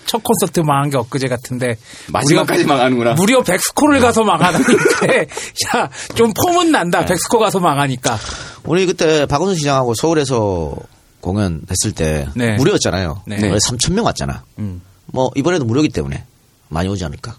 첫 0.06 0.24
콘서트 0.24 0.62
망한 0.62 0.92
게 0.92 0.98
엊그제 0.98 1.28
같은데 1.28 1.78
마지막까지 2.08 2.66
망하는구나. 2.66 3.14
무려 3.16 3.42
백스코를 3.44 4.00
가서 4.00 4.24
망하는데 4.24 5.28
야좀 5.76 6.32
폼은 6.42 6.72
난다 6.72 7.04
백스코 7.06 7.38
가서 7.38 7.60
망하니까 7.60 8.18
우리 8.64 8.86
그때 8.86 9.26
박원순 9.26 9.58
시장하고 9.58 9.94
서울에서 9.94 10.76
공연했을 11.22 11.94
때 11.96 12.28
네. 12.36 12.56
무료였잖아요. 12.56 13.24
네. 13.28 13.38
3천 13.38 13.94
명 13.94 14.06
왔잖아. 14.06 14.44
음. 14.60 14.82
뭐 15.08 15.32
이번에도 15.36 15.66
무료기 15.66 15.90
때문에 15.90 16.24
많이 16.70 16.90
오지 16.90 17.04
않을까 17.06 17.38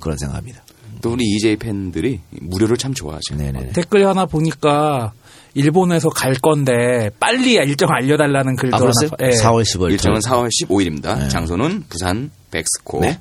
그런 0.00 0.16
생각합니다. 0.18 0.62
또 1.00 1.12
우리 1.12 1.24
EJ 1.24 1.56
팬들이 1.56 2.20
무료를 2.30 2.76
참 2.76 2.94
좋아하죠. 2.94 3.36
네네. 3.36 3.72
댓글 3.72 4.06
하나 4.06 4.24
보니까 4.24 5.12
일본에서 5.54 6.08
갈 6.08 6.34
건데 6.34 7.10
빨리 7.20 7.54
일정 7.54 7.90
알려달라는 7.90 8.56
글도 8.56 8.76
아, 8.76 8.78
그랬어요? 8.78 9.10
하나. 9.18 9.30
예. 9.30 9.36
4월 9.36 9.62
10월. 9.62 9.90
일정은 9.90 10.20
4월 10.20 10.48
15일입니다. 10.62 11.18
네. 11.18 11.28
장소는 11.28 11.84
부산 11.88 12.30
백스코. 12.50 13.00
네. 13.00 13.18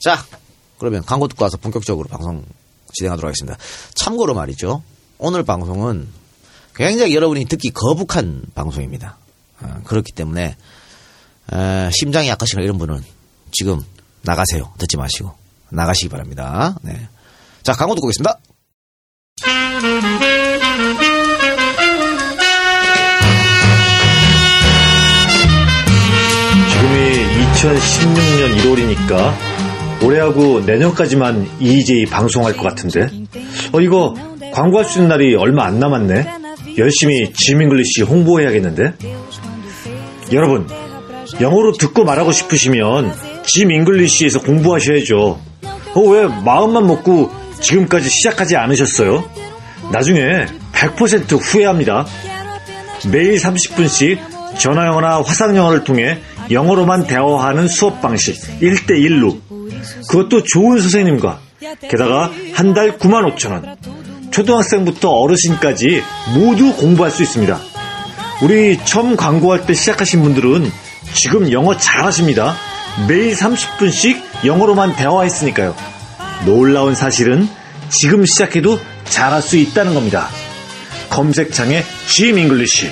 자, 0.00 0.24
그러면 0.78 1.02
광고 1.02 1.28
듣고 1.28 1.44
와서 1.44 1.56
본격적으로 1.58 2.08
방송 2.08 2.44
진행하도록 2.94 3.28
하겠습니다. 3.28 3.58
참고로 3.94 4.34
말이죠. 4.34 4.82
오늘 5.18 5.44
방송은 5.44 6.08
굉장히 6.74 7.14
여러분이 7.14 7.44
듣기 7.46 7.70
거북한 7.70 8.42
방송입니다. 8.54 9.16
어, 9.60 9.80
그렇기 9.84 10.12
때문에 10.12 10.56
에, 11.52 11.90
심장이 11.92 12.28
약하시거나 12.28 12.64
이런 12.64 12.78
분은 12.78 13.02
지금 13.52 13.84
나가세요. 14.22 14.72
듣지 14.78 14.96
마시고 14.96 15.32
나가시기 15.70 16.08
바랍니다. 16.08 16.76
네. 16.82 17.08
자, 17.62 17.72
광고 17.72 17.94
듣고 17.94 18.06
오겠습니다. 18.06 18.38
지금이 26.70 27.44
2016년 27.52 28.56
1월이니까 28.58 29.32
올해하고 30.04 30.60
내년까지만 30.60 31.48
EJ 31.60 32.06
방송할 32.06 32.56
것 32.56 32.62
같은데. 32.64 33.08
어, 33.72 33.80
이거 33.80 34.14
광고할 34.52 34.84
수 34.84 34.98
있는 34.98 35.08
날이 35.10 35.34
얼마 35.36 35.64
안 35.64 35.78
남았네. 35.78 36.41
열심히 36.78 37.32
지민글리시 37.32 38.02
홍보해야겠는데. 38.02 38.94
여러분, 40.32 40.66
영어로 41.40 41.72
듣고 41.72 42.04
말하고 42.04 42.32
싶으시면 42.32 43.12
지민글리시에서 43.46 44.40
공부하셔야죠. 44.40 45.40
어, 45.94 46.00
왜 46.00 46.26
마음만 46.26 46.86
먹고 46.86 47.30
지금까지 47.60 48.08
시작하지 48.08 48.56
않으셨어요? 48.56 49.24
나중에 49.92 50.46
100% 50.72 51.38
후회합니다. 51.40 52.06
매일 53.10 53.34
30분씩 53.36 54.18
전화영어나 54.58 55.22
화상영어를 55.22 55.84
통해 55.84 56.18
영어로만 56.50 57.06
대화하는 57.06 57.68
수업 57.68 58.00
방식 58.00 58.34
1대1로 58.60 59.38
그것도 60.08 60.44
좋은 60.44 60.80
선생님과 60.80 61.40
게다가 61.88 62.30
한 62.54 62.74
달 62.74 62.98
9만 62.98 63.34
5천 63.34 63.50
원 63.52 63.76
초등학생부터 64.32 65.10
어르신까지 65.10 66.02
모두 66.34 66.74
공부할 66.74 67.12
수 67.12 67.22
있습니다. 67.22 67.60
우리 68.42 68.78
처음 68.84 69.16
광고할 69.16 69.66
때 69.66 69.74
시작하신 69.74 70.22
분들은 70.22 70.72
지금 71.14 71.52
영어 71.52 71.76
잘하십니다. 71.76 72.56
매일 73.06 73.34
30분씩 73.34 74.20
영어로만 74.44 74.96
대화했으니까요. 74.96 75.76
놀라운 76.44 76.94
사실은 76.94 77.48
지금 77.88 78.26
시작해도 78.26 78.80
잘할 79.04 79.42
수 79.42 79.56
있다는 79.56 79.94
겁니다. 79.94 80.28
검색창에 81.10 81.84
Gm 82.08 82.38
English. 82.38 82.90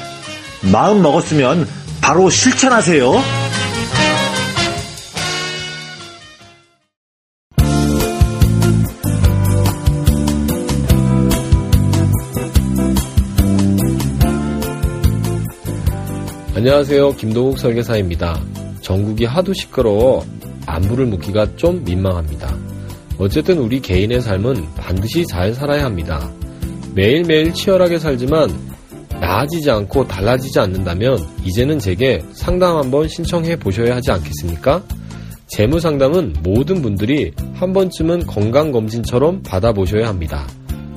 마음 0.71 1.03
먹었으면 1.03 1.67
바로 2.01 2.31
실천하세요. 2.31 3.40
안녕하세요. 16.61 17.13
김동욱 17.13 17.59
설계사입니다. 17.59 18.39
전국이 18.83 19.25
하도 19.25 19.51
시끄러워 19.55 20.27
안부를 20.67 21.07
묻기가 21.07 21.57
좀 21.57 21.83
민망합니다. 21.85 22.55
어쨌든 23.17 23.57
우리 23.57 23.81
개인의 23.81 24.21
삶은 24.21 24.75
반드시 24.75 25.25
잘 25.27 25.55
살아야 25.55 25.87
합니다. 25.87 26.31
매일매일 26.95 27.55
치열하게 27.55 27.99
살지만 27.99 28.51
나아지지 29.09 29.71
않고 29.71 30.07
달라지지 30.07 30.61
않는다면 30.61 31.17
이제는 31.47 31.79
제게 31.79 32.21
상담 32.33 32.77
한번 32.77 33.09
신청해 33.09 33.57
보셔야 33.57 33.97
하지 33.97 34.11
않겠습니까? 34.11 34.83
재무 35.47 35.81
상담은 35.81 36.35
모든 36.43 36.83
분들이 36.83 37.33
한 37.55 37.73
번쯤은 37.73 38.27
건강검진처럼 38.27 39.45
받아보셔야 39.45 40.07
합니다. 40.09 40.47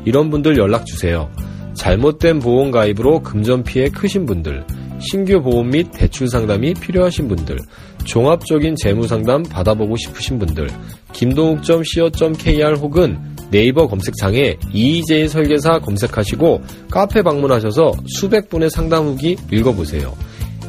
이런 0.04 0.30
분들 0.30 0.58
연락 0.58 0.86
주세요. 0.86 1.32
잘못된 1.74 2.40
보험 2.40 2.70
가입으로 2.70 3.24
금전 3.24 3.64
피해 3.64 3.88
크신 3.88 4.26
분들, 4.26 4.66
신규 5.12 5.42
보험 5.42 5.70
및 5.70 5.88
대출 5.94 6.28
상담이 6.28 6.74
필요하신 6.76 7.28
분들, 7.28 7.58
종합적인 8.06 8.76
재무 8.78 9.08
상담 9.08 9.44
받아보고 9.44 9.98
싶으신 9.98 10.40
분들, 10.40 10.70
김동욱.co.kr 11.14 12.76
혹은 12.76 13.20
네이버 13.52 13.88
검색창에 13.88 14.56
이J 14.74 15.28
설계사 15.28 15.80
검색하시고 15.80 16.62
카페 16.90 17.22
방문하셔서 17.22 17.92
수백 18.08 18.48
분의 18.50 18.72
상담 18.72 19.06
후기 19.06 19.36
읽어보세요. 19.52 20.16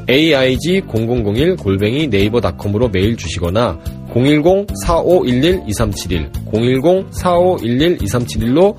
aig0001 0.07 1.59
골뱅이 1.59 2.09
네이버닷컴으로 2.09 2.91
메일 2.91 3.17
주시거나 3.17 3.81
010-4511-2371, 4.13 6.31
010-4511-2371로 6.53 8.77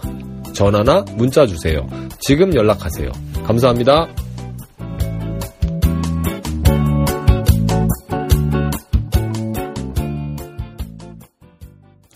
전화나 0.53 1.03
문자 1.15 1.47
주세요. 1.47 1.87
지금 2.19 2.55
연락하세요. 2.55 3.11
감사합니다. 3.43 4.07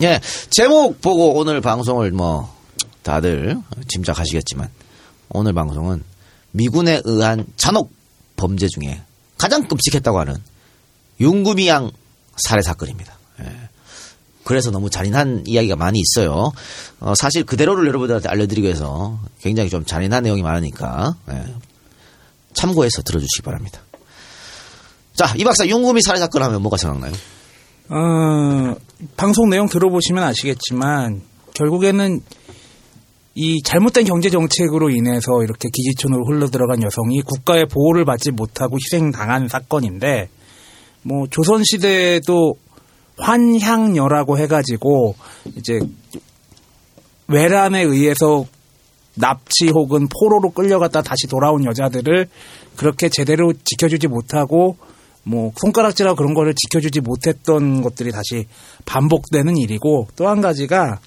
예, 0.02 0.20
제목 0.48 1.00
보고 1.00 1.34
오늘 1.34 1.60
방송을 1.60 2.10
뭐 2.10 2.54
다들 3.02 3.60
짐작하시겠지만 3.88 4.70
오늘 5.28 5.52
방송은 5.52 6.02
미군에 6.52 7.02
의한 7.04 7.46
잔혹 7.56 7.92
범죄 8.36 8.66
중에 8.68 9.02
가장 9.36 9.68
끔찍했다고 9.68 10.18
하는 10.18 10.36
윤구미양 11.20 11.90
살해 12.36 12.62
사건입니다. 12.62 13.18
예. 13.40 13.52
그래서 14.42 14.70
너무 14.70 14.88
잔인한 14.88 15.44
이야기가 15.46 15.76
많이 15.76 16.00
있어요. 16.00 16.52
어, 17.00 17.14
사실 17.14 17.44
그대로를 17.44 17.86
여러분들한테 17.86 18.28
알려드리기 18.28 18.66
위해서 18.66 19.18
굉장히 19.40 19.68
좀 19.68 19.84
잔인한 19.84 20.22
내용이 20.22 20.42
많으니까 20.42 21.14
예. 21.30 21.44
참고해서 22.54 23.02
들어주시기 23.02 23.42
바랍니다. 23.42 23.80
자, 25.14 25.34
이 25.36 25.44
박사 25.44 25.66
윤구미 25.66 26.00
살해 26.02 26.18
사건 26.18 26.42
하면 26.42 26.62
뭐가 26.62 26.78
생각나요? 26.78 27.12
어, 27.90 28.76
방송 29.16 29.50
내용 29.50 29.66
들어보시면 29.68 30.22
아시겠지만 30.22 31.22
결국에는 31.54 32.20
이 33.34 33.62
잘못된 33.62 34.04
경제 34.04 34.30
정책으로 34.30 34.90
인해서 34.90 35.42
이렇게 35.42 35.68
기지촌으로 35.72 36.24
흘러들어간 36.26 36.82
여성이 36.82 37.20
국가의 37.22 37.66
보호를 37.66 38.04
받지 38.04 38.30
못하고 38.30 38.76
희생당한 38.76 39.48
사건인데 39.48 40.28
뭐 41.02 41.26
조선 41.30 41.62
시대에도 41.64 42.54
환향녀라고 43.18 44.38
해가지고 44.38 45.16
이제 45.56 45.80
외란에 47.26 47.82
의해서 47.82 48.46
납치 49.14 49.68
혹은 49.68 50.06
포로로 50.08 50.50
끌려갔다 50.50 51.02
다시 51.02 51.26
돌아온 51.28 51.64
여자들을 51.64 52.28
그렇게 52.76 53.08
제대로 53.08 53.52
지켜주지 53.52 54.06
못하고 54.06 54.76
뭐 55.22 55.52
손가락질하고 55.56 56.16
그런 56.16 56.34
거를 56.34 56.54
지켜주지 56.54 57.00
못했던 57.00 57.82
것들이 57.82 58.10
다시 58.10 58.46
반복되는 58.86 59.56
일이고 59.56 60.08
또 60.16 60.28
한 60.28 60.40
가지가 60.40 61.00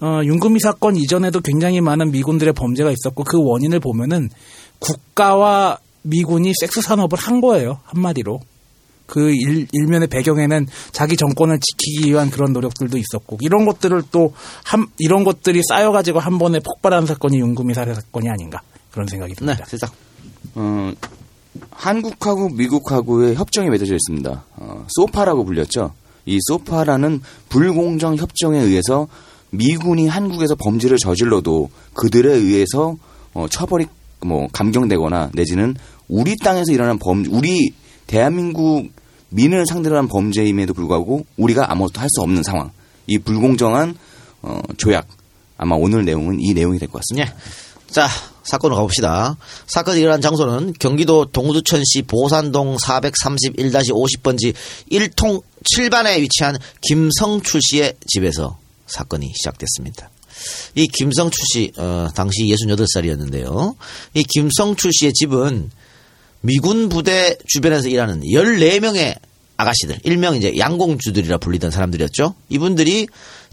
어, 0.00 0.20
윤금이 0.24 0.60
사건 0.60 0.96
이전에도 0.96 1.40
굉장히 1.40 1.80
많은 1.80 2.10
미군들의 2.10 2.52
범죄가 2.54 2.90
있었고 2.90 3.24
그 3.24 3.38
원인을 3.42 3.80
보면은 3.80 4.28
국가와 4.78 5.78
미군이 6.02 6.52
섹스 6.60 6.82
산업을 6.82 7.18
한 7.18 7.40
거예요 7.40 7.80
한마디로 7.84 8.40
그 9.06 9.30
일, 9.30 9.66
일면의 9.72 10.08
배경에는 10.08 10.66
자기 10.92 11.16
정권을 11.16 11.58
지키기 11.60 12.10
위한 12.10 12.30
그런 12.30 12.52
노력들도 12.52 12.96
있었고 12.96 13.38
이런 13.40 13.66
것들을 13.66 14.02
또 14.10 14.34
한, 14.64 14.86
이런 14.98 15.24
것들이 15.24 15.60
쌓여가지고 15.68 16.20
한 16.20 16.38
번에 16.38 16.58
폭발한 16.60 17.06
사건이 17.06 17.38
윤금이 17.38 17.74
살해 17.74 17.94
사건이 17.94 18.28
아닌가 18.28 18.62
그런 18.90 19.06
생각이 19.06 19.34
네, 19.34 19.38
듭니다. 19.38 19.64
세상. 19.66 19.90
어, 20.54 20.92
한국하고 21.70 22.48
미국하고의 22.50 23.34
협정이 23.36 23.70
맺어져 23.70 23.94
있습니다. 23.94 24.44
어, 24.56 24.86
소파라고 24.88 25.44
불렸죠. 25.44 25.92
이 26.26 26.38
소파라는 26.48 27.20
불공정 27.48 28.16
협정에 28.16 28.58
의해서 28.58 29.08
미군이 29.50 30.08
한국에서 30.08 30.54
범죄를 30.56 30.96
저질러도 30.98 31.70
그들에 31.94 32.32
의해서 32.32 32.96
어, 33.34 33.46
처벌이 33.48 33.86
뭐 34.24 34.48
감경되거나 34.52 35.30
내지는 35.34 35.76
우리 36.08 36.36
땅에서 36.36 36.72
일어난 36.72 36.98
범 36.98 37.24
우리 37.30 37.72
대한민국 38.06 38.88
민을 39.30 39.66
상대로 39.66 39.96
한 39.96 40.08
범죄임에도 40.08 40.74
불구하고 40.74 41.26
우리가 41.36 41.70
아무것도 41.70 42.00
할 42.00 42.08
수 42.08 42.22
없는 42.22 42.42
상황. 42.42 42.70
이 43.06 43.18
불공정한 43.18 43.96
어, 44.42 44.60
조약. 44.76 45.06
아마 45.56 45.76
오늘 45.76 46.04
내용은 46.04 46.38
이 46.40 46.52
내용이 46.52 46.78
될 46.78 46.88
것 46.88 47.00
같습니다. 47.00 47.30
예. 47.30 47.34
자, 47.94 48.08
사건으로 48.42 48.74
가봅시다. 48.74 49.36
사건이 49.68 50.00
일어난 50.00 50.20
장소는 50.20 50.74
경기도 50.80 51.26
동두천시 51.26 52.02
보산동 52.08 52.76
431-50번지 52.78 54.52
1통 54.90 55.44
7반에 55.76 56.20
위치한 56.20 56.58
김성출 56.88 57.60
씨의 57.62 57.94
집에서 58.04 58.58
사건이 58.88 59.32
시작됐습니다. 59.36 60.10
이 60.74 60.88
김성출 60.88 61.44
씨, 61.52 61.70
어, 61.78 62.08
당시 62.16 62.42
68살이었는데요. 62.46 63.76
이 64.14 64.24
김성출 64.24 64.90
씨의 64.92 65.12
집은 65.12 65.70
미군 66.40 66.88
부대 66.88 67.36
주변에서 67.46 67.88
일하는 67.88 68.22
14명의 68.22 69.16
아가씨들, 69.56 70.00
일명 70.02 70.34
이제 70.34 70.58
양공주들이라 70.58 71.38
불리던 71.38 71.70
사람들이었죠. 71.70 72.34
이분들이 72.48 73.06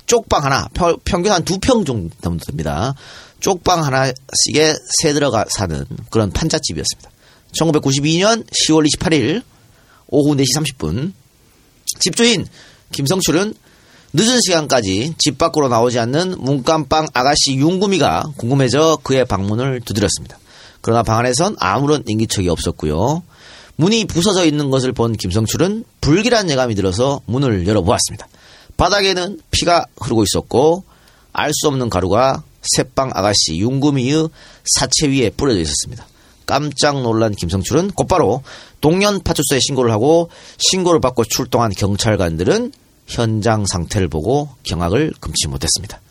쪽방 0.08 0.44
하나, 0.44 0.68
평, 0.74 0.98
평균 1.06 1.32
한 1.32 1.44
두 1.46 1.60
평 1.60 1.86
정도 1.86 2.10
됩니다. 2.44 2.96
쪽방 3.42 3.84
하나씩에 3.84 4.76
새 5.02 5.14
들어가 5.14 5.46
사는 5.50 5.86
그런 6.10 6.32
판잣집이었습니다. 6.32 7.12
1992년 7.54 8.46
10월 8.46 8.88
28일 8.88 9.44
오후 10.08 10.36
4시 10.36 10.46
30분 10.56 11.12
집주인 12.00 12.48
김성출은 12.94 13.54
늦은 14.14 14.40
시간까지 14.46 15.16
집 15.18 15.38
밖으로 15.38 15.68
나오지 15.68 16.00
않는 16.00 16.36
문간방 16.40 17.08
아가씨 17.14 17.56
윤구미가 17.56 18.34
궁금해져 18.38 19.00
그의 19.04 19.26
방문을 19.26 19.82
두드렸습니다. 19.82 20.38
그러나 20.82 21.04
방 21.04 21.20
안에선 21.20 21.56
아무런 21.60 22.04
인기척이 22.08 22.50
없었고요. 22.50 23.24
문이 23.78 24.06
부서져 24.06 24.46
있는 24.46 24.70
것을 24.70 24.92
본 24.92 25.14
김성출은 25.14 25.86
불길한 26.02 26.50
예감이 26.50 26.76
들어서 26.76 27.22
문을 27.26 27.68
열어보았습니다. 27.68 28.28
바닥에는 28.78 29.40
피가 29.52 29.86
흐르고 30.00 30.24
있었고 30.24 30.84
알 31.34 31.52
수 31.54 31.68
없는 31.70 31.90
가루가 31.90 32.44
새빵 32.62 33.12
아가씨 33.14 33.58
윤구미의 33.58 34.30
사체 34.66 35.08
위에 35.08 35.30
뿌려져 35.32 35.60
있었습니다. 35.62 36.06
깜짝 36.46 37.02
놀란 37.02 37.34
김성출은 37.34 37.92
곧바로 37.92 38.44
동년 38.82 39.22
파출소에 39.22 39.60
신고를 39.60 39.92
하고 39.92 40.30
신고를 40.58 41.00
받고 41.00 41.26
출동한 41.26 41.72
경찰관들은 41.72 42.74
현장 43.08 43.66
상태를 43.66 44.08
보고 44.08 44.50
경악을 44.64 45.14
금치 45.20 45.48
못했습니다. 45.48 46.02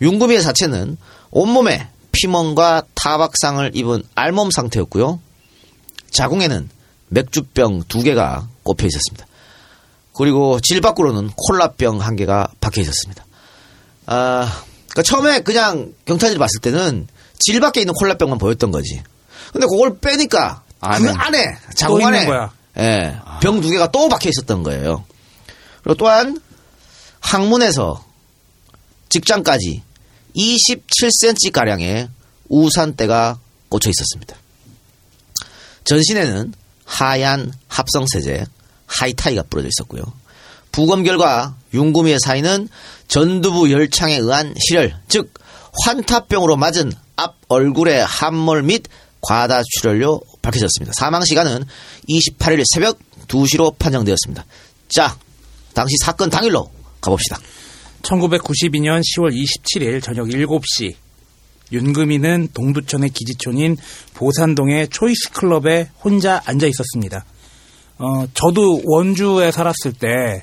윤구미의 0.00 0.42
사체는 0.42 0.96
온몸에 1.30 1.88
피멍과 2.12 2.84
타박상을 2.94 3.72
입은 3.74 4.02
알몸 4.14 4.50
상태였고요. 4.50 5.20
자궁에는 6.10 6.68
맥주병 7.08 7.84
두 7.88 8.02
개가 8.02 8.48
꼽혀 8.62 8.86
있었습니다. 8.86 9.26
그리고 10.16 10.60
질 10.60 10.80
밖으로는 10.80 11.30
콜라병 11.36 12.00
한 12.00 12.16
개가 12.16 12.48
박혀 12.60 12.80
있었습니다. 12.80 13.24
아, 14.06 14.64
그러니까 14.94 15.02
처음에 15.02 15.40
그냥 15.40 15.92
경찰들이 16.06 16.38
봤을 16.38 16.60
때는 16.60 17.08
질 17.40 17.58
밖에 17.60 17.80
있는 17.80 17.92
콜라병만 17.94 18.38
보였던 18.38 18.70
거지. 18.70 19.02
근데 19.52 19.66
그걸 19.66 19.98
빼니까 19.98 20.62
안에. 20.80 21.06
그 21.06 21.12
안에 21.18 21.44
또 21.70 21.74
자궁 21.74 22.06
안에. 22.06 22.28
예, 22.78 23.16
병 23.40 23.60
두 23.60 23.68
개가 23.70 23.90
또 23.90 24.08
박혀 24.08 24.30
있었던 24.30 24.62
거예요. 24.62 25.04
그리고 25.82 25.96
또한 25.96 26.40
항문에서 27.20 28.04
직장까지 29.08 29.82
27cm 30.36 31.52
가량의 31.52 32.08
우산대가 32.48 33.38
꽂혀 33.68 33.90
있었습니다. 33.90 34.36
전신에는 35.84 36.54
하얀 36.84 37.52
합성세제 37.68 38.46
하이타이가 38.86 39.44
뿌려져 39.50 39.68
있었고요. 39.68 40.02
부검 40.74 41.04
결과 41.04 41.54
윤구미의 41.72 42.18
사인은 42.18 42.68
전두부 43.06 43.70
열창에 43.70 44.16
의한 44.16 44.54
실혈, 44.58 44.96
즉 45.06 45.32
환타병으로 45.84 46.56
맞은 46.56 46.92
앞 47.14 47.36
얼굴의 47.46 48.04
함몰 48.04 48.64
및 48.64 48.82
과다 49.20 49.62
출혈로 49.62 50.20
밝혀졌습니다. 50.42 50.92
사망 50.96 51.22
시간은 51.24 51.64
28일 52.08 52.64
새벽 52.74 52.98
2시로 53.28 53.78
판정되었습니다. 53.78 54.44
자, 54.88 55.16
당시 55.74 55.94
사건 56.02 56.28
당일로 56.28 56.68
가봅시다. 57.00 57.38
1992년 58.02 59.00
10월 59.00 59.32
27일 59.32 60.02
저녁 60.02 60.26
7시 60.26 60.96
윤금이는 61.70 62.48
동두천의 62.52 63.10
기지촌인 63.10 63.76
보산동의 64.14 64.88
초이스 64.88 65.30
클럽에 65.30 65.90
혼자 66.02 66.42
앉아 66.44 66.66
있었습니다. 66.66 67.24
어, 67.98 68.26
저도 68.34 68.82
원주에 68.84 69.52
살았을 69.52 69.92
때 69.92 70.42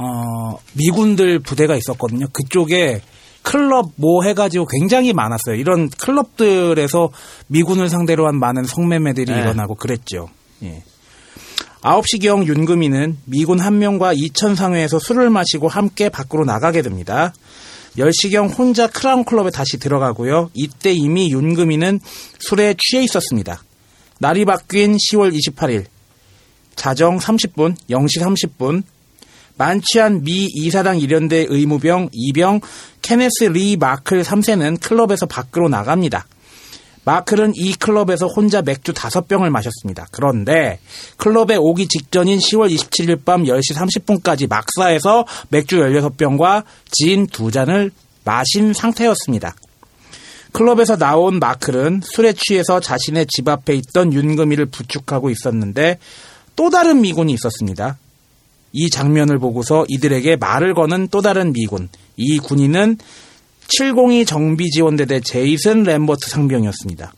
어, 0.00 0.58
미군들 0.72 1.40
부대가 1.40 1.76
있었거든요. 1.76 2.26
그쪽에 2.32 3.02
클럽 3.42 3.92
뭐 3.96 4.22
해가지고 4.22 4.66
굉장히 4.66 5.12
많았어요. 5.12 5.56
이런 5.56 5.90
클럽들에서 5.90 7.10
미군을 7.48 7.88
상대로 7.88 8.26
한 8.26 8.38
많은 8.38 8.64
성매매들이 8.64 9.30
네. 9.30 9.40
일어나고 9.40 9.74
그랬죠. 9.74 10.28
예. 10.62 10.82
9시경 11.82 12.46
윤금이는 12.46 13.18
미군 13.24 13.60
한 13.60 13.78
명과 13.78 14.12
이천 14.14 14.54
상회에서 14.54 14.98
술을 14.98 15.30
마시고 15.30 15.68
함께 15.68 16.08
밖으로 16.08 16.44
나가게 16.44 16.82
됩니다. 16.82 17.32
10시경 17.96 18.56
혼자 18.56 18.86
크라운 18.86 19.24
클럽에 19.24 19.50
다시 19.50 19.78
들어가고요. 19.78 20.50
이때 20.54 20.92
이미 20.92 21.30
윤금이는 21.30 22.00
술에 22.38 22.74
취해 22.78 23.02
있었습니다. 23.02 23.62
날이 24.18 24.44
바뀐 24.44 24.96
10월 24.96 25.34
28일 25.34 25.86
자정 26.76 27.18
30분, 27.18 27.74
0시 27.88 28.20
30분 28.20 28.82
만취한 29.60 30.22
미 30.22 30.46
이사당 30.46 31.00
일연대 31.00 31.44
의무병 31.46 32.08
이병 32.12 32.62
케네스 33.02 33.44
리 33.44 33.76
마클 33.76 34.22
3세는 34.22 34.80
클럽에서 34.80 35.26
밖으로 35.26 35.68
나갑니다. 35.68 36.26
마클은 37.04 37.52
이 37.56 37.74
클럽에서 37.74 38.26
혼자 38.26 38.62
맥주 38.62 38.94
5병을 38.94 39.50
마셨습니다. 39.50 40.06
그런데 40.12 40.78
클럽에 41.18 41.56
오기 41.56 41.88
직전인 41.88 42.38
10월 42.38 42.74
27일 42.74 43.22
밤 43.26 43.44
10시 43.44 43.74
30분까지 43.74 44.48
막사에서 44.48 45.26
맥주 45.50 45.76
16병과 45.76 46.64
진 46.90 47.26
2잔을 47.26 47.90
마신 48.24 48.72
상태였습니다. 48.72 49.54
클럽에서 50.52 50.96
나온 50.96 51.38
마클은 51.38 52.00
술에 52.02 52.32
취해서 52.32 52.80
자신의 52.80 53.26
집 53.26 53.46
앞에 53.46 53.74
있던 53.74 54.14
윤금이를 54.14 54.66
부축하고 54.66 55.28
있었는데 55.28 55.98
또 56.56 56.70
다른 56.70 57.02
미군이 57.02 57.34
있었습니다. 57.34 57.98
이 58.72 58.90
장면을 58.90 59.38
보고서 59.38 59.84
이들에게 59.88 60.36
말을 60.36 60.74
거는 60.74 61.08
또 61.08 61.22
다른 61.22 61.52
미군. 61.52 61.88
이 62.16 62.38
군인은 62.38 62.98
702 63.68 64.24
정비지원대대 64.24 65.20
제이슨 65.20 65.84
램버트 65.84 66.28
상병이었습니다. 66.28 67.12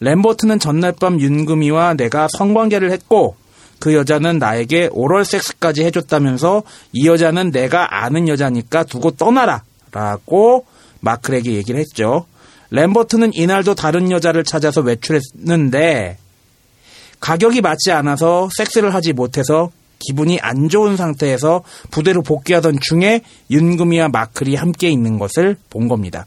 램버트는 0.00 0.58
전날 0.58 0.92
밤 0.92 1.20
윤금이와 1.20 1.94
내가 1.94 2.28
성관계를 2.36 2.92
했고 2.92 3.36
그 3.78 3.94
여자는 3.94 4.38
나에게 4.38 4.88
오럴 4.92 5.24
섹스까지 5.24 5.84
해줬다면서 5.84 6.62
이 6.92 7.06
여자는 7.06 7.52
내가 7.52 8.02
아는 8.04 8.28
여자니까 8.28 8.84
두고 8.84 9.12
떠나라 9.12 9.62
라고 9.92 10.66
마클에게 11.00 11.52
얘기를 11.52 11.80
했죠. 11.80 12.26
램버트는 12.70 13.32
이날도 13.34 13.74
다른 13.74 14.10
여자를 14.10 14.44
찾아서 14.44 14.82
외출했는데 14.82 16.18
가격이 17.20 17.60
맞지 17.60 17.92
않아서 17.92 18.48
섹스를 18.56 18.94
하지 18.94 19.12
못해서 19.12 19.70
기분이 19.98 20.38
안 20.40 20.68
좋은 20.68 20.96
상태에서 20.96 21.62
부대로 21.90 22.22
복귀하던 22.22 22.78
중에 22.80 23.22
윤금이와 23.50 24.08
마클이 24.08 24.54
함께 24.54 24.88
있는 24.88 25.18
것을 25.18 25.56
본 25.70 25.88
겁니다. 25.88 26.26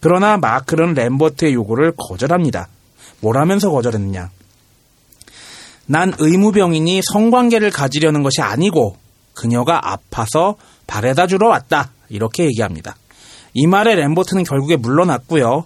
그러나 0.00 0.36
마클은 0.36 0.94
램버트의 0.94 1.54
요구를 1.54 1.92
거절합니다. 1.96 2.68
뭐라면서 3.20 3.70
거절했느냐? 3.70 4.30
난 5.86 6.12
의무병이니 6.18 7.00
성관계를 7.12 7.70
가지려는 7.70 8.22
것이 8.22 8.42
아니고 8.42 8.96
그녀가 9.34 9.92
아파서 9.92 10.56
바래다 10.86 11.26
주러 11.26 11.48
왔다. 11.48 11.92
이렇게 12.08 12.44
얘기합니다. 12.44 12.96
이 13.54 13.66
말에 13.66 13.94
램버트는 13.94 14.44
결국에 14.44 14.76
물러났고요. 14.76 15.64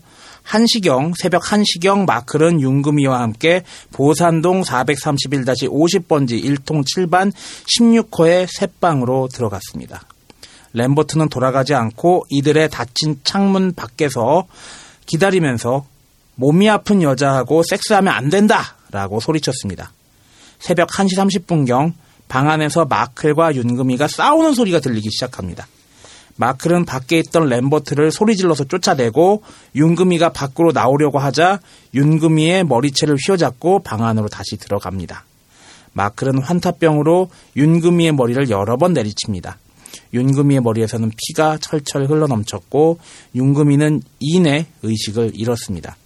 한시경, 0.50 1.12
새벽 1.16 1.52
한시경 1.52 2.06
마클은 2.06 2.60
윤금이와 2.60 3.20
함께 3.20 3.62
보산동 3.92 4.62
431-50번지 4.62 6.42
1통 6.42 6.82
7반 6.84 7.32
16호의 7.78 8.48
새방으로 8.50 9.28
들어갔습니다. 9.32 10.02
램버트는 10.72 11.28
돌아가지 11.28 11.74
않고 11.74 12.26
이들의 12.30 12.68
닫힌 12.68 13.20
창문 13.22 13.74
밖에서 13.74 14.48
기다리면서 15.06 15.86
몸이 16.34 16.68
아픈 16.68 17.02
여자하고 17.02 17.62
섹스하면 17.62 18.12
안 18.12 18.28
된다! 18.28 18.76
라고 18.90 19.20
소리쳤습니다. 19.20 19.92
새벽 20.58 20.88
1시 20.88 21.16
30분경 21.46 21.92
방 22.26 22.50
안에서 22.50 22.86
마클과 22.86 23.54
윤금이가 23.54 24.08
싸우는 24.08 24.54
소리가 24.54 24.80
들리기 24.80 25.10
시작합니다. 25.12 25.68
마클은 26.40 26.86
밖에 26.86 27.18
있던 27.18 27.50
램버트를 27.50 28.10
소리질러서 28.10 28.64
쫓아내고 28.64 29.42
윤금이가 29.74 30.30
밖으로 30.30 30.72
나오려고 30.72 31.18
하자 31.18 31.60
윤금이의 31.92 32.64
머리채를 32.64 33.16
휘어잡고 33.26 33.80
방 33.80 34.06
안으로 34.06 34.28
다시 34.28 34.56
들어갑니다. 34.56 35.26
마클은 35.92 36.38
환타병으로 36.38 37.28
윤금이의 37.56 38.12
머리를 38.12 38.48
여러 38.48 38.78
번 38.78 38.94
내리칩니다. 38.94 39.58
윤금이의 40.14 40.62
머리에서는 40.62 41.10
피가 41.14 41.58
철철 41.58 42.06
흘러넘쳤고 42.06 43.00
윤금이는 43.34 44.02
이내 44.20 44.66
의식을 44.82 45.32
잃었습니다. 45.34 45.98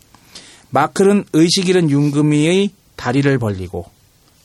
마클은 0.71 1.27
의식 1.33 1.69
잃은 1.69 1.91
윤금이의 1.91 2.71
다리를 2.97 3.39
벌리고 3.39 3.87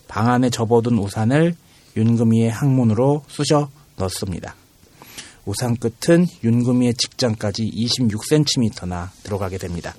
방 0.08 0.30
안에 0.30 0.52
접어둔 0.52 1.00
우산을 1.00 1.56
윤금이의 1.98 2.52
항문으로 2.52 3.24
쑤셔 3.28 3.70
넣습니다. 3.96 4.54
우산 5.50 5.76
끝은 5.78 6.28
윤금이의 6.44 6.94
직장까지 6.94 7.72
26cm나 7.72 9.10
들어가게 9.24 9.58
됩니다. 9.58 9.96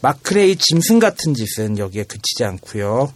마크레이 0.00 0.56
짐승 0.56 0.98
같은 0.98 1.34
짓은 1.34 1.76
여기에 1.76 2.04
그치지 2.04 2.44
않고요. 2.44 3.12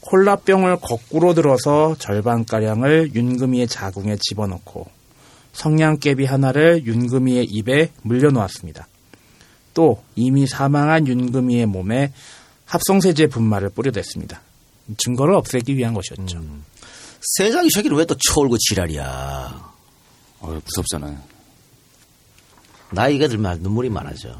콜라병을 0.00 0.76
거꾸로 0.80 1.34
들어서 1.34 1.96
절반가량을 1.98 3.14
윤금이의 3.14 3.68
자궁에 3.68 4.16
집어넣고 4.18 4.86
성냥개비 5.52 6.24
하나를 6.24 6.86
윤금이의 6.86 7.44
입에 7.44 7.90
물려놓았습니다. 8.02 8.88
또 9.74 10.02
이미 10.14 10.46
사망한 10.46 11.06
윤금이의 11.06 11.66
몸에 11.66 12.12
합성세제 12.64 13.26
분말을 13.26 13.70
뿌려댔습니다. 13.70 14.40
증거를 14.96 15.34
없애기 15.34 15.76
위한 15.76 15.92
것이었죠. 15.92 16.42
세상이 17.36 17.68
저기를 17.70 17.98
왜또 17.98 18.14
쳐올고 18.16 18.56
지랄이야. 18.58 19.73
어, 20.44 20.60
무섭잖아요. 20.62 21.16
나이가 22.92 23.28
들면 23.28 23.60
눈물이 23.60 23.88
많아져. 23.88 24.36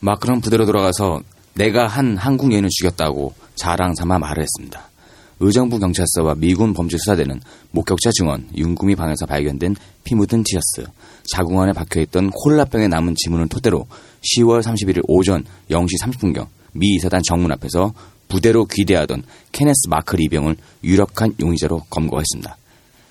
마크는 0.00 0.40
부대로 0.40 0.64
돌아가서 0.64 1.20
내가 1.54 1.86
한 1.86 2.16
한국 2.16 2.52
여인을 2.52 2.70
죽였다고 2.70 3.34
자랑 3.56 3.94
삼아 3.94 4.18
말을 4.18 4.42
했습니다. 4.42 4.88
의정부 5.40 5.78
경찰서와 5.78 6.34
미군 6.36 6.74
범죄수사대는 6.74 7.40
목격자 7.72 8.10
증언, 8.12 8.48
윤금이 8.54 8.94
방에서 8.94 9.26
발견된 9.26 9.74
피 10.04 10.14
묻은 10.14 10.44
티셔츠, 10.44 10.90
자궁 11.30 11.60
안에 11.60 11.72
박혀있던 11.72 12.30
콜라병에 12.30 12.88
남은 12.88 13.14
지문을 13.16 13.48
토대로 13.48 13.86
10월 14.36 14.62
31일 14.62 15.02
오전 15.08 15.44
0시 15.70 16.00
30분경 16.02 16.46
미 16.72 16.94
2사단 16.96 17.22
정문 17.24 17.52
앞에서 17.52 17.92
부대로 18.28 18.64
귀대하던 18.64 19.24
케네스 19.52 19.88
마크 19.88 20.14
이병을 20.16 20.56
유력한 20.84 21.34
용의자로 21.40 21.84
검거했습니다. 21.90 22.56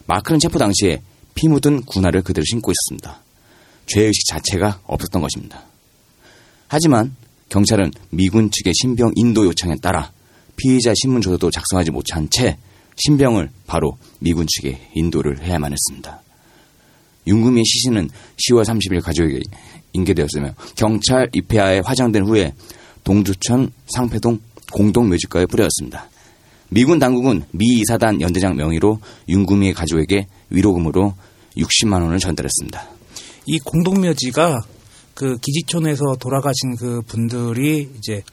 마크는 0.06 0.40
체포 0.40 0.58
당시에 0.58 1.02
피 1.40 1.48
묻은 1.48 1.84
군화를 1.84 2.22
그대로 2.22 2.44
신고 2.44 2.70
있었습니다. 2.70 3.22
죄의식 3.86 4.28
자체가 4.28 4.82
없었던 4.84 5.22
것입니다. 5.22 5.64
하지만 6.68 7.16
경찰은 7.48 7.92
미군 8.10 8.52
측의 8.52 8.74
신병 8.76 9.14
인도 9.16 9.46
요청에 9.46 9.76
따라 9.82 10.12
피의자 10.58 10.94
신문 11.02 11.22
조서도 11.22 11.50
작성하지 11.50 11.92
못한 11.92 12.28
채 12.30 12.58
신병을 12.98 13.52
바로 13.68 13.98
미군 14.20 14.48
측에 14.50 14.90
인도를 14.96 15.42
해야만 15.42 15.72
했습니다. 15.72 16.22
윤금이의 17.26 17.64
시신은 17.64 18.10
10월 18.50 18.66
30일 18.66 19.02
가족에게 19.02 19.40
인계되었으며 19.94 20.56
경찰 20.76 21.30
입회하에 21.32 21.80
화장된 21.80 22.26
후에 22.26 22.52
동두천 23.06 23.72
상패동 23.88 24.42
공동묘지가에 24.74 25.46
뿌려졌습니다. 25.46 26.10
미군 26.68 27.00
당국은 27.00 27.46
미 27.52 27.80
이사단 27.80 28.20
연대장 28.20 28.58
명의로 28.58 29.00
윤금이의 29.30 29.74
가족에게 29.74 30.28
위로금으로 30.50 31.16
60만 31.62 32.02
원을 32.02 32.20
전달했습니다. 32.20 32.88
이 33.46 33.60
공동묘지가 33.60 34.62
그 35.14 35.38
기지촌에서 35.38 36.16
돌아가신 36.20 36.76
그 36.78 37.02
분들이 37.02 37.90
이제 37.98 38.24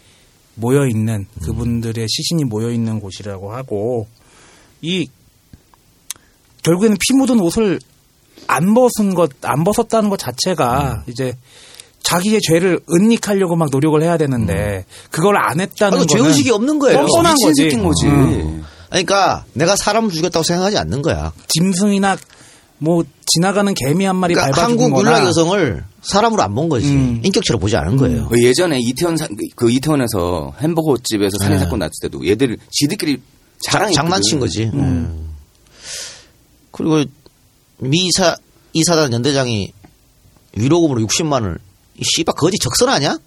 모여 0.54 0.86
있는 0.86 1.26
그분들의 1.42 2.06
시신이 2.08 2.44
모여 2.44 2.70
있는 2.70 3.00
곳이라고 3.00 3.52
하고 3.52 4.06
이 4.82 5.08
결국에는 6.62 6.96
피 6.96 7.16
묻은 7.16 7.40
옷을 7.40 7.78
안 8.46 8.74
벗은 8.74 9.14
것, 9.14 9.30
안 9.42 9.64
벗었다는 9.64 10.10
것 10.10 10.18
자체가 10.18 11.04
이제 11.08 11.36
자기의 12.02 12.40
죄를 12.40 12.80
은닉하려고 12.88 13.56
막 13.56 13.68
노력을 13.70 14.00
해야 14.00 14.16
되는데 14.16 14.84
그걸 15.10 15.36
안 15.36 15.60
했다는 15.60 15.98
아, 15.98 16.04
거는 16.04 16.06
죄의식이 16.06 16.50
없는 16.50 16.78
거예요. 16.78 16.98
뻔뻔한 16.98 17.34
거지. 17.42 17.68
거지. 17.76 18.06
음. 18.06 18.64
그러니까 18.88 19.44
내가 19.54 19.74
사람을 19.74 20.10
죽였다고 20.10 20.44
생각하지 20.44 20.78
않는 20.78 21.02
거야. 21.02 21.32
짐승이나 21.48 22.16
뭐 22.78 23.04
지나가는 23.26 23.72
개미 23.74 24.04
한 24.04 24.16
마리 24.16 24.34
그러니까 24.34 24.54
밟아 24.56 24.68
죽은 24.68 24.84
한국 24.84 24.96
거나 24.96 25.10
윤락 25.12 25.28
여성을 25.28 25.84
사람으로 26.02 26.42
안 26.42 26.54
본 26.54 26.68
거지. 26.68 26.88
음. 26.88 27.20
인격체로 27.24 27.58
보지 27.58 27.76
않은 27.76 27.96
거예요. 27.96 28.28
그 28.28 28.42
예전에 28.42 28.78
이태원 28.80 29.16
사- 29.16 29.28
그 29.54 29.70
이태원에서 29.70 30.54
햄버거 30.60 30.96
집에서 31.02 31.36
살인 31.40 31.56
네. 31.58 31.64
사건 31.64 31.78
났을 31.80 31.92
때도 32.02 32.26
얘들 32.26 32.58
지들끼리 32.70 33.20
자- 33.60 33.72
자랑 33.72 33.92
장난친 33.92 34.38
거지. 34.40 34.64
음. 34.74 35.34
그리고 36.70 37.02
미사 37.78 38.36
이사단 38.74 39.12
연대장이 39.12 39.72
위로금으로 40.54 41.00
60만 41.06 41.32
원을 41.32 41.58
이 41.98 42.02
씨발 42.04 42.34
거지 42.34 42.58
적선 42.58 42.90
아니야? 42.90 43.18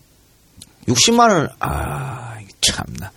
60만 0.87 1.19
원을 1.29 1.49
아 1.59 2.35
참나. 2.61 3.11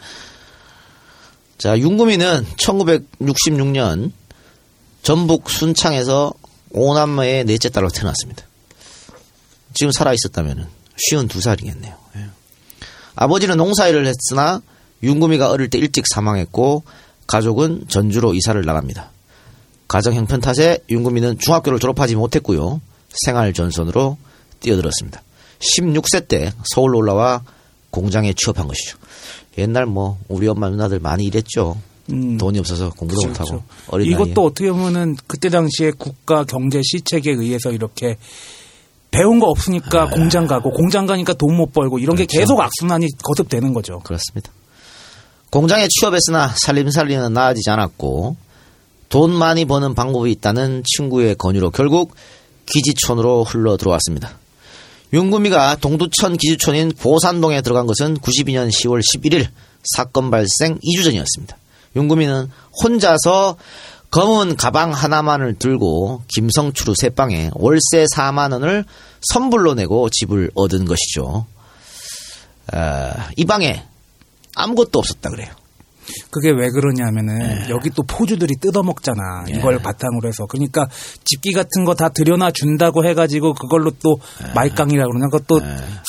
자 1.58 1.78
윤구미는 1.78 2.46
1966년 2.56 4.10
전북 5.02 5.50
순창에서 5.50 6.32
오남매의 6.70 7.44
넷째 7.44 7.68
딸로 7.68 7.88
태어났습니다. 7.88 8.44
지금 9.74 9.90
살아 9.90 10.12
있었다면 10.12 10.68
쉬운 10.96 11.28
두 11.28 11.40
살이겠네요. 11.40 11.94
예. 12.16 12.26
아버지는 13.14 13.56
농사일을 13.56 14.06
했으나 14.06 14.62
윤구미가 15.02 15.50
어릴 15.50 15.68
때 15.70 15.78
일찍 15.78 16.04
사망했고 16.12 16.84
가족은 17.26 17.86
전주로 17.88 18.34
이사를 18.34 18.62
나갑니다. 18.64 19.10
가정 19.88 20.14
형편 20.14 20.40
탓에 20.40 20.78
윤구미는 20.88 21.38
중학교를 21.38 21.78
졸업하지 21.78 22.14
못했고요. 22.16 22.80
생활 23.24 23.52
전선으로 23.52 24.16
뛰어들었습니다. 24.60 25.22
16세 25.58 26.28
때 26.28 26.52
서울로 26.72 26.98
올라와 26.98 27.42
공장에 27.90 28.32
취업한 28.32 28.68
것이죠. 28.68 28.96
옛날 29.58 29.86
뭐 29.86 30.18
우리 30.28 30.48
엄마 30.48 30.70
누나들 30.70 31.00
많이 31.00 31.24
일했죠. 31.24 31.76
음. 32.10 32.36
돈이 32.38 32.58
없어서 32.58 32.90
공부도 32.90 33.20
그렇죠. 33.22 33.42
못하고 33.44 33.62
나이에. 33.98 34.10
이것도 34.10 34.44
어떻게 34.44 34.70
보면은 34.70 35.16
그때 35.26 35.48
당시에 35.48 35.92
국가 35.96 36.44
경제 36.44 36.80
시책에 36.82 37.30
의해서 37.30 37.70
이렇게 37.70 38.16
배운 39.10 39.38
거 39.40 39.46
없으니까 39.46 40.08
공장 40.10 40.46
가고 40.46 40.70
공장 40.70 41.06
가니까 41.06 41.34
돈 41.34 41.54
못 41.56 41.72
벌고 41.72 41.98
이런 41.98 42.16
게 42.16 42.22
아. 42.22 42.26
그렇죠. 42.26 42.38
계속 42.40 42.60
악순환이 42.60 43.06
거듭되는 43.22 43.72
거죠. 43.74 44.00
그렇습니다. 44.00 44.50
공장에 45.50 45.86
취업했으나 45.88 46.48
살림살이는 46.48 47.32
나아지지 47.32 47.68
않았고 47.70 48.36
돈 49.10 49.30
많이 49.34 49.66
버는 49.66 49.94
방법이 49.94 50.30
있다는 50.32 50.82
친구의 50.86 51.34
권유로 51.36 51.70
결국 51.70 52.14
기지촌으로 52.64 53.44
흘러 53.44 53.76
들어왔습니다. 53.76 54.38
윤구미가 55.12 55.76
동두천 55.76 56.38
기지촌인 56.38 56.92
보산동에 56.98 57.60
들어간 57.60 57.86
것은 57.86 58.16
92년 58.16 58.70
10월 58.70 59.02
11일 59.02 59.46
사건 59.94 60.30
발생 60.30 60.78
2주 60.78 61.04
전이었습니다. 61.04 61.58
윤구미는 61.96 62.48
혼자서 62.82 63.56
검은 64.10 64.56
가방 64.56 64.92
하나만을 64.92 65.58
들고 65.58 66.22
김성추루 66.28 66.94
새방에 66.96 67.50
월세 67.54 68.04
4만 68.14 68.52
원을 68.52 68.84
선불로 69.22 69.74
내고 69.74 70.08
집을 70.10 70.50
얻은 70.54 70.84
것이죠. 70.84 71.46
아, 72.72 73.30
이 73.36 73.44
방에 73.44 73.84
아무것도 74.54 74.98
없었다 74.98 75.30
그래요. 75.30 75.50
그게 76.30 76.50
왜 76.50 76.68
그러냐면은 76.70 77.38
네. 77.38 77.66
여기 77.70 77.90
또 77.90 78.02
포주들이 78.02 78.54
뜯어먹잖아. 78.60 79.44
이걸 79.48 79.78
바탕으로 79.78 80.28
해서. 80.28 80.46
그러니까 80.46 80.88
집기 81.24 81.52
같은 81.52 81.84
거 81.84 81.94
다 81.94 82.08
들여놔 82.08 82.50
준다고 82.52 83.04
해가지고 83.04 83.54
그걸로 83.54 83.90
또 84.02 84.18
네. 84.42 84.52
말강이라고 84.54 85.10
그러나 85.12 85.28
그것도 85.28 85.60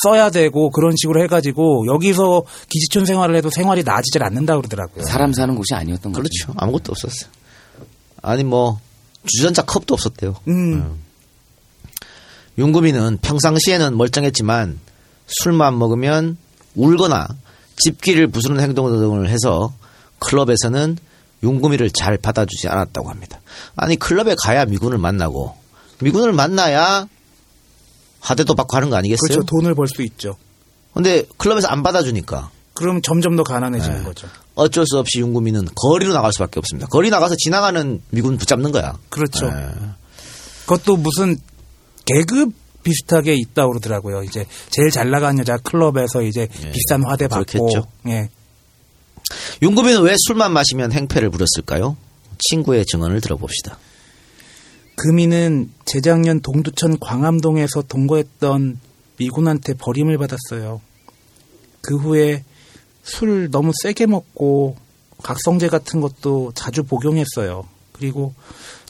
써야 0.02 0.30
되고 0.30 0.70
그런 0.70 0.94
식으로 0.96 1.22
해가지고 1.24 1.86
여기서 1.86 2.42
기지촌 2.68 3.04
생활을 3.06 3.36
해도 3.36 3.50
생활이 3.50 3.82
나아지질 3.84 4.22
않는다 4.24 4.56
그러더라고요. 4.56 5.04
사람 5.04 5.32
사는 5.32 5.54
곳이 5.54 5.74
아니었던 5.74 6.12
거죠. 6.12 6.22
그렇죠. 6.22 6.52
아무것도 6.56 6.92
없었어요. 6.92 7.30
아니 8.22 8.44
뭐 8.44 8.80
주전자 9.26 9.62
컵도 9.62 9.94
없었대요. 9.94 10.34
음. 10.48 10.98
윤구미는 12.58 13.18
평상시에는 13.20 13.96
멀쩡했지만 13.96 14.78
술만 15.26 15.78
먹으면 15.78 16.36
울거나 16.74 17.28
집기를 17.76 18.28
부수는 18.28 18.60
행동 18.60 18.88
등을 18.90 19.28
해서 19.28 19.72
클럽에서는 20.24 20.98
윤구미를 21.42 21.90
잘 21.90 22.16
받아주지 22.16 22.68
않았다고 22.68 23.10
합니다. 23.10 23.40
아니 23.76 23.96
클럽에 23.96 24.34
가야 24.42 24.64
미군을 24.64 24.98
만나고 24.98 25.54
미군을 26.00 26.32
만나야 26.32 27.06
하대도 28.20 28.54
받고 28.54 28.76
하는 28.76 28.90
거 28.90 28.96
아니겠어요? 28.96 29.28
그렇죠. 29.28 29.46
돈을 29.46 29.74
벌 29.74 29.86
수 29.86 30.02
있죠. 30.02 30.36
근데 30.94 31.24
클럽에서 31.36 31.68
안 31.68 31.82
받아주니까 31.82 32.50
그럼 32.72 33.02
점점 33.02 33.36
더 33.36 33.42
가난해지는 33.42 33.98
네. 33.98 34.04
거죠. 34.04 34.28
어쩔 34.54 34.86
수 34.86 34.98
없이 34.98 35.20
윤구미는 35.20 35.68
거리로 35.74 36.12
나갈 36.12 36.32
수밖에 36.32 36.58
없습니다. 36.60 36.86
거리 36.88 37.10
나가서 37.10 37.36
지나가는 37.36 38.00
미군 38.10 38.38
붙잡는 38.38 38.72
거야. 38.72 38.96
그렇죠. 39.10 39.50
네. 39.50 39.68
그것도 40.66 40.96
무슨 40.96 41.36
계급 42.06 42.52
비슷하게 42.82 43.34
있다고 43.34 43.72
그러더라고요. 43.72 44.22
이제 44.22 44.46
제일 44.70 44.90
잘 44.90 45.10
나가는 45.10 45.38
여자 45.38 45.56
클럽에서 45.58 46.22
이제 46.22 46.48
비싼 46.72 47.02
화대 47.06 47.28
받고 47.28 47.42
예. 47.42 47.58
그렇겠죠. 47.58 47.86
예. 48.08 48.28
윤구미는 49.62 50.02
왜 50.02 50.14
술만 50.16 50.52
마시면 50.52 50.92
행패를 50.92 51.30
부렸을까요? 51.30 51.96
친구의 52.38 52.84
증언을 52.86 53.20
들어봅시다. 53.20 53.78
금이는 54.96 55.72
재작년 55.84 56.40
동두천 56.40 56.98
광암동에서 57.00 57.82
동거했던 57.82 58.78
미군한테 59.16 59.74
버림을 59.74 60.18
받았어요. 60.18 60.80
그 61.80 61.96
후에 61.96 62.44
술 63.02 63.50
너무 63.50 63.72
세게 63.82 64.06
먹고 64.06 64.76
각성제 65.22 65.68
같은 65.68 66.00
것도 66.00 66.52
자주 66.54 66.82
복용했어요. 66.84 67.66
그리고 67.92 68.34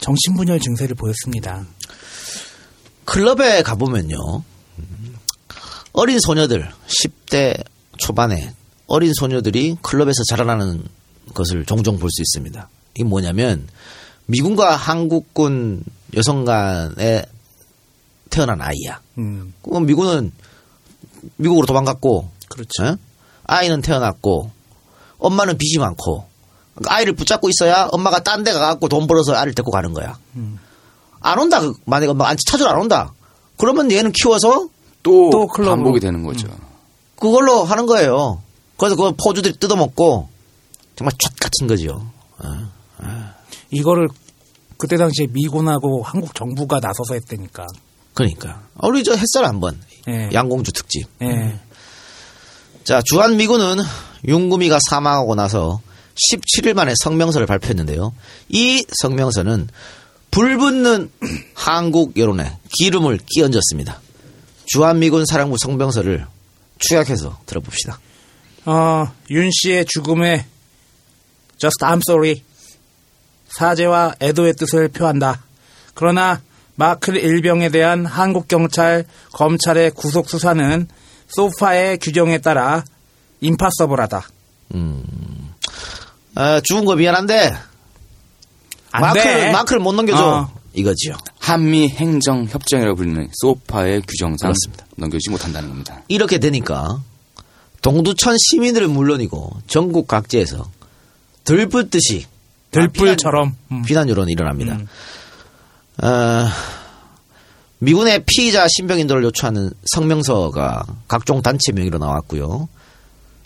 정신분열 0.00 0.60
증세를 0.60 0.94
보였습니다. 0.94 1.66
클럽에 3.04 3.62
가보면요. 3.62 4.42
어린 5.92 6.18
소녀들, 6.18 6.70
10대 6.86 7.64
초반에 7.98 8.52
어린 8.86 9.12
소녀들이 9.14 9.76
클럽에서 9.82 10.22
자라나는 10.28 10.84
것을 11.34 11.64
종종 11.64 11.98
볼 11.98 12.10
수 12.10 12.20
있습니다. 12.22 12.68
이게 12.94 13.04
뭐냐면 13.04 13.66
미군과 14.26 14.76
한국군 14.76 15.82
여성 16.16 16.44
간에 16.44 17.24
태어난 18.30 18.60
아이야. 18.60 19.00
음, 19.18 19.54
그럼 19.62 19.86
미군은 19.86 20.32
미국으로 21.36 21.66
도망갔고, 21.66 22.28
그렇죠. 22.48 22.84
어? 22.84 22.96
아이는 23.44 23.80
태어났고, 23.80 24.50
엄마는 25.18 25.56
빚이 25.58 25.78
많고, 25.78 26.26
그러니까 26.74 26.94
아이를 26.94 27.14
붙잡고 27.14 27.48
있어야 27.48 27.88
엄마가 27.92 28.22
딴 28.22 28.44
데 28.44 28.52
가갖고 28.52 28.88
돈 28.88 29.06
벌어서 29.06 29.34
아이를 29.34 29.54
데리고 29.54 29.70
가는 29.70 29.92
거야. 29.94 30.18
안 31.20 31.38
온다. 31.38 31.60
그- 31.60 31.74
만약에 31.86 32.10
엄마가 32.10 32.30
안 32.30 32.36
찾으러 32.46 32.70
안 32.70 32.78
온다. 32.80 33.12
그러면 33.56 33.90
얘는 33.90 34.12
키워서 34.12 34.68
또, 35.02 35.30
또. 35.30 35.46
반복이 35.46 36.00
되는 36.00 36.22
거죠. 36.24 36.48
그걸로 37.18 37.62
하는 37.64 37.86
거예요. 37.86 38.42
그래서 38.76 38.96
그걸 38.96 39.14
포주들이 39.22 39.58
뜯어먹고 39.58 40.28
정말 40.96 41.12
촤 41.18 41.30
같은 41.40 41.66
거죠. 41.66 42.06
이거를 43.70 44.08
그때 44.76 44.96
당시에 44.96 45.26
미군하고 45.30 46.02
한국 46.02 46.34
정부가 46.34 46.80
나서서 46.80 47.14
했다니까. 47.14 47.66
그러니까 48.14 48.62
아, 48.76 48.86
우리 48.86 49.02
저 49.02 49.12
했어요 49.12 49.46
한번 49.46 49.80
예. 50.08 50.30
양공주 50.32 50.72
특집. 50.72 51.06
예. 51.22 51.58
자 52.84 53.00
주한 53.04 53.36
미군은 53.36 53.76
윤구미가 54.26 54.78
사망하고 54.88 55.34
나서 55.34 55.80
17일 56.14 56.74
만에 56.74 56.92
성명서를 57.02 57.46
발표했는데요. 57.46 58.12
이 58.48 58.84
성명서는 59.00 59.68
불붙는 60.30 61.10
한국 61.54 62.16
여론에 62.16 62.58
기름을 62.78 63.18
끼얹었습니다. 63.26 64.00
주한미군 64.66 65.26
사령부 65.26 65.56
성명서를 65.58 66.26
추약해서 66.78 67.38
들어봅시다. 67.46 67.98
어, 68.66 69.06
윤 69.30 69.50
씨의 69.50 69.84
죽음에 69.86 70.46
just 71.58 71.78
I'm 71.82 72.00
sorry 72.06 72.42
사죄와 73.48 74.14
애도의 74.20 74.54
뜻을 74.54 74.88
표한다. 74.88 75.42
그러나 75.94 76.40
마클 76.76 77.16
일병에 77.16 77.68
대한 77.68 78.04
한국 78.04 78.48
경찰 78.48 79.04
검찰의 79.32 79.92
구속 79.92 80.28
수사는 80.28 80.88
소파의 81.28 81.98
규정에 81.98 82.38
따라 82.38 82.84
임파서블하다. 83.40 84.28
아, 86.34 86.60
죽은 86.60 86.84
거 86.84 86.96
미안한데 86.96 87.54
안 88.90 89.00
마크를, 89.00 89.22
돼. 89.24 89.52
마크를 89.52 89.80
못 89.80 89.92
넘겨줘. 89.92 90.24
어. 90.24 90.52
이거지요. 90.72 91.16
한미 91.38 91.88
행정 91.90 92.46
협정이라고 92.46 92.96
불리는 92.96 93.28
소파의 93.40 94.02
규정상 94.02 94.48
그렇습니다. 94.50 94.86
넘겨주지 94.96 95.30
못한다는 95.30 95.68
겁니다. 95.68 96.02
이렇게 96.08 96.38
되니까 96.38 97.00
동두천 97.84 98.38
시민들은 98.38 98.90
물론이고 98.90 99.58
전국 99.66 100.08
각지에서 100.08 100.70
들불듯이 101.44 102.24
들불처럼. 102.70 103.54
음. 103.72 103.82
비난 103.82 104.08
여론이 104.08 104.32
일어납니다. 104.32 104.80
어, 106.02 106.46
미군의 107.80 108.24
피의자 108.24 108.66
신병인들을 108.74 109.22
요구하는 109.22 109.70
성명서가 109.84 110.86
각종 111.06 111.42
단체 111.42 111.72
명의로 111.72 111.98
나왔고요. 111.98 112.70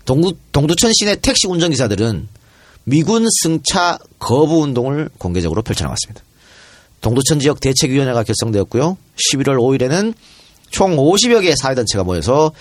동두, 0.05 0.33
동두천 0.53 0.93
시내 0.95 1.17
택시 1.17 1.49
운전기사들은 1.49 2.29
미군 2.85 3.27
승차 3.43 3.99
거부 4.21 4.63
운동을 4.63 5.11
공개적으로 5.19 5.63
펼쳐나갔습니다. 5.63 6.23
동두천 7.01 7.41
지역 7.41 7.59
대책위원회가 7.59 8.23
결성되었고요. 8.23 8.97
11월 9.17 9.57
5일에는 9.59 10.15
총 10.71 10.97
50여 10.97 11.41
개의 11.43 11.57
사회단체가 11.57 12.05
모여서 12.05 12.53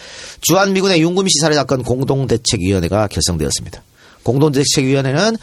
주한미군의 0.42 1.00
씨 1.00 1.40
살해 1.40 1.56
사건 1.56 1.84
공동대책위원회가 1.84 3.08
결성되었습니다. 3.08 3.84
공동대책위원회는 4.24 5.38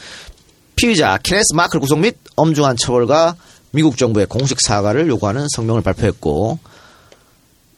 피의자 0.77 1.19
케네스 1.23 1.55
마클 1.55 1.81
구속 1.81 2.01
및 2.01 2.17
엄중한 2.37 2.77
처벌과 2.77 3.37
미국 3.71 3.97
정부의 3.97 4.27
공식 4.27 4.61
사과를 4.61 5.09
요구하는 5.09 5.47
성명을 5.55 5.83
발표했고 5.83 6.59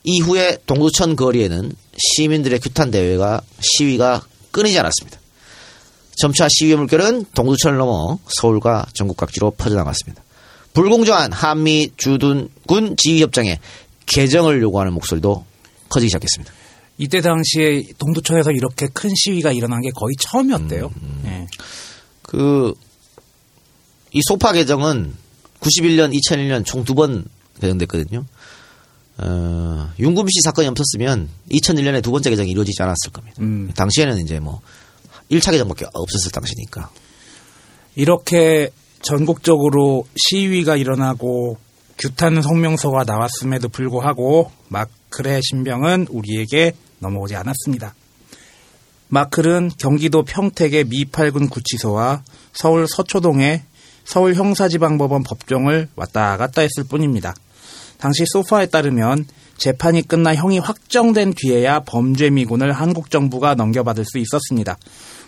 이후에 0.05 0.59
동두천 0.67 1.17
거리에는 1.17 1.73
시민들의 2.15 2.61
규탄 2.61 2.91
대회가 2.91 3.41
시위가 3.61 4.23
끊이지 4.53 4.79
않았습니다. 4.79 5.19
점차 6.17 6.47
시위의 6.51 6.77
물결은 6.77 7.27
동두천을 7.35 7.77
넘어 7.77 8.19
서울과 8.29 8.87
전국 8.95 9.17
각지로 9.17 9.51
퍼져나갔습니다. 9.53 10.23
불공정한 10.73 11.33
한미 11.33 11.91
주둔군 11.97 12.97
지휘협정의 12.97 13.59
개정을 14.07 14.63
요구하는 14.63 14.93
목소리도 14.95 15.45
커지기 15.89 16.09
시작했습니다. 16.11 16.53
이때 16.99 17.21
당시에 17.21 17.83
동두천에서 17.99 18.53
이렇게 18.53 18.87
큰 18.93 19.11
시위가 19.15 19.53
일어난 19.53 19.83
게 19.83 19.91
거의 19.91 20.15
처음이었대요. 20.19 20.91
예. 21.27 21.47
그, 22.23 22.73
이 24.13 24.21
소파 24.27 24.53
개정은 24.53 25.15
91년, 25.61 26.15
2001년 26.15 26.65
총 26.65 26.85
두 26.85 26.95
번 26.95 27.25
개정됐거든요. 27.61 28.25
어, 29.19 29.91
윤구미 29.99 30.31
씨 30.31 30.41
사건이 30.45 30.69
없었으면 30.69 31.29
2001년에 31.51 32.03
두 32.03 32.11
번째 32.11 32.31
개정이 32.31 32.51
이루어지지 32.51 32.83
않았을 32.83 33.13
겁니다. 33.13 33.37
음. 33.41 33.71
당시에는 33.75 34.19
이제 34.19 34.41
뭐 34.41 34.61
1차 35.31 35.51
개정밖에 35.51 35.87
없었을 35.93 36.31
당시니까. 36.33 36.91
이렇게 37.95 38.71
전국적으로 39.03 40.07
시위가 40.17 40.77
일어나고 40.77 41.57
규탄 41.99 42.43
성명서가 42.43 43.05
나왔음에도 43.05 43.69
불구하고 43.69 44.51
마클의 44.69 45.41
신병은 45.43 46.09
우리에게 46.11 46.73
넘어오지 46.99 47.35
않았습니다. 47.37 47.95
마클은 49.09 49.71
경기도 49.79 50.23
평택의 50.25 50.85
미팔군 50.85 51.49
구치소와 51.49 52.23
서울 52.53 52.87
서초동의 52.89 53.63
서울 54.05 54.35
형사지방법원 54.35 55.23
법정을 55.23 55.89
왔다 55.97 56.37
갔다 56.37 56.61
했을 56.61 56.85
뿐입니다. 56.89 57.35
당시 57.99 58.25
소파에 58.27 58.67
따르면 58.67 59.27
재판이 59.57 60.07
끝나 60.07 60.35
형이 60.35 60.59
확정된 60.59 61.33
뒤에야 61.35 61.81
범죄 61.81 62.29
미군을 62.29 62.73
한국 62.73 63.11
정부가 63.11 63.55
넘겨받을 63.55 64.05
수 64.05 64.19
있었습니다. 64.19 64.77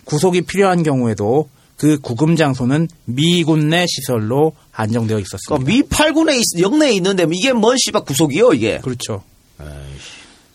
구속이 0.05 0.43
필요한 0.43 0.83
경우에도 0.83 1.49
그 1.79 1.97
구금 1.97 2.35
장소는 2.35 2.89
미군 3.05 3.69
내 3.69 3.85
시설로 3.87 4.51
한정되어 4.71 5.17
있었습니다. 5.19 5.63
그러니까 5.63 5.65
미 5.65 5.81
8군에 5.83 6.37
있, 6.37 6.61
영내에 6.61 6.91
있는데 6.91 7.25
이게 7.31 7.53
뭔 7.53 7.77
씨발 7.77 8.03
구속이요, 8.03 8.53
이게. 8.53 8.79
그렇죠. 8.79 9.23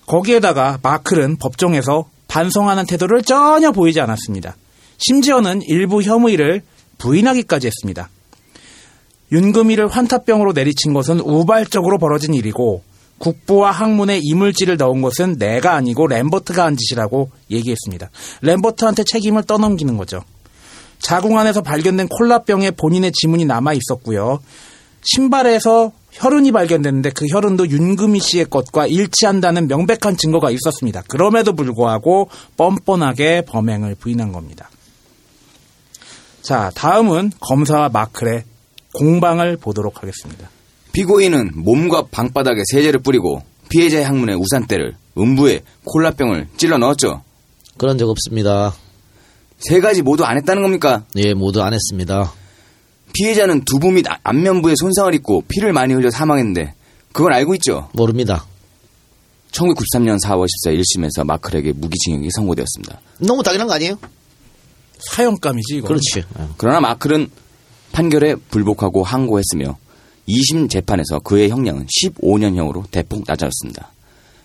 거기에다가 0.06 0.78
마클은 0.82 1.36
법정에서 1.36 2.10
반성하는 2.28 2.84
태도를 2.84 3.22
전혀 3.22 3.72
보이지 3.72 4.00
않았습니다. 4.02 4.54
심지어는 4.98 5.62
일부 5.62 6.02
혐의를 6.02 6.60
부인하기까지 6.98 7.68
했습니다. 7.68 8.10
윤금이를 9.32 9.88
환타병으로 9.88 10.52
내리친 10.52 10.92
것은 10.92 11.20
우발적으로 11.20 11.96
벌어진 11.96 12.34
일이고 12.34 12.82
국부와 13.16 13.70
학문에 13.70 14.20
이물질을 14.22 14.76
넣은 14.76 15.00
것은 15.00 15.38
내가 15.38 15.72
아니고 15.72 16.06
램버트가 16.06 16.66
한 16.66 16.76
짓이라고 16.76 17.30
얘기했습니다. 17.50 18.10
램버트한테 18.42 19.04
책임을 19.04 19.44
떠넘기는 19.44 19.96
거죠. 19.96 20.22
자궁 21.05 21.38
안에서 21.38 21.61
발견된 21.61 22.09
콜라병에 22.09 22.70
본인의 22.70 23.12
지문이 23.12 23.44
남아 23.44 23.74
있었고요. 23.74 24.40
신발에서 25.02 25.92
혈흔이 26.12 26.50
발견됐는데 26.50 27.11
그 27.11 27.26
혈흔도 27.30 27.68
윤금희 27.68 28.20
씨의 28.20 28.46
것과 28.46 28.86
일치한다는 28.86 29.68
명백한 29.68 30.16
증거가 30.16 30.50
있었습니다. 30.50 31.02
그럼에도 31.07 31.55
불구하고 31.55 32.30
뻔뻔하게 32.57 33.42
범행을 33.42 33.96
부인한 33.96 34.32
겁니다. 34.32 34.70
자, 36.40 36.70
다음은 36.74 37.32
검사와 37.38 37.90
마클의 37.90 38.44
공방을 38.94 39.59
보도록 39.59 40.02
하겠습니다. 40.02 40.48
피고인은 40.92 41.50
몸과 41.55 42.07
방바닥에 42.11 42.62
세제를 42.72 43.00
뿌리고 43.00 43.42
피해자의 43.68 44.07
항문에 44.07 44.32
우산대를 44.34 44.94
음부에 45.18 45.61
콜라병을 45.84 46.48
찔러 46.57 46.78
넣었죠. 46.78 47.22
그런 47.76 47.98
적 47.98 48.09
없습니다. 48.09 48.72
세 49.59 49.80
가지 49.80 50.02
모두 50.02 50.24
안 50.24 50.36
했다는 50.36 50.62
겁니까? 50.62 51.05
예, 51.16 51.34
모두 51.34 51.62
안 51.62 51.72
했습니다. 51.72 52.32
피해자는 53.12 53.64
두부 53.64 53.92
및 53.92 54.09
아- 54.11 54.18
안면부에 54.24 54.74
손상을 54.76 55.14
입고 55.14 55.44
피를 55.48 55.72
많이 55.72 55.94
흘려 55.94 56.11
사망했는데 56.11 56.74
그건 57.12 57.32
알고 57.32 57.55
있죠. 57.57 57.88
모릅니다. 57.92 58.44
1993년 59.52 60.20
4월 60.20 60.46
14일 60.66 60.80
1심에서 60.82 61.24
마클에게 61.24 61.72
무기징역이 61.72 62.28
선고되었습니다. 62.34 63.00
너무 63.20 63.42
당연한 63.42 63.68
거 63.68 63.74
아니에요? 63.74 63.96
사형감이지, 64.98 65.76
이거. 65.76 65.88
그렇지. 65.88 66.18
예. 66.18 66.24
그러나 66.57 66.80
마클은 66.80 67.28
판결에 67.92 68.34
불복하고 68.50 69.05
항고했으며 69.05 69.76
2심 70.28 70.68
재판에서 70.68 71.20
그의 71.20 71.50
형량은 71.50 71.86
15년형으로 71.86 72.90
대폭 72.90 73.22
낮아졌습니다. 73.26 73.92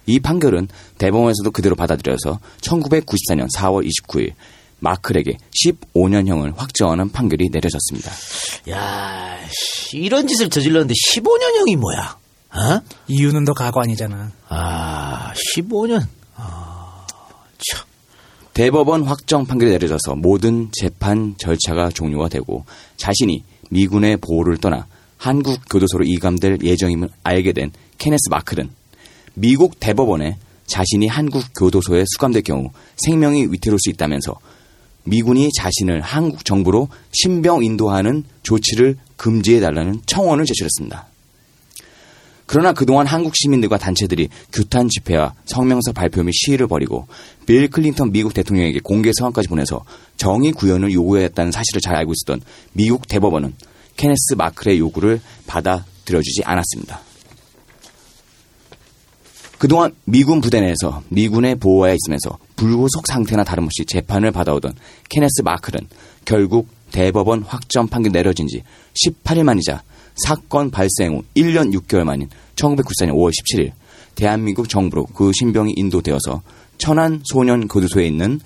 이 0.06 0.20
판결은 0.20 0.68
대법원에서도 1.00 1.50
그대로 1.52 1.76
받아들여서 1.76 2.40
1994년 2.62 3.48
4월 3.56 3.88
29일 3.88 4.34
마클에게 4.80 5.38
15년형을 5.64 6.56
확정하는 6.56 7.12
판결이 7.12 7.50
내려졌습니다. 7.52 8.12
야, 8.70 9.38
씨, 9.50 9.98
이런 9.98 10.28
짓을 10.28 10.50
저질렀는데 10.50 10.94
15년형이 10.94 11.78
뭐야? 11.78 12.18
어? 12.52 12.82
이유는 13.08 13.46
더 13.46 13.54
가관이잖아. 13.54 14.32
아, 14.50 15.34
15년. 15.56 16.08
대법원 18.60 19.04
확정 19.04 19.46
판결이 19.46 19.72
내려져서 19.72 20.16
모든 20.16 20.70
재판 20.74 21.36
절차가 21.38 21.92
종료가 21.92 22.28
되고 22.28 22.66
자신이 22.98 23.46
미군의 23.70 24.18
보호를 24.18 24.58
떠나 24.58 24.86
한국 25.16 25.62
교도소로 25.70 26.04
이감될 26.04 26.58
예정임을 26.64 27.08
알게 27.24 27.54
된 27.54 27.72
케네스 28.00 28.28
마클은 28.30 28.70
미국 29.34 29.80
대법원에 29.80 30.40
자신이 30.68 31.08
한국 31.08 31.46
교도소에 31.58 32.04
수감될 32.06 32.42
경우 32.42 32.72
생명이 32.98 33.48
위태로울 33.50 33.80
수 33.80 33.90
있다면서 33.92 34.36
미군이 35.04 35.50
자신을 35.58 36.02
한국 36.02 36.46
정부로 36.46 36.90
신병 37.12 37.64
인도하는 37.64 38.24
조치를 38.44 38.98
금지해달라는 39.18 40.02
청원을 40.06 40.46
제출했습니다. 40.46 41.08
그러나 42.46 42.74
그동안 42.74 43.06
한국 43.06 43.36
시민들과 43.36 43.78
단체들이 43.78 44.30
규탄 44.52 44.90
집회와 44.90 45.36
성명서 45.46 45.92
발표 45.92 46.24
및 46.24 46.32
시위를 46.34 46.66
벌이고 46.66 47.08
빌 47.46 47.70
클린턴 47.70 48.12
미국 48.12 48.34
대통령에게 48.34 48.80
공개 48.80 49.12
서한까지 49.16 49.48
보내서 49.48 49.86
정의 50.18 50.52
구현을 50.52 50.92
요구했다는 50.92 51.52
사실을 51.52 51.80
잘 51.80 51.96
알고 51.96 52.14
있었던 52.14 52.42
미국 52.74 53.08
대법원은 53.08 53.54
케네스 53.98 54.34
마클의 54.36 54.80
요구를 54.80 55.22
받아들여주지 55.46 56.42
않았습니다. 56.44 57.02
그동안 59.60 59.94
미군 60.06 60.42
부대 60.42 60.60
내에서 60.62 61.04
미군의 61.10 61.58
보호하에 61.58 61.96
있으면서 62.02 62.40
불구속 62.60 63.08
상태나 63.08 63.46
다름없이 63.46 63.86
재판을 63.86 64.32
받아오던 64.32 64.74
케네스 65.08 65.42
마클은 65.44 65.88
결국 66.26 66.68
대법원 66.92 67.44
확정 67.44 67.88
판결 67.88 68.12
내려진 68.12 68.48
지 68.48 68.64
18일 69.06 69.44
만이자 69.44 69.82
사건 70.26 70.70
발생 70.70 71.16
후 71.16 71.24
1년 71.38 71.74
6개월 71.74 72.04
만인 72.04 72.30
1994년 72.56 73.14
5월 73.14 73.32
17일 73.32 73.72
대한민국 74.16 74.68
정부로 74.68 75.06
그 75.06 75.32
신병이 75.34 75.74
인도되어서 75.78 76.42
천안 76.78 77.22
소년 77.24 77.70
교도소에 77.70 78.06
있는 78.06 78.42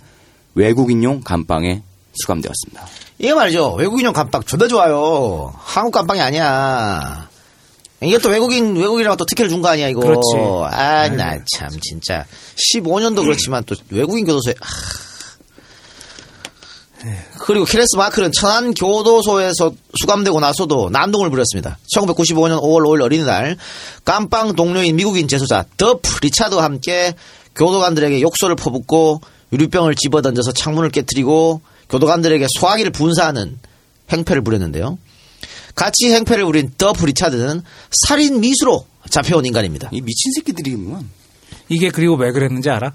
외국인용 0.53 1.22
감방에 1.22 1.82
수감되었습니다. 2.14 2.86
이게 3.18 3.34
말이죠. 3.34 3.74
외국인용 3.74 4.14
감방 4.14 4.43
존나 4.43 4.68
좋아요. 4.68 5.51
한국 5.57 5.91
감방이 5.91 6.22
아니야. 6.22 7.32
이게 8.04 8.18
또 8.18 8.30
외국인, 8.30 8.76
외국인이라고 8.76 9.18
또 9.18 9.26
특혜를 9.26 9.49
준 9.49 9.62
거 9.62 9.70
아니야, 9.70 9.88
이거. 9.88 9.99
그렇지. 10.01 10.22
아, 10.72 11.10
나 11.10 11.38
참, 11.56 11.70
진짜. 11.82 12.26
15년도 12.74 13.24
그렇지만 13.24 13.64
또 13.66 13.76
외국인 13.89 14.26
교도소에, 14.26 14.56
아. 14.60 14.66
그리고 17.39 17.66
케네스 17.66 17.97
마크는 17.97 18.32
천안 18.32 18.74
교도소에서 18.74 19.74
수감되고 19.99 20.39
나서도 20.39 20.89
난동을 20.89 21.30
부렸습니다. 21.30 21.78
1995년 21.93 22.62
5월 22.62 22.84
5일 22.84 23.01
어린이날 23.01 23.58
깜빵 24.06 24.56
동료인 24.56 24.95
미국인 24.95 25.28
재소자 25.28 25.66
더프 25.76 26.20
리차드와 26.22 26.64
함께 26.64 27.14
교도관들에게 27.56 28.22
욕설을 28.22 28.56
퍼붓고 28.56 29.20
유리병을 29.51 29.95
집어던져서 29.95 30.54
창문을 30.54 30.91
깨뜨리고 30.91 31.60
교도관들에게 31.89 32.47
소화기를 32.58 32.91
분사하는 32.93 33.60
행패를 34.10 34.41
부렸는데요. 34.41 34.97
같이 35.76 36.11
행패를 36.11 36.45
부린 36.45 36.71
더프 36.78 37.05
리차드는 37.05 37.61
살인 38.07 38.41
미수로 38.41 38.86
잡혀온 39.09 39.45
인간입니다. 39.45 39.89
이 39.91 40.01
미친 40.01 40.32
새끼들이구만. 40.36 41.09
이게 41.69 41.89
그리고 41.89 42.15
왜 42.15 42.32
그랬는지 42.32 42.69
알아? 42.69 42.93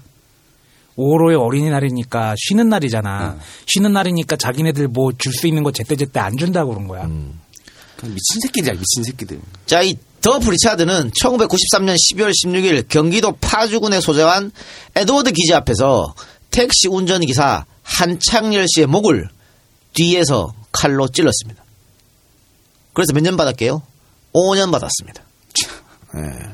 5월호의 0.97 1.39
어린이날이니까 1.39 2.35
쉬는 2.37 2.69
날이잖아. 2.69 3.37
쉬는 3.67 3.93
날이니까 3.93 4.35
자기네들 4.35 4.87
뭐 4.89 5.11
줄 5.17 5.31
수 5.33 5.47
있는 5.47 5.63
거 5.63 5.71
제때제때 5.71 6.19
안 6.19 6.35
준다고 6.37 6.71
그런 6.73 6.87
거야. 6.87 7.03
그냥 7.03 8.15
미친 8.15 8.39
새끼들이야, 8.41 8.73
미친 8.79 9.03
새끼들. 9.03 9.39
자, 9.65 9.81
이 9.81 9.95
더프 10.21 10.49
리차드는 10.49 11.11
1993년 11.11 11.95
12월 11.95 12.31
16일 12.45 12.87
경기도 12.89 13.33
파주군에 13.39 14.01
소재한 14.01 14.51
에드워드 14.95 15.31
기지 15.31 15.53
앞에서 15.53 16.13
택시 16.51 16.87
운전기사 16.89 17.65
한창열 17.83 18.65
씨의 18.73 18.87
목을 18.87 19.29
뒤에서 19.93 20.53
칼로 20.71 21.07
찔렀습니다. 21.07 21.63
그래서 22.99 23.13
몇 23.13 23.21
년 23.23 23.37
받았게요? 23.37 23.81
5년 24.33 24.73
받았습니다. 24.73 25.23
예. 26.17 26.49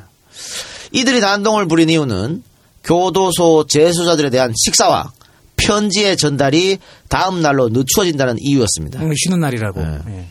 이들이 0.92 1.20
난동을 1.20 1.68
부린 1.68 1.90
이유는 1.90 2.44
교도소 2.84 3.66
재수자들에 3.68 4.30
대한 4.30 4.54
식사와 4.56 5.12
편지의 5.58 6.18
전달이 6.18 6.78
다음 7.10 7.42
날로 7.42 7.70
늦추어진다는 7.70 8.36
이유였습니다. 8.40 9.02
오늘 9.02 9.16
쉬는 9.18 9.40
날이라고. 9.40 9.82
네. 9.82 10.00
예. 10.10 10.28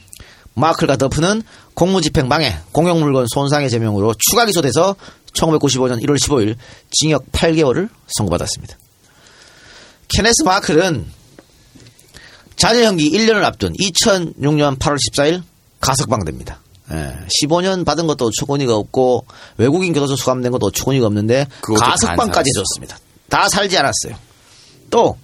마클과 0.54 0.98
더프는 0.98 1.42
공무집행 1.74 2.28
방해, 2.28 2.56
공용물건 2.70 3.26
손상의 3.34 3.68
제명으로 3.68 4.14
추가 4.30 4.46
기소돼서 4.46 4.94
1995년 5.32 6.00
1월 6.04 6.16
15일 6.16 6.54
징역 6.92 7.32
8개월을 7.32 7.88
선고받았습니다. 8.16 8.78
케네스 10.06 10.44
마클은 10.44 11.06
자녀 12.54 12.84
형기 12.84 13.10
1년을 13.10 13.42
앞둔 13.42 13.72
2006년 13.72 14.78
8월 14.78 14.96
14일 15.10 15.42
가석방됩니다. 15.84 16.60
예, 16.92 17.14
15년 17.42 17.84
받은 17.84 18.06
것도 18.06 18.26
어처구니가 18.26 18.74
없고 18.76 19.26
외국인 19.56 19.92
교도소 19.92 20.16
수감된 20.16 20.52
것도 20.52 20.66
어처구니가 20.66 21.06
없는데 21.06 21.46
가석방까지 21.62 22.28
살았어. 22.28 22.42
해줬습니다. 22.42 22.98
다 23.28 23.48
살지 23.48 23.78
않았어요. 23.78 24.14
또 24.90 25.16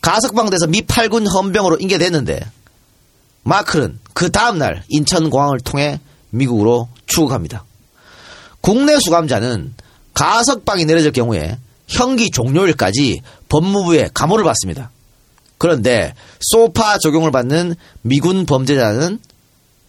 가석방돼서 0.00 0.66
미 0.66 0.82
8군 0.82 1.30
헌병으로 1.32 1.78
인계됐는데 1.80 2.40
마클은 3.42 3.98
그 4.12 4.30
다음날 4.30 4.84
인천공항을 4.88 5.60
통해 5.60 6.00
미국으로 6.30 6.88
출국합니다. 7.06 7.64
국내 8.60 8.98
수감자는 9.00 9.74
가석방이 10.14 10.84
내려질 10.84 11.12
경우에 11.12 11.58
형기 11.86 12.30
종료일까지 12.30 13.22
법무부에 13.48 14.10
감호를 14.12 14.44
받습니다. 14.44 14.90
그런데 15.58 16.14
소파 16.40 16.98
적용을 16.98 17.30
받는 17.30 17.74
미군 18.02 18.46
범죄자는 18.46 19.18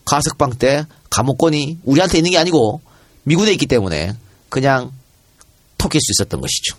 가석방 0.06 0.56
때 0.56 0.86
감옥권이 1.12 1.80
우리한테 1.84 2.18
있는 2.18 2.32
게 2.32 2.38
아니고 2.38 2.82
미군에 3.24 3.52
있기 3.52 3.68
때문에 3.68 4.14
그냥 4.50 4.92
토낄 5.78 6.02
수 6.02 6.12
있었던 6.14 6.42
것이죠. 6.42 6.76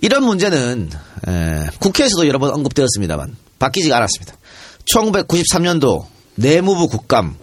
이런 0.00 0.24
문제는 0.24 0.90
에, 1.28 1.66
국회에서도 1.80 2.26
여러 2.26 2.38
번 2.38 2.50
언급되었습니다만 2.50 3.36
바뀌지가 3.58 3.96
않았습니다. 3.96 4.34
1993년도 4.94 6.06
내무부 6.36 6.88
국감 6.88 7.36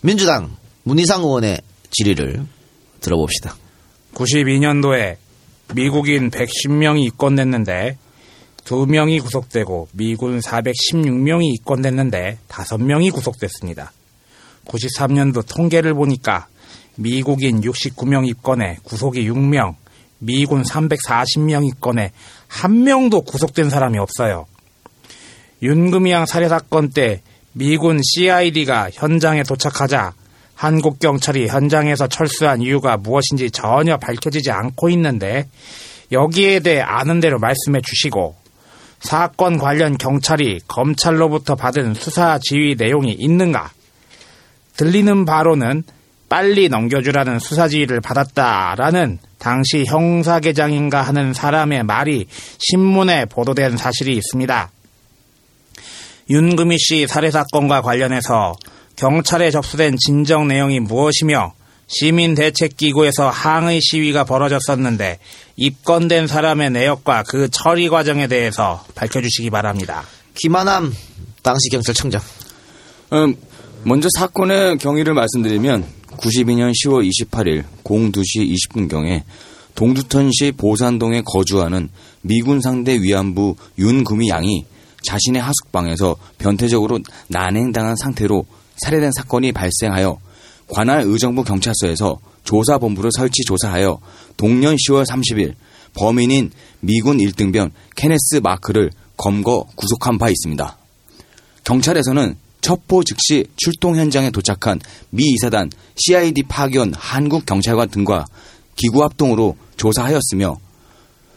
민주당 0.00 0.54
문희상 0.84 1.22
의원의 1.22 1.60
질의를 1.90 2.46
들어봅시다. 3.00 3.56
92년도에 4.14 5.16
미국인 5.74 6.30
110명이 6.30 7.04
입건됐는데 7.06 7.96
2명이 8.64 9.22
구속되고 9.22 9.88
미군 9.92 10.40
416명이 10.40 11.54
입건됐는데 11.58 12.38
5명이 12.48 13.12
구속됐습니다. 13.12 13.92
93년도 14.66 15.46
통계를 15.46 15.94
보니까 15.94 16.46
미국인 16.96 17.60
69명 17.60 18.26
입건에 18.26 18.78
구속이 18.84 19.28
6명, 19.28 19.74
미군 20.18 20.62
340명 20.62 21.66
입건에 21.68 22.12
한 22.48 22.84
명도 22.84 23.22
구속된 23.22 23.68
사람이 23.68 23.98
없어요. 23.98 24.46
윤금양 25.62 26.26
살해 26.26 26.48
사건 26.48 26.90
때 26.90 27.20
미군 27.52 28.00
CID가 28.02 28.90
현장에 28.92 29.42
도착하자 29.42 30.14
한국 30.54 30.98
경찰이 30.98 31.48
현장에서 31.48 32.06
철수한 32.06 32.62
이유가 32.62 32.96
무엇인지 32.96 33.50
전혀 33.50 33.96
밝혀지지 33.96 34.50
않고 34.50 34.88
있는데 34.90 35.48
여기에 36.12 36.60
대해 36.60 36.80
아는 36.80 37.20
대로 37.20 37.38
말씀해 37.38 37.80
주시고 37.80 38.43
사건 39.04 39.58
관련 39.58 39.98
경찰이 39.98 40.60
검찰로부터 40.66 41.56
받은 41.56 41.92
수사 41.92 42.38
지휘 42.38 42.74
내용이 42.74 43.12
있는가? 43.12 43.70
들리는 44.78 45.26
바로는 45.26 45.84
빨리 46.30 46.70
넘겨주라는 46.70 47.38
수사 47.38 47.68
지휘를 47.68 48.00
받았다라는 48.00 49.18
당시 49.38 49.84
형사계장인가 49.86 51.02
하는 51.02 51.34
사람의 51.34 51.84
말이 51.84 52.26
신문에 52.58 53.26
보도된 53.26 53.76
사실이 53.76 54.16
있습니다. 54.16 54.70
윤금희 56.30 56.78
씨 56.78 57.06
살해 57.06 57.30
사건과 57.30 57.82
관련해서 57.82 58.54
경찰에 58.96 59.50
접수된 59.50 59.96
진정 59.98 60.48
내용이 60.48 60.80
무엇이며 60.80 61.52
시민대책기구에서 61.86 63.28
항의 63.28 63.80
시위가 63.82 64.24
벌어졌었는데 64.24 65.18
입건된 65.56 66.26
사람의 66.26 66.70
내역과 66.70 67.24
그 67.24 67.48
처리 67.50 67.88
과정에 67.88 68.26
대해서 68.26 68.84
밝혀주시기 68.94 69.50
바랍니다. 69.50 70.04
김하남 70.34 70.92
당시 71.42 71.68
경찰청장. 71.70 72.20
음, 73.12 73.36
먼저 73.84 74.08
사건의 74.18 74.78
경위를 74.78 75.14
말씀드리면 75.14 75.84
92년 76.16 76.72
10월 76.84 77.08
28일 77.08 77.64
02시 77.84 78.54
20분경에 78.70 79.22
동두천시 79.74 80.52
보산동에 80.52 81.22
거주하는 81.26 81.88
미군 82.22 82.60
상대 82.60 83.00
위안부 83.00 83.56
윤금희 83.78 84.28
양이 84.28 84.64
자신의 85.02 85.42
하숙방에서 85.42 86.16
변태적으로 86.38 87.00
난행당한 87.28 87.96
상태로 87.96 88.46
살해된 88.76 89.10
사건이 89.12 89.52
발생하여 89.52 90.18
관할 90.68 91.02
의정부 91.02 91.44
경찰서에서 91.44 92.18
조사본부를 92.44 93.10
설치 93.16 93.42
조사하여 93.46 93.98
동년 94.36 94.76
10월 94.76 95.06
30일 95.06 95.54
범인인 95.94 96.50
미군 96.80 97.18
1등병 97.18 97.70
케네스 97.96 98.40
마크를 98.42 98.90
검거 99.16 99.66
구속한 99.76 100.18
바 100.18 100.28
있습니다. 100.28 100.76
경찰에서는 101.64 102.36
첩보 102.60 103.04
즉시 103.04 103.44
출동 103.56 103.96
현장에 103.96 104.30
도착한 104.30 104.80
미 105.10 105.24
이사단 105.32 105.70
CID 105.96 106.44
파견 106.44 106.92
한국 106.94 107.46
경찰관 107.46 107.90
등과 107.90 108.26
기구 108.76 109.02
합동으로 109.02 109.56
조사하였으며 109.76 110.56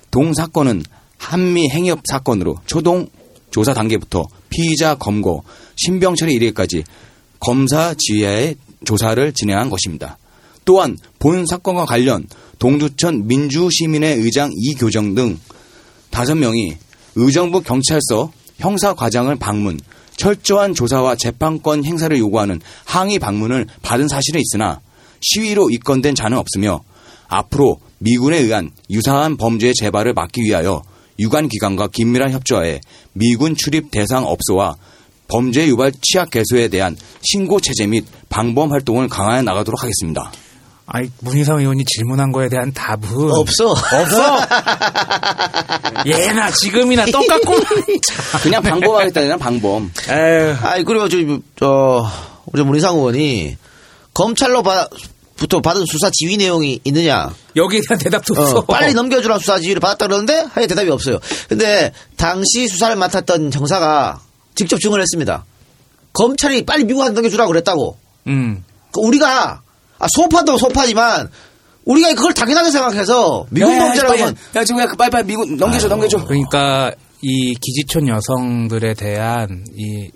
동 0.09 0.34
사건은 0.34 0.84
한미 1.17 1.69
행협 1.69 1.99
사건으로 2.09 2.59
초동 2.65 3.07
조사 3.51 3.73
단계부터 3.73 4.25
피의자 4.49 4.95
검거, 4.95 5.43
신병 5.75 6.15
처리 6.15 6.34
이르기까지 6.34 6.84
검사 7.39 7.93
지휘하에 7.97 8.55
조사를 8.86 9.34
진행한 9.34 9.69
것입니다. 9.69 10.17
또한 10.65 10.97
본 11.19 11.45
사건과 11.45 11.86
관련 11.86 12.28
동두천 12.59 13.28
민주시민회 13.28 14.13
의장 14.15 14.51
이교정 14.53 15.15
등 15.15 15.39
다섯 16.09 16.36
명이 16.36 16.78
의정부 17.15 17.61
경찰서 17.61 18.32
형사과장을 18.57 19.34
방문, 19.38 19.80
철저한 20.17 20.73
조사와 20.73 21.15
재판권 21.15 21.86
행사를 21.86 22.15
요구하는 22.17 22.59
항의 22.86 23.19
방문을 23.19 23.67
받은 23.82 24.07
사실은 24.07 24.41
있으나 24.41 24.82
시위로 25.21 25.69
입건된 25.69 26.15
자는 26.15 26.38
없으며 26.38 26.82
앞으로 27.28 27.80
미군에 27.99 28.38
의한 28.38 28.71
유사한 28.89 29.38
범죄의 29.38 29.73
재발을 29.75 30.13
막기 30.13 30.41
위하여 30.41 30.84
유관 31.19 31.49
기관과 31.49 31.88
긴밀한 31.88 32.32
협조하에 32.32 32.82
미군 33.13 33.55
출입 33.55 33.89
대상 33.91 34.25
업소와 34.25 34.75
범죄 35.28 35.67
유발 35.67 35.91
취약 36.01 36.30
개소에 36.30 36.67
대한 36.69 36.95
신고 37.21 37.59
체제 37.59 37.86
및 37.88 38.05
방범 38.30 38.71
활동을 38.71 39.09
강화해 39.09 39.41
나가도록 39.41 39.82
하겠습니다. 39.84 40.32
아이 40.89 41.09
문희상 41.19 41.59
의원이 41.59 41.84
질문한 41.84 42.32
거에 42.32 42.47
대한 42.47 42.71
답은 42.71 43.09
없어. 43.32 43.71
없어. 43.71 44.39
예나 46.07 46.49
지금이나 46.51 47.05
똑같고. 47.07 47.55
그냥 48.41 48.63
방범하겠다는 48.63 49.38
방범. 49.38 49.91
에휴. 50.09 50.55
아이 50.61 50.84
그리고 50.86 51.09
저, 51.09 51.17
저 51.59 52.09
우리 52.45 52.63
문희상 52.63 52.95
의원이 52.95 53.57
검찰로 54.13 54.63
바, 54.63 54.88
부터 55.36 55.59
받은 55.61 55.86
수사 55.86 56.09
지휘 56.09 56.38
내용이 56.38 56.80
있느냐? 56.86 57.32
여기에 57.57 57.82
대한 57.88 57.99
대답도 57.99 58.34
없어. 58.34 58.57
어, 58.59 58.65
빨리 58.65 58.93
넘겨주라 58.93 59.39
수사 59.39 59.59
지휘를 59.59 59.82
받았다 59.82 60.07
그러는데 60.07 60.45
하여 60.53 60.67
대답이 60.67 60.89
없어요. 60.89 61.19
근데 61.49 61.91
당시 62.15 62.67
수사를 62.69 62.95
맡았던 62.95 63.51
형사가 63.51 64.21
직접 64.58 64.80
증언을 64.80 65.01
했습니다. 65.01 65.45
검찰이 66.14 66.66
빨리 66.66 66.84
미국한테 66.84 67.14
넘겨주라 67.14 67.45
고 67.45 67.51
그랬다고. 67.51 67.97
음. 68.28 68.64
그 68.91 69.01
우리가 69.01 69.62
아, 69.99 70.08
소파도 70.10 70.58
소파지만 70.58 71.30
우리가 71.86 72.14
그걸 72.16 72.34
당연하게 72.34 72.72
생각해서 72.72 73.45
미국 73.49 73.78
범죄라고 73.78 74.14
하면 74.14 74.36
야 74.55 74.64
지금 74.66 74.82
야 74.82 74.88
빨리빨리 74.97 75.26
미국 75.26 75.55
넘겨줘 75.55 75.88
넘겨줘. 75.88 76.26
그러니까 76.26 76.91
이 77.22 77.55
기지촌 77.55 78.08
여성들에 78.08 78.95
대한 78.95 79.64
이 79.76 80.10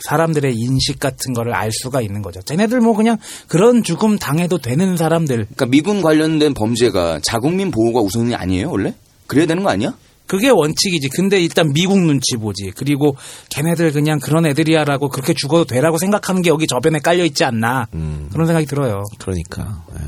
사람들의 0.00 0.52
인식 0.54 0.98
같은 0.98 1.32
거를 1.32 1.54
알 1.54 1.70
수가 1.72 2.00
있는 2.00 2.22
거죠. 2.22 2.42
쟤네들 2.42 2.80
뭐 2.80 2.94
그냥 2.94 3.18
그런 3.46 3.82
죽음 3.82 4.18
당해도 4.18 4.58
되는 4.58 4.96
사람들. 4.96 5.36
그러니까 5.36 5.66
미군 5.66 6.02
관련된 6.02 6.54
범죄가 6.54 7.20
자국민 7.22 7.70
보호가 7.70 8.00
우선이 8.00 8.34
아니에요 8.34 8.70
원래? 8.70 8.94
그래야 9.26 9.46
되는 9.46 9.62
거 9.62 9.70
아니야? 9.70 9.94
그게 10.30 10.48
원칙이지. 10.48 11.08
근데 11.08 11.40
일단 11.40 11.72
미국 11.72 11.98
눈치 11.98 12.36
보지. 12.36 12.70
그리고 12.76 13.16
걔네들 13.48 13.90
그냥 13.90 14.20
그런 14.20 14.46
애들이야라고 14.46 15.08
그렇게 15.08 15.34
죽어도 15.34 15.64
되라고 15.64 15.98
생각하는 15.98 16.40
게 16.40 16.50
여기 16.50 16.68
저변에 16.68 17.00
깔려 17.00 17.24
있지 17.24 17.42
않나. 17.42 17.88
그런 17.90 18.46
생각이 18.46 18.64
들어요. 18.66 19.02
그러니까. 19.18 19.84
예. 19.92 20.04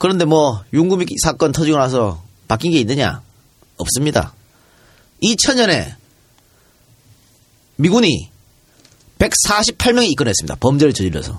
그런데 0.00 0.24
뭐 0.24 0.64
윤구미 0.72 1.06
사건 1.22 1.52
터지고 1.52 1.78
나서 1.78 2.20
바뀐 2.48 2.72
게 2.72 2.80
있느냐? 2.80 3.22
없습니다. 3.76 4.34
2000년에 5.22 5.94
미군이 7.76 8.32
148명이 9.20 10.10
입건했습니다. 10.10 10.56
범죄를 10.56 10.92
저질러서. 10.94 11.38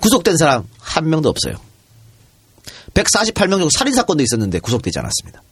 구속된 0.00 0.36
사람 0.36 0.68
한 0.78 1.10
명도 1.10 1.28
없어요. 1.28 1.56
148명 2.96 3.50
정도 3.50 3.70
살인사건도 3.70 4.22
있었는데 4.22 4.60
구속되지 4.60 4.98
않았습니다. 4.98 5.42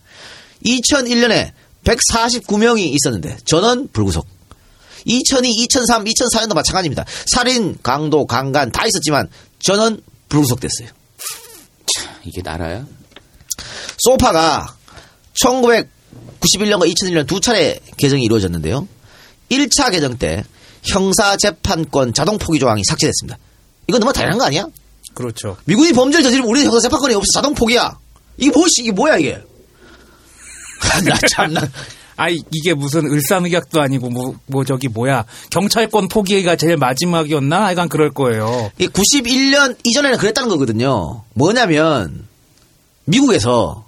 2001년에 0.64 1.52
149명이 1.84 2.94
있었는데 2.94 3.38
전원 3.44 3.88
불구속. 3.88 4.26
2002, 5.04 5.50
2003, 5.50 6.04
2004년도 6.04 6.54
마찬가지입니다. 6.54 7.04
살인, 7.26 7.76
강도, 7.82 8.26
강간 8.26 8.72
다 8.72 8.86
있었지만 8.86 9.28
전원 9.58 10.00
불구속됐어요. 10.30 10.88
이게 12.24 12.40
나라야? 12.42 12.86
소파가 13.98 14.74
1991년과 15.44 16.90
2001년 16.90 17.26
두 17.26 17.40
차례 17.40 17.78
개정이 17.98 18.24
이루어졌는데요. 18.24 18.88
1차 19.50 19.90
개정 19.92 20.16
때 20.16 20.42
형사재판권 20.84 22.14
자동 22.14 22.38
포기 22.38 22.58
조항이 22.58 22.82
삭제됐습니다. 22.84 23.38
이건 23.86 24.00
너무 24.00 24.12
당연한 24.14 24.38
거 24.38 24.44
아니야? 24.46 24.66
그렇죠. 25.14 25.56
미군이 25.64 25.92
범죄를 25.92 26.22
저지르면 26.24 26.50
우리는 26.50 26.66
형사 26.66 26.80
재판권이 26.80 27.14
없어 27.14 27.26
자동 27.34 27.54
포기야. 27.54 27.96
이게 28.36 28.50
뭐지? 28.50 28.82
이게 28.82 28.92
뭐야 28.92 29.16
이게? 29.18 29.40
나 31.06 31.16
참나. 31.30 31.60
아 32.16 32.28
이게 32.28 32.74
무슨 32.74 33.06
을사늑약도 33.10 33.80
아니고 33.80 34.08
뭐, 34.10 34.36
뭐 34.46 34.64
저기 34.64 34.86
뭐야 34.88 35.24
경찰권 35.50 36.08
포기가 36.08 36.54
제일 36.56 36.76
마지막이었나? 36.76 37.64
하여간 37.64 37.88
그럴 37.88 38.10
거예요. 38.10 38.70
이 38.78 38.86
91년 38.86 39.76
이전에는 39.82 40.18
그랬다는 40.18 40.48
거거든요. 40.50 41.22
뭐냐면 41.34 42.26
미국에서 43.06 43.84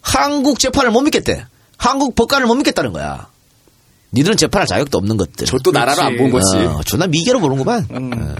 한국 0.00 0.58
재판을 0.58 0.90
못 0.90 1.02
믿겠대. 1.02 1.46
한국 1.76 2.14
법관을 2.16 2.46
못 2.46 2.54
믿겠다는 2.56 2.92
거야. 2.92 3.28
니들은 4.12 4.36
재판할 4.36 4.66
자격도 4.66 4.98
없는 4.98 5.16
것들. 5.16 5.46
저 5.46 5.56
또 5.58 5.70
나라를 5.70 6.02
안 6.02 6.16
본 6.18 6.30
거지. 6.30 6.56
어, 6.56 6.80
존나 6.84 7.06
미개로 7.06 7.40
보는구만. 7.40 7.86
어. 7.90 8.34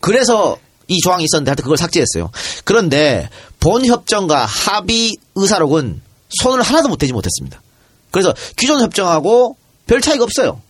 그래서 0.00 0.56
이 0.90 0.98
조항이 1.00 1.24
있었는데 1.24 1.50
하여튼 1.50 1.62
그걸 1.62 1.78
삭제했어요. 1.78 2.30
그런데 2.64 3.30
본 3.60 3.86
협정과 3.86 4.44
합의 4.44 5.16
의사록은 5.36 6.02
손을 6.40 6.62
하나도 6.62 6.88
못 6.88 6.96
대지 6.96 7.12
못했습니다. 7.12 7.62
그래서 8.10 8.34
기존 8.56 8.80
협정하고 8.80 9.56
별 9.86 10.00
차이가 10.00 10.24
없어요. 10.24 10.60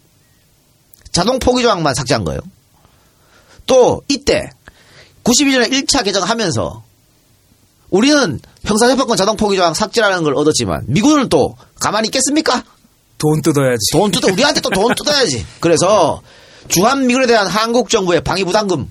자동 1.10 1.38
포기 1.38 1.62
조항만 1.62 1.94
삭제한 1.94 2.24
거예요. 2.24 2.40
또 3.66 4.02
이때 4.08 4.50
92년에 5.24 5.70
1차 5.72 6.04
개정하면서 6.04 6.82
우리는 7.90 8.40
형사재판권 8.64 9.16
자동 9.16 9.36
포기 9.36 9.56
조항 9.56 9.74
삭제라는 9.74 10.22
걸 10.22 10.34
얻었지만 10.34 10.84
미국은 10.86 11.28
또 11.28 11.56
가만히 11.80 12.08
있겠습니까? 12.08 12.62
돈 13.18 13.40
뜯어야지. 13.42 13.92
돈 13.92 14.10
뜯어 14.10 14.32
우리한테 14.32 14.60
또 14.60 14.70
돈 14.70 14.94
뜯어야지. 14.94 15.44
그래서 15.60 16.20
주한 16.68 17.06
미군에 17.06 17.26
대한 17.26 17.46
한국 17.46 17.88
정부의 17.90 18.22
방위 18.22 18.44
부담금 18.44 18.90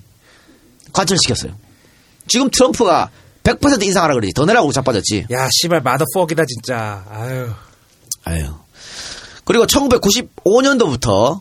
관철시켰어요. 0.92 1.52
지금 2.28 2.50
트럼프가 2.50 3.10
100% 3.42 3.82
인상하라 3.82 4.14
그러지. 4.14 4.32
더 4.34 4.44
내라고 4.44 4.72
자빠졌지. 4.72 5.26
야 5.32 5.48
씨발 5.50 5.80
마더퍽이다 5.82 6.44
진짜. 6.46 7.04
아유. 7.10 7.50
아유. 8.24 8.54
그리고 9.44 9.66
1995년도부터 9.66 11.40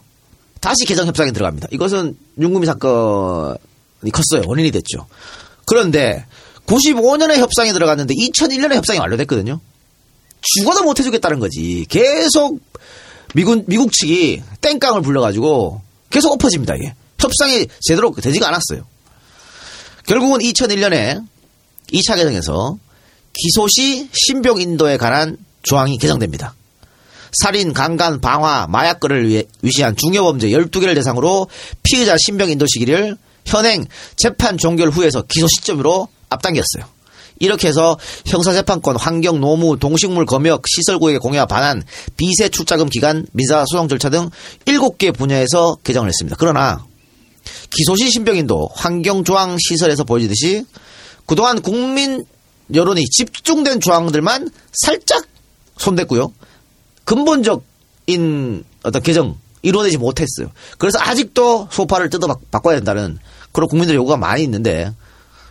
다시 0.61 0.85
개정 0.85 1.07
협상에 1.07 1.31
들어갑니다. 1.31 1.67
이것은 1.71 2.17
윤구미 2.39 2.65
사건이 2.65 3.57
컸어요. 4.11 4.43
원인이 4.47 4.71
됐죠. 4.71 5.07
그런데 5.65 6.25
95년에 6.65 7.37
협상에 7.37 7.73
들어갔는데 7.73 8.13
2001년에 8.15 8.75
협상이 8.75 8.99
완료됐거든요. 8.99 9.59
죽어도 10.41 10.83
못 10.83 10.99
해주겠다는 10.99 11.39
거지. 11.39 11.85
계속 11.89 12.59
미군 13.35 13.63
미국 13.67 13.91
측이 13.91 14.41
땡깡을 14.61 15.01
불러가지고 15.01 15.81
계속 16.09 16.31
엎어집니다. 16.33 16.75
이게 16.75 16.93
협상이 17.19 17.67
제대로 17.81 18.11
되지가 18.11 18.47
않았어요. 18.47 18.85
결국은 20.09 20.39
2001년에 20.39 21.23
2차 21.93 22.15
개정에서 22.15 22.77
기소시 23.31 24.09
신병 24.11 24.59
인도에 24.59 24.97
관한 24.97 25.37
조항이 25.61 25.99
개정됩니다. 25.99 26.55
살인, 27.31 27.73
강간, 27.73 28.19
방화, 28.19 28.65
마약거를 28.69 29.27
위해 29.27 29.43
위시한 29.61 29.95
중요범죄 29.95 30.47
12개를 30.49 30.95
대상으로 30.95 31.47
피의자 31.83 32.15
신병 32.25 32.49
인도 32.49 32.65
시기를 32.65 33.17
현행 33.45 33.85
재판 34.17 34.57
종결 34.57 34.89
후에서 34.89 35.21
기소 35.21 35.47
시점으로 35.47 36.07
앞당겼어요. 36.29 36.85
이렇게 37.37 37.67
해서 37.67 37.95
형사재판권, 38.25 38.95
환경, 38.95 39.39
노무, 39.39 39.77
동식물 39.77 40.25
검역, 40.25 40.63
시설구역의 40.67 41.19
공여와 41.19 41.45
반환, 41.45 41.83
비세 42.17 42.49
출자금 42.49 42.89
기간, 42.89 43.27
민사 43.31 43.63
소송 43.67 43.87
절차 43.87 44.09
등 44.09 44.31
7개 44.65 45.15
분야에서 45.15 45.77
개정을 45.83 46.09
했습니다. 46.09 46.35
그러나 46.39 46.88
기소시 47.69 48.09
신병인도 48.11 48.69
환경조항 48.73 49.57
시설에서 49.59 50.03
보여지듯이 50.03 50.65
그동안 51.25 51.61
국민 51.61 52.25
여론이 52.73 53.03
집중된 53.05 53.79
조항들만 53.79 54.49
살짝 54.73 55.25
손댔고요. 55.77 56.33
근본적인 57.05 58.63
어떤 58.83 59.01
개정 59.01 59.37
이루어내지 59.61 59.97
못했어요. 59.97 60.51
그래서 60.77 60.99
아직도 60.99 61.67
소파를 61.71 62.09
뜯어 62.09 62.27
바- 62.27 62.35
바꿔야 62.51 62.75
된다는 62.75 63.17
그런 63.51 63.67
국민들의 63.67 63.97
요구가 63.97 64.17
많이 64.17 64.43
있는데 64.43 64.91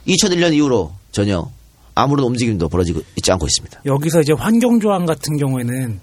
2001년 0.07 0.55
이후로 0.55 0.93
전혀 1.13 1.51
아무런 1.95 2.27
움직임도 2.27 2.69
벌어지고 2.69 3.03
있지 3.17 3.33
않고 3.33 3.47
있습니다. 3.47 3.81
여기서 3.85 4.21
이제 4.23 4.33
환경조항 4.33 5.05
같은 5.07 5.37
경우에는 5.37 6.01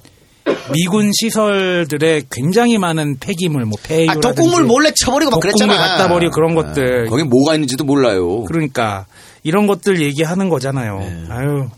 미군 0.74 1.11
시설들의 1.13 2.26
굉장히 2.32 2.78
많은 2.78 3.18
폐기물, 3.20 3.66
뭐 3.66 3.78
폐유, 3.84 4.09
아, 4.09 4.16
독국물 4.16 4.63
몰래 4.63 4.91
쳐버리고 4.91 5.32
막 5.32 5.39
독국물 5.39 5.68
그랬잖아. 5.68 5.97
갖다 5.97 6.09
버리고 6.09 6.32
그런 6.32 6.55
것들. 6.55 7.07
거기 7.07 7.24
뭐가 7.24 7.53
있는지도 7.53 7.84
몰라요. 7.84 8.43
그러니까 8.43 9.05
이런 9.43 9.68
것들 9.68 10.01
얘기하는 10.01 10.49
거잖아요. 10.49 10.99
네. 10.99 11.26
아유, 11.30 11.70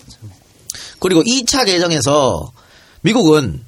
그리고 0.99 1.21
2차 1.23 1.65
개정에서 1.65 2.51
미국은 3.01 3.63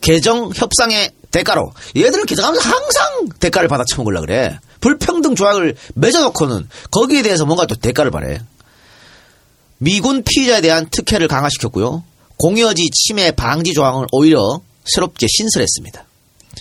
개정 0.00 0.50
협상의 0.54 1.10
대가로 1.30 1.72
얘들을 1.96 2.26
개정하면서 2.26 2.68
항상 2.68 3.28
대가를 3.40 3.68
받아 3.68 3.84
처먹으려 3.84 4.20
그래. 4.20 4.58
불평등 4.80 5.34
조약을 5.34 5.76
맺어놓고는 5.94 6.68
거기에 6.90 7.22
대해서 7.22 7.46
뭔가 7.46 7.66
또 7.66 7.74
대가를 7.74 8.10
바래. 8.10 8.40
미군 9.78 10.22
피의자에 10.22 10.60
대한 10.60 10.88
특혜를 10.90 11.26
강화시켰고요. 11.26 12.04
공여지 12.36 12.90
침해 12.90 13.30
방지 13.32 13.72
조항을 13.72 14.06
오히려 14.12 14.60
새롭게 14.84 15.26
신설했습니다. 15.28 16.04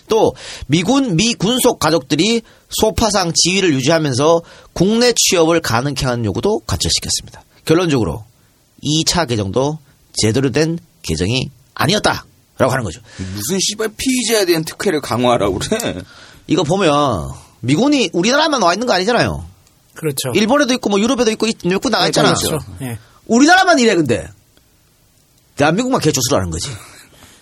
또 0.08 0.34
미군 0.68 1.16
미 1.16 1.34
군속 1.34 1.80
가족들이 1.80 2.42
소파상 2.70 3.32
지위를 3.36 3.74
유지하면서 3.74 4.42
국내 4.74 5.14
취업을 5.16 5.62
가능케 5.62 6.06
하는 6.06 6.26
요구도 6.26 6.62
관철시켰습니다. 6.66 7.44
결론적으로 7.66 8.24
2차 8.84 9.28
개정도 9.28 9.78
제대로 10.14 10.52
된 10.52 10.78
개정이 11.04 11.50
아니었다 11.74 12.26
라고 12.58 12.72
하는 12.72 12.84
거죠. 12.84 13.02
무슨 13.18 13.60
씨발 13.60 13.90
피의자에 13.98 14.46
대한 14.46 14.64
특혜를 14.64 15.02
강화하라고 15.02 15.60
그래. 15.60 16.02
이거 16.48 16.64
보면 16.64 17.30
미군이 17.62 18.10
우리나라만 18.14 18.62
와 18.62 18.74
있는 18.74 18.88
거 18.88 18.94
아니잖아요. 18.94 19.46
그렇죠. 19.96 20.32
일본에도 20.34 20.74
있고 20.74 20.90
뭐 20.90 21.00
유럽에도 21.00 21.32
있고 21.32 21.48
몇 21.66 21.80
군 21.80 21.92
나가 21.92 22.08
있잖아. 22.08 22.34
그렇죠. 22.34 22.58
예. 22.82 22.98
우리나라만 23.28 23.80
이래 23.80 23.96
근데 23.96 24.28
대한민국만 25.56 26.02
개조수를 26.02 26.40
하는 26.40 26.52
거지. 26.52 26.70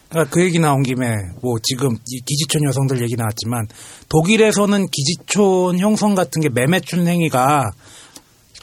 그러니까 0.09 0.33
그 0.33 0.43
얘기 0.43 0.59
나온 0.59 0.83
김에 0.83 1.15
뭐 1.41 1.55
지금 1.63 1.95
이 2.09 2.21
기지촌 2.25 2.63
여성들 2.67 3.01
얘기 3.01 3.15
나왔지만 3.15 3.67
독일에서는 4.09 4.87
기지촌 4.91 5.79
형성 5.79 6.15
같은 6.15 6.41
게 6.41 6.49
매매춘 6.49 7.07
행위가 7.07 7.71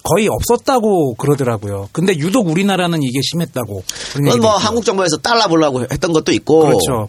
거의 0.02 0.28
없었다고 0.28 1.14
그러더라고요. 1.14 1.88
근데 1.92 2.16
유독 2.16 2.48
우리나라는 2.48 3.02
이게 3.02 3.20
심했다고. 3.22 3.82
그건 4.12 4.24
뭐 4.24 4.34
있고. 4.36 4.48
한국 4.48 4.84
정부에서 4.84 5.18
달라 5.18 5.48
보려고 5.48 5.82
했던 5.82 6.12
것도 6.12 6.32
있고 6.32 6.60
그렇죠. 6.60 7.08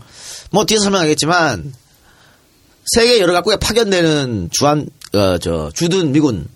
뭐 0.51 0.65
뒤에서 0.65 0.83
설명하겠지만 0.83 1.73
세계 2.85 3.19
여러 3.19 3.33
각국에 3.33 3.57
파견되는 3.57 4.49
주한 4.51 4.87
어, 5.13 5.37
저 5.37 5.69
주둔 5.73 6.11
미군 6.11 6.47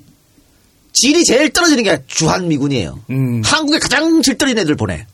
질이 0.94 1.24
제일 1.26 1.52
떨어지는 1.52 1.84
게 1.84 2.04
주한 2.08 2.48
미군이에요. 2.48 3.00
음. 3.10 3.42
한국에 3.44 3.80
가장 3.80 4.22
질 4.22 4.38
떨어진 4.38 4.58
애들 4.60 4.76
보내. 4.76 5.06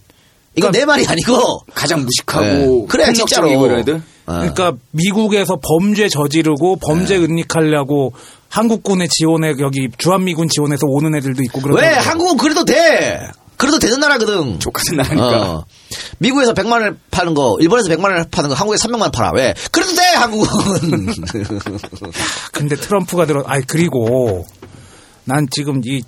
이건 0.60 0.72
그러니까 0.72 0.80
내 0.80 0.86
말이 0.86 1.07
아니고 1.07 1.62
가장 1.74 2.03
무식하고 2.05 2.45
네. 2.45 2.86
그래 2.88 3.14
진짜로 3.14 3.49
애들. 3.80 3.95
어. 4.26 4.34
그러니까 4.34 4.74
미국에서 4.91 5.57
범죄 5.62 6.07
저지르고 6.07 6.78
범죄 6.78 7.18
네. 7.18 7.26
은닉하려고 7.26 8.14
한국군의 8.49 9.07
지원에 9.10 9.53
여기 9.60 9.88
주한미군 9.97 10.49
지원해서 10.49 10.86
오는 10.88 11.16
애들도 11.16 11.41
있고 11.43 11.62
그러더라고요. 11.62 11.97
왜 11.97 11.97
한국은 11.97 12.38
그래도 12.38 12.66
돼? 12.66 13.20
그래도 13.57 13.78
되는 13.78 13.99
나라거든. 13.99 14.60
족같은 14.60 14.95
나라니까. 14.95 15.51
어. 15.51 15.66
미국에서 16.20 16.53
100만 16.53 16.72
원을 16.72 16.97
파는 17.12 17.34
거, 17.34 17.57
일본에서 17.60 17.89
100만 17.89 18.03
원을 18.03 18.26
파는 18.32 18.49
거, 18.49 18.55
한국에서 18.55 18.88
300만 18.88 19.01
원 19.01 19.12
팔아. 19.12 19.32
왜? 19.36 19.53
그래도 19.72 19.95
돼, 19.95 20.01
한국은. 20.16 21.07
근데 22.53 22.76
트럼프가 22.78 23.26
들어, 23.26 23.43
아니, 23.45 23.66
그리고 23.68 24.45
난 25.26 25.45
지금 25.51 25.82
이 25.84 26.01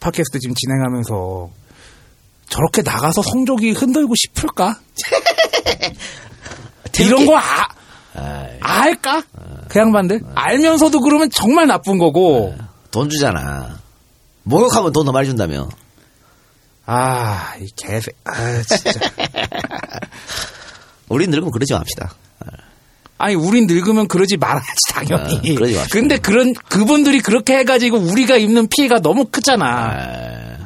팟캐스트 0.00 0.38
지금 0.38 0.54
진행하면서 0.54 1.48
저렇게 2.48 2.82
나가서 2.82 3.22
성적이 3.22 3.72
흔들고 3.72 4.14
싶을까? 4.16 4.78
이런 7.00 7.26
거 7.26 7.36
아, 7.36 7.68
알까? 8.60 9.22
그 9.68 9.78
양반들? 9.78 10.20
알면서도 10.34 11.00
그러면 11.00 11.30
정말 11.30 11.66
나쁜 11.66 11.98
거고. 11.98 12.56
돈 12.90 13.08
주잖아. 13.10 13.78
목욕하면 14.44 14.92
돈 14.92 15.04
더 15.06 15.12
많이 15.12 15.28
준다며. 15.28 15.68
아, 16.86 17.52
이 17.60 17.66
개새, 17.76 18.10
아, 18.24 18.62
진짜. 18.66 18.98
우린 21.08 21.30
늙으면 21.30 21.50
그러지 21.52 21.74
맙시다. 21.74 22.14
아니, 23.18 23.34
우린 23.34 23.66
늙으면 23.66 24.08
그러지 24.08 24.38
말아야지, 24.38 24.66
당연히. 24.90 25.36
아, 25.36 25.40
그러지 25.54 25.74
맙시다. 25.74 25.92
근데 25.92 26.16
그런, 26.18 26.54
그분들이 26.54 27.20
그렇게 27.20 27.58
해가지고 27.58 27.98
우리가 27.98 28.36
입는 28.38 28.68
피해가 28.68 29.00
너무 29.00 29.26
크잖아. 29.26 29.92
에. 29.92 30.56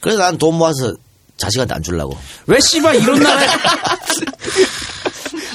그래서 0.00 0.18
난 0.20 0.38
돈 0.38 0.56
모아서 0.56 0.94
자식한테 1.36 1.74
안 1.74 1.82
주려고. 1.82 2.16
왜 2.46 2.58
씨발 2.60 2.96
이런 2.96 3.18
나라에. 3.20 3.46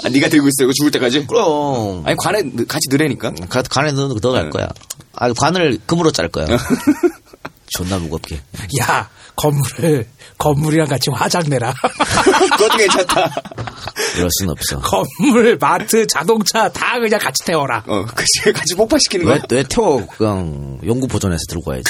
아, 0.04 0.10
네가 0.10 0.30
들고 0.30 0.48
있어 0.48 0.64
이거 0.64 0.72
죽을 0.74 0.92
때까지. 0.92 1.26
그럼. 1.28 2.04
아니 2.06 2.16
관에 2.18 2.42
넣- 2.42 2.68
같이 2.68 2.88
넣으라니까. 2.90 3.32
가- 3.50 3.62
간에 3.64 3.92
넣는 3.92 4.14
거더갈 4.16 4.46
네. 4.46 4.50
거야. 4.50 4.70
아, 5.14 5.32
관을 5.34 5.80
금으로 5.86 6.12
짤 6.12 6.30
거야. 6.30 6.46
존나 7.78 7.98
무겁게. 8.00 8.42
야, 8.82 9.10
건물을, 9.42 10.08
건물이랑 10.38 10.88
같이 10.88 11.10
화장 11.12 11.44
내라. 11.48 11.74
그것도 12.58 12.78
괜찮다. 12.78 13.32
이럴 14.18 14.30
순 14.40 14.50
없어. 14.50 14.80
건물, 14.82 15.58
마트, 15.60 16.06
자동차 16.08 16.70
다 16.70 17.00
그냥 17.00 17.20
같이 17.20 17.44
태워라. 17.46 17.84
어, 17.88 18.06
그치 18.06 18.52
같이 18.52 18.76
폭파시키는 18.76 19.26
왜, 19.26 19.34
거야. 19.34 19.44
왜 19.52 19.64
태워? 19.64 20.06
그냥 20.18 20.80
연구 20.86 21.08
보존해서 21.08 21.42
들고 21.50 21.72
가야지. 21.72 21.84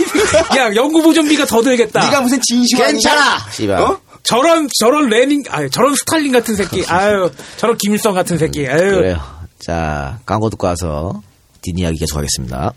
야, 0.58 0.74
연구 0.74 1.02
보존비가 1.02 1.44
더 1.46 1.62
들겠다. 1.62 2.00
네가 2.04 2.20
무슨 2.22 2.40
진시황 2.42 2.92
괜찮아! 2.92 3.38
씨발. 3.50 3.80
어? 3.80 4.00
저런, 4.22 4.68
저런 4.80 5.08
레닌, 5.08 5.44
아니, 5.50 5.70
저런 5.70 5.94
스탈린 5.94 6.32
같은 6.32 6.56
새끼. 6.56 6.84
아유, 6.88 7.30
저런 7.58 7.76
김일성 7.76 8.12
같은 8.14 8.38
새끼. 8.38 8.66
아유. 8.66 8.96
그래요. 8.96 9.20
자, 9.64 10.18
광고 10.26 10.50
듣고 10.50 10.66
와서 10.66 11.22
뒷이야기 11.62 11.98
계속하겠습니다. 11.98 12.72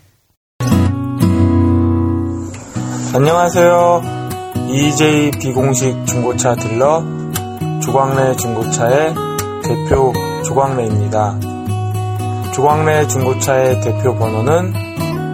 안녕하세요. 3.12 4.03
EJ 4.68 5.32
비공식 5.32 6.05
중고차 6.05 6.53
딜러 6.53 7.03
조광래 7.82 8.36
중고차의 8.36 9.16
대표 9.64 10.14
조광래입니다. 10.45 11.39
조광래 12.53 13.07
중고차의 13.07 13.82
대표 13.82 14.14
번호는 14.14 14.74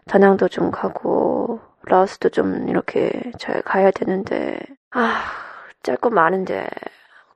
다낭도 0.07 0.47
좀 0.49 0.71
가고 0.71 1.59
라오스도 1.83 2.29
좀 2.29 2.67
이렇게 2.69 3.11
잘 3.37 3.61
가야 3.61 3.91
되는데 3.91 4.59
아 4.91 5.41
짤 5.83 5.97
거 5.97 6.09
많은데 6.11 6.67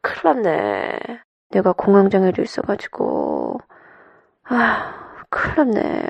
큰일 0.05 0.43
났네. 0.43 0.99
내가 1.49 1.73
공황장애도 1.73 2.43
있어가지고 2.43 3.59
아 4.43 4.93
큰일 5.31 5.73
났네. 5.73 6.07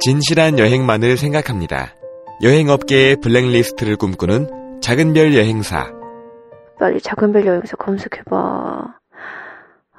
진실한 0.00 0.58
여행만을 0.58 1.16
생각합니다. 1.16 1.94
여행업계의 2.42 3.16
블랙리스트를 3.16 3.96
꿈꾸는 3.96 4.80
작은별 4.82 5.34
여행사. 5.34 5.90
빨리 6.78 7.00
작은별 7.00 7.46
여행사 7.46 7.76
검색해봐. 7.76 8.98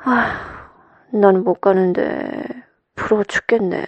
아 0.04 0.70
나는 1.12 1.44
못 1.44 1.56
가는데 1.56 2.44
부러워 2.96 3.24
죽겠네. 3.24 3.86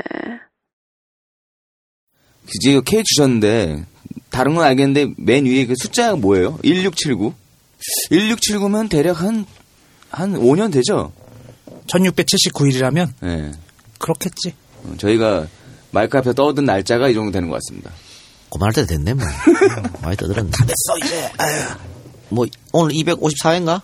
이제 2.47 2.81
K 2.83 3.03
주셨는데 3.03 3.85
다른 4.31 4.55
건 4.55 4.65
알겠는데 4.65 5.13
맨 5.17 5.45
위에 5.45 5.67
그 5.67 5.75
숫자가 5.75 6.15
뭐예요? 6.15 6.57
1679. 6.63 7.33
1679면 8.11 8.89
대략 8.89 9.21
한, 9.21 9.45
한 10.09 10.33
5년 10.33 10.71
되죠? 10.71 11.11
1679일이라면 11.87 13.13
예. 13.23 13.51
그렇겠지. 13.99 14.53
어, 14.83 14.93
저희가 14.97 15.47
마이크 15.91 16.17
앞에 16.17 16.33
떠든 16.33 16.65
날짜가 16.65 17.09
이 17.09 17.13
정도 17.13 17.31
되는 17.31 17.49
것 17.49 17.55
같습니다. 17.55 17.91
그만할 18.51 18.73
때 18.73 18.85
됐네, 18.85 19.13
뭐. 19.13 19.25
많이 20.01 20.17
떠들었네. 20.17 20.51
다 20.51 20.65
됐어, 20.65 20.97
이제. 21.05 21.31
아유. 21.37 21.61
뭐, 22.29 22.45
오늘 22.73 22.93
254회인가? 22.95 23.81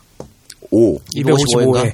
5. 0.72 1.00
255회. 1.00 1.94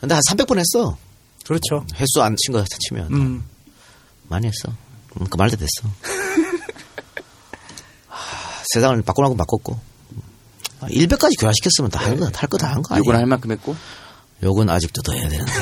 근데 0.00 0.14
한 0.14 0.22
300번 0.30 0.58
했어. 0.58 0.96
그렇죠. 1.44 1.84
횟수 1.94 2.22
안 2.22 2.34
친 2.36 2.52
거 2.52 2.64
치면. 2.88 3.12
음. 3.12 3.44
많이 4.28 4.46
했어. 4.46 4.72
음, 5.20 5.26
그만할 5.26 5.50
때 5.50 5.56
됐어. 5.56 5.90
하, 8.08 8.62
세상을 8.72 9.00
바꾸라고 9.02 9.36
바꿨고. 9.36 9.78
아, 10.80 10.86
100까지 10.88 11.38
교화시켰으면 11.40 11.90
다 11.90 12.00
할 12.00 12.16
거, 12.16 12.30
할거다한 12.34 12.82
거 12.82 12.94
아니야? 12.94 13.02
욕은 13.06 13.18
할 13.18 13.26
만큼 13.26 13.50
했고. 13.52 13.76
욕은 14.42 14.70
아직도 14.70 15.02
더 15.02 15.12
해야 15.12 15.28
되는데. 15.28 15.52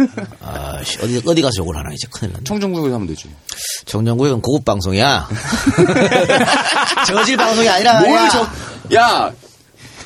아, 0.40 0.82
씨, 0.84 0.98
어디, 1.02 1.22
어디 1.26 1.42
가서 1.42 1.52
욕을 1.58 1.76
하나, 1.76 1.90
이제 1.92 2.08
큰일 2.10 2.32
났네. 2.32 2.44
청정구역에서 2.44 2.94
하면 2.94 3.06
되지. 3.06 3.28
정정구역은 3.84 4.40
고급 4.40 4.64
방송이야. 4.64 5.28
저질 7.06 7.36
방송이 7.36 7.68
아니라. 7.68 8.00
뭘 8.00 8.12
야. 8.14 8.28
저, 8.28 8.48
야! 8.94 9.32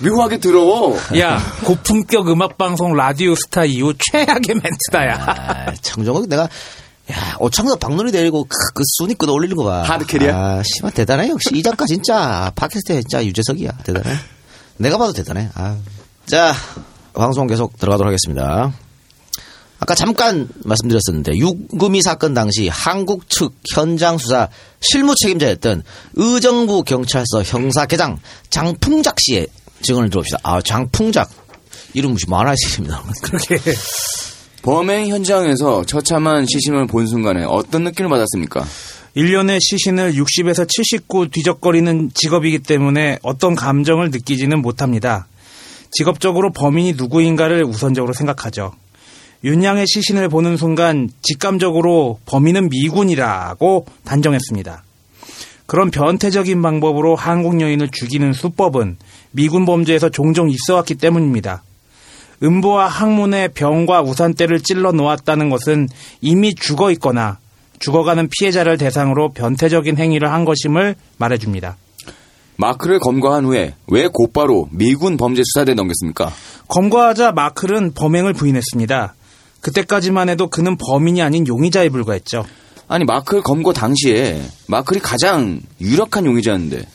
묘하게 0.01 0.39
더러워. 0.41 0.99
야, 1.19 1.41
고품격 1.65 2.29
음악방송 2.29 2.95
라디오 2.97 3.35
스타 3.35 3.65
이후 3.65 3.95
최악의 3.97 4.57
멘트다, 4.63 5.07
야. 5.07 5.67
아, 5.69 5.75
청정구역 5.81 6.29
내가, 6.29 6.43
야, 7.13 7.37
오창석 7.39 7.79
박놀이 7.79 8.11
데리고 8.13 8.43
그, 8.45 8.57
그 8.75 8.83
순위 8.99 9.15
끄 9.15 9.31
올리는 9.31 9.55
거 9.57 9.65
봐. 9.65 9.83
하드캐리야? 9.83 10.37
아, 10.37 10.63
씨발, 10.65 10.91
대단해. 10.93 11.29
역시 11.31 11.51
이 11.55 11.63
작가 11.63 11.87
진짜, 11.87 12.51
팟캐스트에 12.57 13.03
진짜 13.03 13.25
유재석이야. 13.25 13.71
대단해. 13.85 14.17
내가 14.79 14.99
봐도 14.99 15.13
대단해. 15.13 15.49
아. 15.55 15.77
자, 16.27 16.53
방송 17.15 17.47
계속 17.47 17.79
들어가도록 17.79 18.09
하겠습니다. 18.09 18.73
아까 19.79 19.95
잠깐 19.95 20.49
말씀드렸었는데 20.65 21.37
유금이 21.37 22.01
사건 22.03 22.35
당시 22.35 22.69
한국 22.69 23.29
측 23.29 23.53
현장 23.75 24.17
수사 24.17 24.49
실무 24.81 25.15
책임자였던 25.23 25.83
의정부 26.15 26.83
경찰서 26.83 27.43
형사계장 27.45 28.19
장풍작 28.49 29.17
씨의 29.21 29.49
증언을 29.83 30.09
들어봅시다. 30.09 30.39
아 30.43 30.63
장풍작 30.63 31.31
이름 31.93 32.13
무슨 32.13 32.31
만화의 32.31 32.57
이름입니다. 32.65 33.03
그렇게. 33.23 33.57
범행 34.63 35.09
현장에서 35.09 35.85
처참한 35.85 36.47
시신을 36.47 36.87
본 36.87 37.07
순간에 37.07 37.45
어떤 37.45 37.85
느낌을 37.85 38.11
받았습니까? 38.11 38.65
1년에 39.17 39.59
시신을 39.61 40.13
60에서 40.13 40.69
79 40.69 41.31
뒤적거리는 41.31 42.11
직업이기 42.13 42.59
때문에 42.59 43.19
어떤 43.23 43.55
감정을 43.55 44.11
느끼지는 44.11 44.61
못합니다. 44.61 45.27
직업적으로 45.91 46.53
범인이 46.53 46.93
누구인가를 46.99 47.65
우선적으로 47.65 48.13
생각하죠. 48.13 48.73
윤양의 49.43 49.87
시신을 49.89 50.29
보는 50.29 50.59
순간 50.59 51.09
직감적으로 51.23 52.21
범인은 52.27 52.69
미군이라고 52.69 53.87
단정했습니다. 54.05 54.83
그런 55.65 55.91
변태적인 55.91 56.61
방법으로 56.61 57.17
한국 57.17 57.61
여인을 57.61 57.89
죽이는 57.91 58.35
수법은 58.35 58.99
미군 59.31 59.65
범죄에서 59.65 60.11
종종 60.11 60.51
있어 60.51 60.75
왔기 60.77 60.97
때문입니다. 60.97 61.63
음보와 62.43 62.87
항문에 62.89 63.49
병과 63.49 64.03
우산대를 64.03 64.61
찔러 64.61 64.93
놓았다는 64.93 65.49
것은 65.49 65.89
이미 66.21 66.55
죽어 66.55 66.91
있거나 66.93 67.39
죽어가는 67.79 68.29
피해자를 68.29 68.79
대상으로 68.79 69.31
변태적인 69.33 69.99
행위를 69.99 70.33
한 70.33 70.45
것임을 70.45 70.95
말해줍니다. 71.19 71.77
마크를 72.57 72.99
검거한 72.99 73.45
후에 73.45 73.75
왜 73.89 74.09
곧바로 74.13 74.69
미군 74.71 75.17
범죄수사대에 75.17 75.75
넘겼습니까? 75.75 76.33
검거하자 76.69 77.33
마클은 77.33 77.93
범행을 77.95 78.33
부인했습니다. 78.33 79.15
그때까지만 79.61 80.29
해도 80.29 80.49
그는 80.49 80.77
범인이 80.77 81.21
아닌 81.23 81.47
용의자에 81.47 81.89
불과했죠. 81.91 82.45
아니 82.89 83.05
마클 83.05 83.43
검거 83.43 83.73
당시에 83.73 84.41
마클이 84.69 85.01
가장 85.01 85.61
유력한 85.81 86.25
용의자였는데 86.25 86.87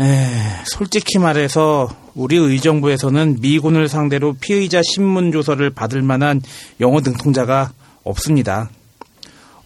에, 0.00 0.26
솔직히 0.64 1.18
말해서 1.18 1.88
우리 2.14 2.36
의정부에서는 2.36 3.38
미군을 3.40 3.88
상대로 3.88 4.34
피의자 4.34 4.80
신문 4.82 5.32
조서를 5.32 5.70
받을 5.70 6.02
만한 6.02 6.40
영어 6.80 7.00
능통자가 7.00 7.72
없습니다. 8.04 8.70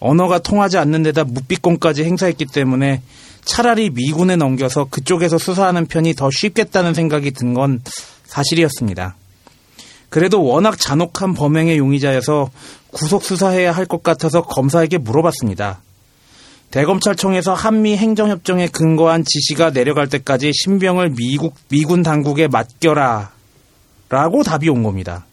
언어가 0.03 0.37
통하지 0.39 0.77
않는 0.77 1.01
데다 1.03 1.23
묵비권까지 1.23 2.03
행사했기 2.03 2.45
때문에 2.47 3.01
차라리 3.45 3.89
미군에 3.89 4.35
넘겨서 4.35 4.85
그쪽에서 4.89 5.37
수사하는 5.37 5.85
편이 5.85 6.13
더 6.15 6.29
쉽겠다는 6.29 6.93
생각이 6.93 7.31
든 7.31 7.53
건 7.53 7.81
사실이었습니다. 8.25 9.15
그래도 10.09 10.43
워낙 10.43 10.77
잔혹한 10.79 11.33
범행의 11.33 11.77
용의자여서 11.77 12.49
구속 12.91 13.23
수사해야 13.23 13.71
할 13.71 13.85
것 13.85 14.03
같아서 14.03 14.41
검사에게 14.43 14.97
물어봤습니다. 14.97 15.81
대검찰청에서 16.71 17.53
한미 17.53 17.95
행정협정에 17.95 18.67
근거한 18.67 19.23
지시가 19.23 19.71
내려갈 19.71 20.09
때까지 20.09 20.51
신병을 20.53 21.11
미국, 21.17 21.55
미군 21.69 22.01
당국에 22.03 22.47
맡겨라. 22.47 23.31
라고 24.09 24.43
답이 24.43 24.69
온 24.69 24.83
겁니다. 24.83 25.25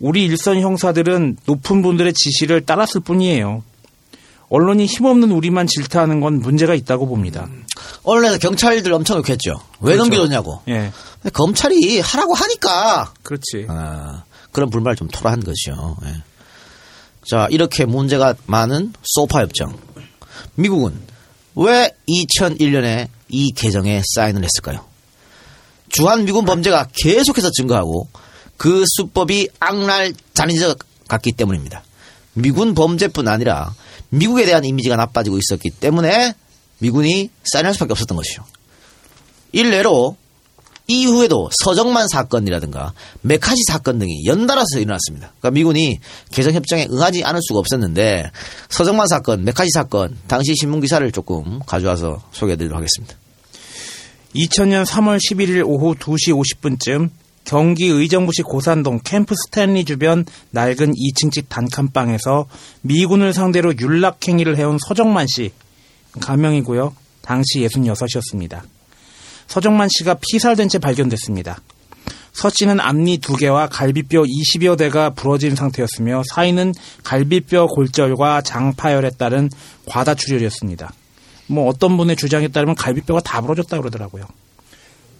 우리 0.00 0.24
일선 0.24 0.60
형사들은 0.60 1.38
높은 1.46 1.82
분들의 1.82 2.12
지시를 2.12 2.66
따랐을 2.66 3.00
뿐이에요. 3.04 3.62
언론이 4.48 4.86
힘없는 4.86 5.30
우리만 5.30 5.66
질타하는 5.66 6.20
건 6.20 6.40
문제가 6.40 6.74
있다고 6.74 7.06
봅니다. 7.06 7.48
언론에서 8.02 8.38
경찰들 8.38 8.92
엄청 8.92 9.18
욕했죠. 9.18 9.60
왜 9.80 9.94
그렇죠. 9.94 10.02
넘겨줬냐고. 10.02 10.62
예. 10.68 10.92
검찰이 11.32 12.00
하라고 12.00 12.34
하니까 12.34 13.12
그렇지. 13.22 13.66
아, 13.68 14.24
그런 14.52 14.70
불만을 14.70 14.96
좀 14.96 15.08
토로한 15.08 15.40
거죠. 15.40 15.96
예. 16.04 16.22
자, 17.28 17.48
이렇게 17.50 17.84
문제가 17.84 18.34
많은 18.46 18.92
소파 19.02 19.40
협정. 19.40 19.76
미국은 20.56 21.00
왜 21.56 21.90
2001년에 22.08 23.08
이 23.28 23.52
개정에 23.52 24.02
사인을 24.14 24.44
했을까요? 24.44 24.84
주한 25.88 26.24
미군 26.24 26.44
범죄가 26.44 26.88
계속해서 26.94 27.50
증가하고 27.50 28.08
그 28.56 28.84
수법이 28.86 29.48
악랄 29.60 30.12
잔인적 30.32 30.78
같기 31.08 31.32
때문입니다. 31.32 31.82
미군 32.34 32.74
범죄뿐 32.74 33.28
아니라 33.28 33.74
미국에 34.10 34.44
대한 34.44 34.64
이미지가 34.64 34.96
나빠지고 34.96 35.38
있었기 35.38 35.70
때문에 35.70 36.34
미군이 36.78 37.30
사인할 37.52 37.74
수밖에 37.74 37.92
없었던 37.92 38.16
것이죠. 38.16 38.44
일례로 39.52 40.16
이후에도 40.86 41.48
서정만 41.62 42.08
사건이라든가 42.08 42.92
메카시 43.22 43.62
사건 43.68 43.98
등이 43.98 44.26
연달아서 44.26 44.80
일어났습니다. 44.80 45.32
그러니까 45.38 45.50
미군이 45.52 45.98
개정협정에 46.30 46.88
응하지 46.90 47.24
않을 47.24 47.40
수가 47.42 47.60
없었는데 47.60 48.30
서정만 48.68 49.08
사건, 49.08 49.44
메카시 49.44 49.70
사건 49.72 50.18
당시 50.26 50.54
신문 50.60 50.80
기사를 50.80 51.10
조금 51.12 51.60
가져와서 51.60 52.22
소개해드리도록 52.32 52.76
하겠습니다. 52.76 53.16
2000년 54.34 54.84
3월 54.84 55.18
11일 55.18 55.64
오후 55.64 55.94
2시 55.94 56.34
50분쯤 56.34 57.08
경기 57.44 57.86
의정부시 57.86 58.42
고산동 58.42 59.00
캠프 59.04 59.34
스탠리 59.34 59.84
주변 59.84 60.24
낡은 60.50 60.92
2층집 60.92 61.48
단칸방에서 61.48 62.46
미군을 62.82 63.32
상대로 63.32 63.76
윤락행위를 63.76 64.56
해온 64.56 64.78
서정만 64.78 65.26
씨 65.28 65.52
가명이고요. 66.20 66.94
당시 67.22 67.60
66이었습니다. 67.60 68.62
서정만 69.46 69.88
씨가 69.90 70.18
피살된 70.20 70.68
채 70.68 70.78
발견됐습니다. 70.78 71.58
서 72.32 72.50
씨는 72.50 72.80
앞니 72.80 73.18
두 73.18 73.36
개와 73.36 73.68
갈비뼈 73.68 74.22
20여 74.22 74.76
대가 74.76 75.10
부러진 75.10 75.54
상태였으며 75.54 76.22
사인은 76.34 76.74
갈비뼈 77.04 77.68
골절과 77.68 78.42
장파열에 78.42 79.10
따른 79.10 79.48
과다출혈이었습니다. 79.86 80.92
뭐 81.46 81.68
어떤 81.68 81.96
분의 81.96 82.16
주장에 82.16 82.48
따르면 82.48 82.74
갈비뼈가 82.74 83.20
다 83.20 83.40
부러졌다 83.40 83.78
그러더라고요. 83.78 84.24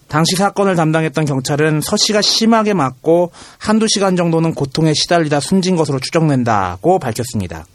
당시 0.07 0.35
사건을 0.35 0.75
담당했던 0.75 1.25
경찰은 1.25 1.81
서 1.81 1.97
씨가 1.97 2.21
심하게 2.21 2.73
맞고 2.73 3.31
한두 3.57 3.87
시간 3.87 4.15
정도는 4.15 4.53
고통에 4.53 4.93
시달리다 4.93 5.39
숨진 5.39 5.75
것으로 5.75 5.99
추정된다고 5.99 6.99
밝혔습니다. 6.99 7.65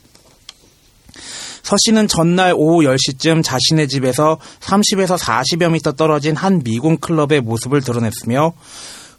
서 1.62 1.76
씨는 1.84 2.08
전날 2.08 2.54
오후 2.56 2.82
10시쯤 2.82 3.44
자신의 3.44 3.88
집에서 3.88 4.38
30에서 4.60 5.18
40여 5.18 5.70
미터 5.72 5.92
떨어진 5.92 6.34
한 6.34 6.62
미군 6.62 6.98
클럽의 6.98 7.42
모습을 7.42 7.80
드러냈으며 7.80 8.52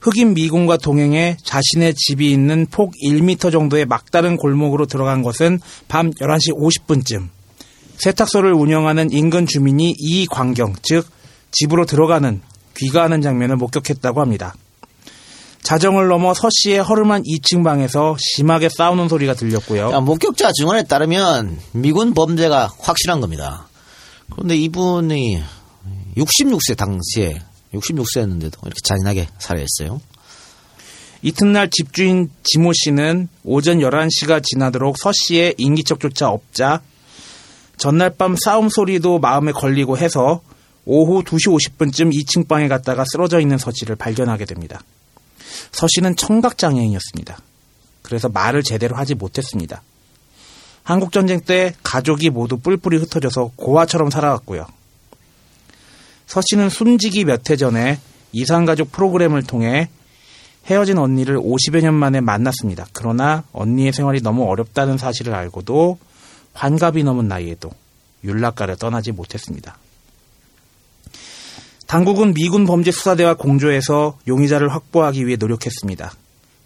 흑인 0.02 0.34
미군과 0.34 0.78
동행해 0.78 1.38
자신의 1.44 1.94
집이 1.96 2.32
있는 2.32 2.66
폭 2.72 2.94
1미터 3.06 3.52
정도의 3.52 3.86
막다른 3.86 4.36
골목으로 4.36 4.88
들어간 4.88 5.22
것은 5.22 5.60
밤 5.88 6.10
11시 6.12 6.58
50분쯤 6.58 7.30
세탁소를 7.98 8.52
운영하는 8.52 9.12
인근 9.12 9.46
주민이 9.46 9.94
이 9.96 10.26
광경, 10.26 10.74
즉 10.82 11.06
집으로 11.52 11.86
들어가는 11.86 12.42
귀가하는 12.82 13.22
장면을 13.22 13.58
목격했다고 13.58 14.22
합니다. 14.22 14.56
자정을 15.62 16.08
넘어 16.08 16.34
서 16.34 16.50
씨의 16.52 16.82
허름한 16.82 17.24
2층 17.24 17.64
방에서 17.64 18.18
심하게 18.20 18.68
싸우는 18.70 19.08
소리가 19.08 19.36
들렸고요. 19.36 19.92
자, 19.92 20.00
목격자 20.00 20.52
증언에 20.54 20.84
따르면 20.84 21.60
미군 21.74 22.14
범죄가 22.14 22.72
확실한 22.80 23.22
겁니다. 23.22 23.68
그런데 24.32 24.56
이분이 24.58 25.42
66세 26.18 26.76
당시에 26.76 27.42
66세였는데도 27.74 28.58
이렇게 28.64 28.80
잔인하게 28.84 29.28
살해했어요. 29.38 30.02
이튿날 31.22 31.70
집주인 31.70 32.32
지모 32.44 32.72
씨는 32.74 33.28
오전 33.44 33.78
11시가 33.78 34.42
지나도록 34.44 34.98
서 34.98 35.12
씨의 35.14 35.56
인기척조차 35.58 36.30
없자 36.30 36.82
전날 37.78 38.16
밤 38.16 38.36
싸움 38.36 38.70
소리도 38.70 39.20
마음에 39.20 39.52
걸리고 39.52 40.00
해서 40.00 40.42
오후 40.86 41.24
2시 41.24 41.48
50분쯤 41.48 42.12
2층 42.14 42.48
방에 42.48 42.68
갔다가 42.68 43.04
쓰러져 43.12 43.40
있는 43.40 43.58
서 43.58 43.72
씨를 43.74 43.96
발견하게 43.96 44.46
됩니다. 44.46 44.82
서 45.72 45.88
씨는 45.90 46.16
청각장애인이었습니다. 46.16 47.38
그래서 48.02 48.30
말을 48.30 48.64
제대로 48.64 48.96
하지 48.96 49.16
못했습니다. 49.16 49.82
한국전쟁 50.84 51.40
때 51.42 51.76
가족이 51.84 52.32
모두 52.32 52.58
뿔뿔이 52.58 52.98
흩어져서 52.98 53.52
고아처럼 53.56 54.10
살아왔고요. 54.10 54.66
서 56.26 56.42
씨는 56.50 56.70
숨지기 56.70 57.26
몇 57.26 57.50
해 57.50 57.56
전에 57.56 58.00
이산가족 58.32 58.92
프로그램을 58.92 59.44
통해 59.44 59.90
헤어진 60.66 60.98
언니를 60.98 61.38
50여 61.38 61.82
년 61.82 61.94
만에 61.94 62.22
만났습니다. 62.22 62.88
그러나 62.94 63.44
언니의 63.52 63.94
생활이 63.94 64.22
너무 64.22 64.50
어렵다는 64.50 64.98
사실을 64.98 65.34
알고도 65.34 65.98
환갑이 66.54 67.04
넘은 67.04 67.28
나이에도 67.28 67.72
윤락가를 68.24 68.78
떠나지 68.78 69.12
못했습니다. 69.12 69.78
당국은 71.92 72.34
미군 72.34 72.66
범죄 72.66 72.90
수사대와 72.90 73.34
공조해서 73.34 74.18
용의자를 74.26 74.74
확보하기 74.74 75.28
위해 75.28 75.36
노력했습니다. 75.38 76.14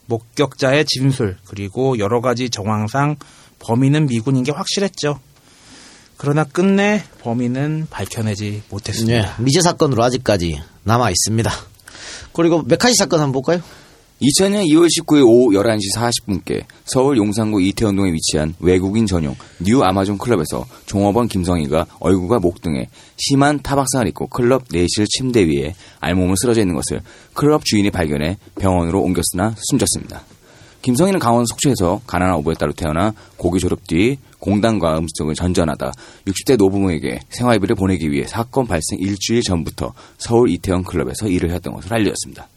목격자의 0.05 0.85
진술 0.85 1.37
그리고 1.47 1.97
여러 1.97 2.21
가지 2.21 2.51
정황상 2.51 3.15
범인은 3.57 4.05
미군인 4.05 4.43
게 4.43 4.51
확실했죠. 4.51 5.19
그러나 6.17 6.43
끝내 6.43 7.03
범인은 7.21 7.87
밝혀내지 7.89 8.61
못했습니다. 8.69 9.19
네, 9.19 9.43
미제 9.43 9.61
사건으로 9.61 10.03
아직까지 10.03 10.61
남아 10.83 11.09
있습니다. 11.09 11.51
그리고 12.33 12.61
메카시 12.61 12.93
사건 12.93 13.19
한번 13.21 13.41
볼까요? 13.41 13.63
2000년 14.21 14.63
2월 14.67 14.87
19일 14.87 15.27
오후 15.27 15.51
11시 15.51 15.93
40분께 15.93 16.63
서울 16.85 17.17
용산구 17.17 17.61
이태원동에 17.61 18.13
위치한 18.13 18.55
외국인 18.61 19.05
전용 19.05 19.35
뉴 19.59 19.83
아마존 19.83 20.17
클럽에서 20.17 20.65
종업원 20.85 21.27
김성희가 21.27 21.85
얼굴과 21.99 22.39
목 22.39 22.61
등에 22.61 22.87
심한 23.17 23.61
타박상을 23.61 24.07
입고 24.07 24.27
클럽 24.27 24.63
내실 24.71 25.05
침대 25.05 25.45
위에 25.45 25.75
알몸을 25.99 26.35
쓰러져 26.37 26.61
있는 26.61 26.75
것을 26.75 27.01
클럽 27.33 27.65
주인이 27.65 27.91
발견해 27.91 28.37
병원으로 28.57 29.01
옮겼으나 29.01 29.53
숨졌습니다. 29.57 30.21
김성희는 30.81 31.19
강원 31.19 31.45
속초에서 31.45 32.01
가난한 32.07 32.37
오부에 32.37 32.53
따로 32.53 32.71
태어나 32.71 33.13
고교 33.35 33.59
졸업 33.59 33.85
뒤 33.85 34.17
공단과 34.39 34.97
음식점을 34.97 35.33
전전하다 35.33 35.91
60대 36.25 36.57
노부모에게 36.57 37.19
생활비를 37.29 37.75
보내기 37.75 38.11
위해 38.11 38.25
사건 38.27 38.65
발생 38.65 38.97
일주일 38.99 39.41
전부터 39.41 39.93
서울 40.17 40.51
이태원 40.51 40.83
클럽에서 40.83 41.27
일을 41.27 41.51
했던 41.51 41.73
것을 41.73 41.93
알려졌습니다. 41.93 42.47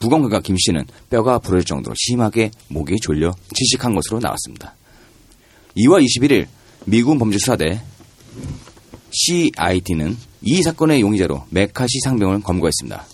무건강과 0.00 0.40
김 0.40 0.56
씨는 0.58 0.84
뼈가 1.10 1.38
부러질 1.38 1.66
정도로 1.66 1.94
심하게 1.98 2.50
목이 2.68 2.96
졸려 3.00 3.34
질식한 3.54 3.94
것으로 3.94 4.20
나왔습니다. 4.20 4.74
2월 5.76 6.04
21일 6.04 6.46
미군 6.84 7.18
범죄수사대 7.18 7.80
CID는 9.10 10.16
이 10.42 10.62
사건의 10.62 11.00
용의자로 11.00 11.46
메카시 11.50 12.00
상병을 12.04 12.42
검거했습니다. 12.42 13.04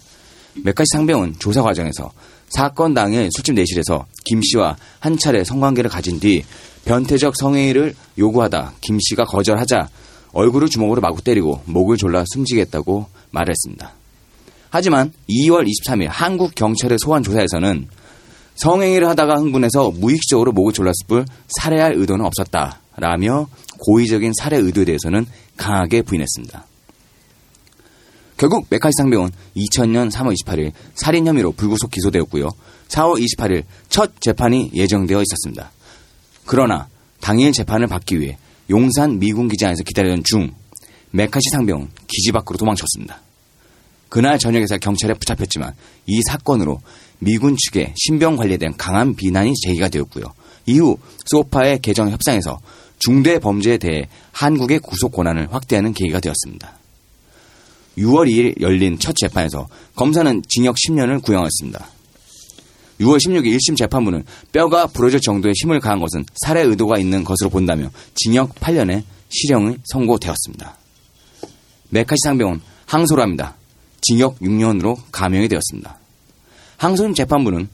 메카시 0.64 0.86
상병은 0.92 1.36
조사 1.38 1.62
과정에서 1.62 2.12
사건 2.48 2.92
당일 2.92 3.30
술집 3.32 3.54
내실에서 3.54 4.04
김 4.24 4.42
씨와 4.42 4.76
한 5.00 5.16
차례 5.16 5.42
성관계를 5.42 5.88
가진 5.88 6.20
뒤 6.20 6.44
변태적 6.84 7.34
성행위를 7.36 7.94
요구하다 8.18 8.74
김 8.82 8.98
씨가 9.00 9.24
거절하자 9.24 9.88
얼굴을 10.32 10.68
주먹으로 10.68 11.00
마구 11.00 11.22
때리고 11.22 11.62
목을 11.64 11.96
졸라 11.96 12.24
숨지겠다고 12.26 13.06
말했습니다. 13.30 14.01
하지만 14.72 15.12
2월 15.28 15.66
23일 15.68 16.08
한국 16.08 16.54
경찰의 16.54 16.96
소환 16.98 17.22
조사에서는 17.22 17.88
성행위를 18.54 19.06
하다가 19.06 19.36
흥분해서 19.36 19.90
무의식적으로 19.90 20.52
목을 20.52 20.72
졸랐을 20.72 21.06
뿐 21.06 21.26
살해할 21.60 21.92
의도는 21.92 22.24
없었다라며 22.24 23.48
고의적인 23.78 24.32
살해 24.38 24.56
의도에 24.56 24.86
대해서는 24.86 25.26
강하게 25.58 26.00
부인했습니다. 26.00 26.64
결국 28.38 28.66
메카시 28.70 28.92
상병은 28.96 29.30
2000년 29.56 30.10
3월 30.10 30.34
28일 30.42 30.72
살인 30.94 31.26
혐의로 31.26 31.52
불구속 31.52 31.90
기소되었고요. 31.90 32.48
4월 32.88 33.22
28일 33.22 33.64
첫 33.90 34.22
재판이 34.22 34.70
예정되어 34.72 35.20
있었습니다. 35.20 35.70
그러나 36.46 36.88
당일 37.20 37.52
재판을 37.52 37.88
받기 37.88 38.18
위해 38.18 38.38
용산 38.70 39.18
미군 39.18 39.48
기지안에서 39.48 39.82
기다리던 39.82 40.24
중 40.24 40.50
메카시 41.10 41.50
상병은 41.50 41.90
기지 42.08 42.32
밖으로 42.32 42.56
도망쳤습니다. 42.56 43.20
그날 44.12 44.38
저녁에서 44.38 44.76
경찰에 44.76 45.14
붙잡혔지만 45.14 45.72
이 46.04 46.20
사건으로 46.28 46.82
미군 47.18 47.56
측의 47.56 47.94
신병 47.96 48.36
관리에 48.36 48.58
대한 48.58 48.76
강한 48.76 49.16
비난이 49.16 49.54
제기가 49.64 49.88
되었고요. 49.88 50.24
이후 50.66 50.98
소파의 51.24 51.78
개정 51.80 52.10
협상에서 52.10 52.60
중대 52.98 53.38
범죄에 53.38 53.78
대해 53.78 54.08
한국의 54.32 54.80
구속 54.80 55.12
권한을 55.12 55.48
확대하는 55.50 55.94
계기가 55.94 56.20
되었습니다. 56.20 56.74
6월 57.96 58.28
2일 58.28 58.60
열린 58.60 58.98
첫 58.98 59.16
재판에서 59.16 59.68
검사는 59.96 60.42
징역 60.46 60.76
10년을 60.76 61.22
구형했습니다. 61.22 61.82
6월 63.00 63.16
16일 63.16 63.56
1심 63.56 63.78
재판부는 63.78 64.24
뼈가 64.52 64.88
부러질 64.88 65.22
정도의 65.22 65.54
힘을 65.62 65.80
가한 65.80 66.00
것은 66.00 66.26
살해 66.44 66.60
의도가 66.60 66.98
있는 66.98 67.24
것으로 67.24 67.48
본다며 67.48 67.90
징역 68.14 68.56
8년의 68.56 69.04
실형이 69.30 69.78
선고되었습니다. 69.84 70.76
메카시 71.88 72.18
상병은 72.24 72.60
항소를 72.84 73.22
합니다. 73.22 73.56
징역 74.02 74.38
6년으로 74.40 74.98
감형이 75.10 75.48
되었습니다. 75.48 75.96
항소심 76.76 77.14
재판부는 77.14 77.68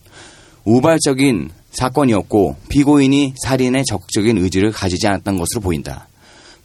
우발적인 0.64 1.51
사건이었고 1.70 2.57
피고인이 2.68 3.35
살인에 3.43 3.83
적극적인 3.89 4.39
의지를 4.39 4.70
가지지 4.70 5.07
않았던 5.07 5.39
것으로 5.39 5.61
보인다. 5.61 6.09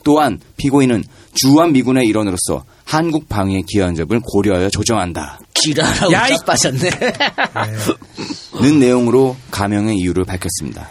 또한 0.03 0.39
피고인은 0.57 1.03
주한 1.33 1.71
미군의 1.71 2.05
일원으로서 2.07 2.65
한국 2.83 3.29
방위의 3.29 3.63
기여한점을 3.63 4.19
고려하여 4.19 4.69
조정한다. 4.69 5.39
지랄하고 5.53 6.45
빠졌네. 6.45 6.89
는 8.61 8.79
내용으로 8.79 9.35
감형의 9.51 9.97
이유를 9.97 10.25
밝혔습니다. 10.25 10.89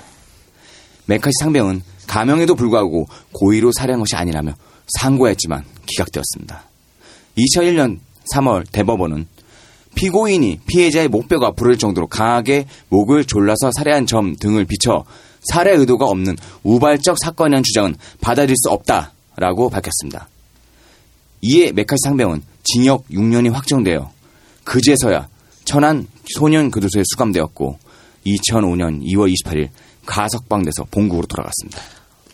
메카시 1.07 1.33
상병은 1.41 1.83
감형에도 2.07 2.55
불구하고 2.55 3.07
고의로 3.33 3.71
살해한 3.77 4.01
것이 4.01 4.17
아니라며 4.17 4.55
상고했지만 4.99 5.65
기각되었습니다. 5.87 6.65
2001년 7.37 7.99
3월 8.35 8.65
대법원은 8.73 9.27
피고인이 9.95 10.61
피해자의 10.67 11.09
목뼈가 11.09 11.53
부를 11.53 11.77
정도로 11.77 12.07
강하게 12.07 12.67
목을 12.89 13.25
졸라서 13.25 13.71
살해한 13.77 14.07
점 14.07 14.37
등을 14.37 14.65
비춰 14.65 15.05
살해 15.43 15.73
의도가 15.73 16.07
없는 16.07 16.37
우발적 16.63 17.17
사건이라는 17.23 17.63
주장은 17.63 17.97
받아들일 18.21 18.55
수 18.57 18.71
없다라고 18.71 19.69
밝혔습니다. 19.71 20.29
이에 21.43 21.73
메칼 21.73 21.99
상병은 22.05 22.43
징역 22.65 23.07
6년이 23.09 23.53
확정되어 23.53 24.11
그제서야 24.65 25.29
천안 25.65 26.07
소년 26.37 26.71
교도소에 26.71 27.03
수감되었고 27.05 27.79
2005년 28.27 29.03
2월 29.03 29.35
28일 29.35 29.69
가석방돼서 30.07 30.85
본국으로 30.91 31.27
돌아갔습니다. 31.27 31.81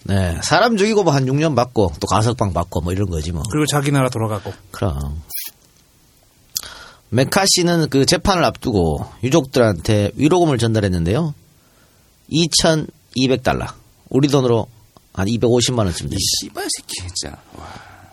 네, 0.05 0.39
사람 0.43 0.77
죽이고 0.77 1.03
뭐 1.05 1.13
한 1.13 1.27
6년 1.27 1.55
받고 1.57 1.93
또 2.01 2.07
가석방 2.07 2.53
받고 2.53 2.83
뭐 2.83 2.93
이런 2.93 3.09
거지 3.11 3.33
뭐. 3.33 3.43
그리고 3.51 3.67
자기 3.67 3.91
나라 3.91 4.09
돌아가고. 4.09 4.53
그럼. 4.71 5.23
메카 7.11 7.45
씨는 7.47 7.89
그 7.89 8.05
재판을 8.05 8.45
앞두고 8.45 9.07
유족들한테 9.23 10.13
위로금을 10.15 10.59
전달했는데요. 10.59 11.35
2,200달러. 12.31 13.73
우리 14.11 14.29
돈으로 14.29 14.67
한 15.15 15.27
250만 15.27 15.79
원쯤 15.79 16.09
됩니다. 16.11 16.19
씨발 16.41 16.67
새끼 16.77 16.97
진짜. 16.97 17.37
와. 17.57 17.67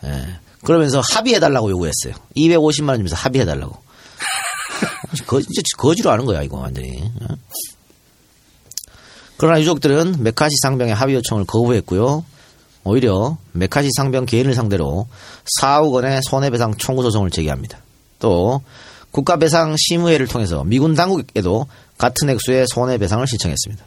예. 0.04 0.38
그러면서 0.64 1.00
합의해달라고 1.00 1.70
요구했어요. 1.70 2.14
250만 2.36 2.88
원 2.88 2.96
주면서 2.98 3.16
합의해달라고. 3.16 3.76
거, 5.26 5.40
진짜 5.40 5.62
거지로 5.78 6.10
아는 6.10 6.24
거야 6.24 6.42
이거 6.42 6.58
완전히. 6.58 7.02
어? 7.20 7.36
그러나 9.36 9.60
유족들은 9.60 10.22
메카시 10.22 10.56
상병의 10.62 10.94
합의 10.94 11.16
요청을 11.16 11.44
거부했고요. 11.44 12.24
오히려 12.84 13.36
메카시 13.52 13.90
상병 13.96 14.26
개인을 14.26 14.54
상대로 14.54 15.06
4억 15.60 15.92
원의 15.92 16.22
손해배상 16.22 16.76
청구 16.78 17.02
소송을 17.02 17.30
제기합니다. 17.30 17.78
또 18.18 18.62
국가배상 19.10 19.76
심의회를 19.78 20.26
통해서 20.26 20.64
미군 20.64 20.94
당국에도 20.94 21.66
같은 21.98 22.28
액수의 22.30 22.66
손해배상을 22.68 23.26
신청했습니다. 23.26 23.84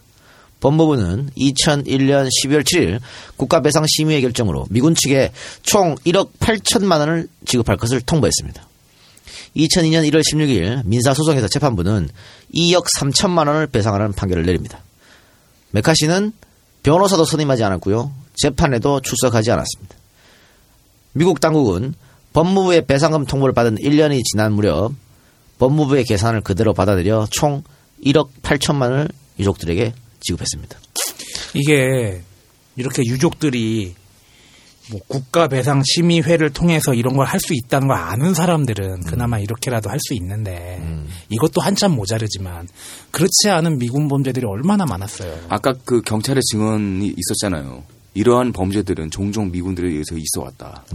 법무부는 0.59 1.29
2001년 1.37 2.27
12월 2.27 2.63
7일 2.63 2.99
국가배상 3.37 3.85
심의회 3.87 4.21
결정으로 4.21 4.65
미군 4.69 4.95
측에 4.95 5.31
총 5.61 5.95
1억 6.05 6.31
8천만 6.39 6.99
원을 6.99 7.27
지급할 7.45 7.77
것을 7.77 8.01
통보했습니다. 8.01 8.67
2002년 9.55 10.09
1월 10.09 10.21
16일 10.21 10.85
민사소송에서 10.85 11.47
재판부는 11.47 12.09
2억 12.53 12.85
3천만 12.97 13.47
원을 13.47 13.67
배상하라는 13.67 14.13
판결을 14.13 14.45
내립니다. 14.45 14.83
메카시는 15.71 16.33
변호사도 16.83 17.25
선임하지 17.25 17.63
않았고요. 17.63 18.11
재판에도 18.35 19.01
출석하지 19.01 19.51
않았습니다. 19.51 19.95
미국 21.13 21.39
당국은 21.39 21.93
법무부의 22.43 22.85
배상금 22.85 23.25
통보를 23.25 23.53
받은 23.53 23.75
1년이 23.79 24.21
지난 24.23 24.53
무렵 24.53 24.93
법무부의 25.57 26.05
계산을 26.05 26.39
그대로 26.39 26.73
받아들여 26.73 27.27
총 27.31 27.63
1억 28.05 28.29
8천만 28.41 28.83
원을 28.91 29.09
유족들에게 29.39 29.93
지급했습니다. 30.21 30.77
이게 31.53 32.21
이렇게 32.77 33.03
유족들이 33.03 33.93
뭐 34.89 35.01
국가 35.09 35.49
배상 35.49 35.83
심의회를 35.85 36.51
통해서 36.51 36.93
이런 36.93 37.17
걸 37.17 37.25
할 37.27 37.41
수 37.41 37.53
있다는 37.53 37.89
걸 37.89 37.97
아는 37.97 38.33
사람들은 38.33 39.01
그나마 39.01 39.37
이렇게라도 39.39 39.89
할 39.89 39.99
수 39.99 40.13
있는데 40.13 40.81
이것도 41.27 41.59
한참 41.61 41.91
모자르지만 41.91 42.69
그렇지 43.11 43.49
않은 43.49 43.79
미군 43.79 44.07
범죄들이 44.07 44.45
얼마나 44.45 44.85
많았어요. 44.85 45.37
아까 45.49 45.73
그 45.83 46.01
경찰의 46.01 46.41
증언이 46.51 47.15
있었잖아요. 47.17 47.83
이러한 48.13 48.53
범죄들은 48.53 49.11
종종 49.11 49.51
미군들에 49.51 49.89
의해서 49.89 50.15
있어 50.15 50.41
왔다. 50.45 50.85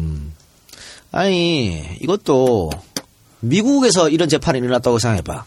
아니 1.16 1.80
이것도 2.00 2.70
미국에서 3.38 4.08
이런 4.08 4.28
재판이 4.28 4.58
일어났다고 4.58 4.98
생각해봐. 4.98 5.44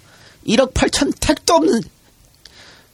1억 0.48 0.74
8천 0.74 1.14
택도 1.20 1.56
없는 1.56 1.82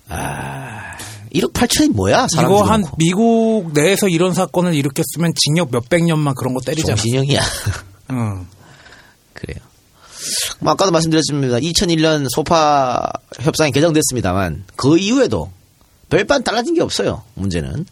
아 0.10 0.98
1억 1.36 1.54
8천이 1.54 1.94
뭐야? 1.94 2.26
이거 2.34 2.64
한 2.64 2.82
죽여놓고. 2.82 2.98
미국 2.98 3.72
내에서 3.74 4.08
이런 4.08 4.34
사건을 4.34 4.74
일으켰으면 4.74 5.34
징역 5.36 5.70
몇백 5.72 6.04
년만 6.04 6.34
그런 6.34 6.56
거 6.56 6.62
때리잖아. 6.62 6.96
정신형이야. 6.96 7.42
응. 8.10 8.48
그래요. 9.34 9.60
뭐 10.60 10.74
아까도 10.74 10.92
말씀드렸습니다. 10.92 11.58
2001년 11.58 12.26
소파 12.34 13.08
협상이 13.40 13.72
개정됐습니다만 13.72 14.64
그 14.76 14.98
이후에도 14.98 15.52
별반 16.10 16.44
달라진 16.44 16.74
게 16.74 16.82
없어요. 16.82 17.22
문제는 17.36 17.86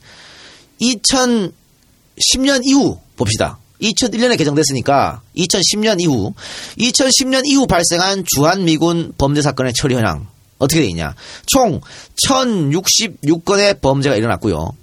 2010년 0.81 2.61
이후 2.63 2.99
봅시다. 3.15 3.59
2001년에 3.81 4.37
개정됐으니까 4.37 5.21
2010년 5.35 6.01
이후 6.01 6.33
2010년 6.77 7.43
이후 7.45 7.67
발생한 7.67 8.25
주한 8.27 8.65
미군 8.65 9.13
범죄 9.17 9.41
사건의 9.41 9.73
처리 9.73 9.95
현황 9.95 10.27
어떻게 10.59 10.81
돼 10.81 10.87
있냐? 10.87 11.15
총 11.47 11.81
1066건의 12.27 13.81
범죄가 13.81 14.15
일어났고요. 14.15 14.75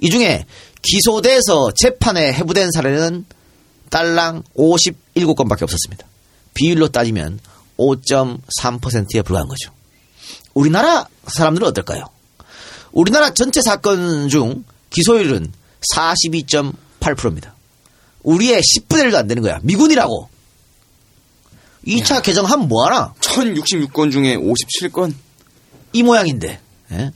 이 0.00 0.10
중에 0.10 0.46
기소돼서 0.80 1.70
재판에 1.76 2.32
해부된 2.32 2.70
사례는 2.72 3.26
딸랑 3.90 4.44
57건밖에 4.56 5.62
없었습니다. 5.62 6.06
비율로 6.54 6.88
따지면 6.88 7.40
5.3%에 7.78 9.22
불과한 9.22 9.48
거죠. 9.48 9.70
우리나라 10.54 11.06
사람들은 11.26 11.68
어떨까요? 11.68 12.04
우리나라 12.92 13.30
전체 13.34 13.60
사건 13.62 14.28
중 14.28 14.64
기소율은 14.90 15.52
42.8%입니다. 15.94 17.54
우리의 18.22 18.60
10분의 18.60 19.08
1도 19.10 19.16
안 19.16 19.26
되는 19.26 19.42
거야. 19.42 19.58
미군이라고. 19.62 20.28
2차 21.86 22.22
개정하면 22.22 22.68
뭐하나? 22.68 23.14
1066건 23.20 24.12
중에 24.12 24.36
57건? 24.36 25.14
이 25.92 26.02
모양인데. 26.02 26.60
예? 26.92 27.12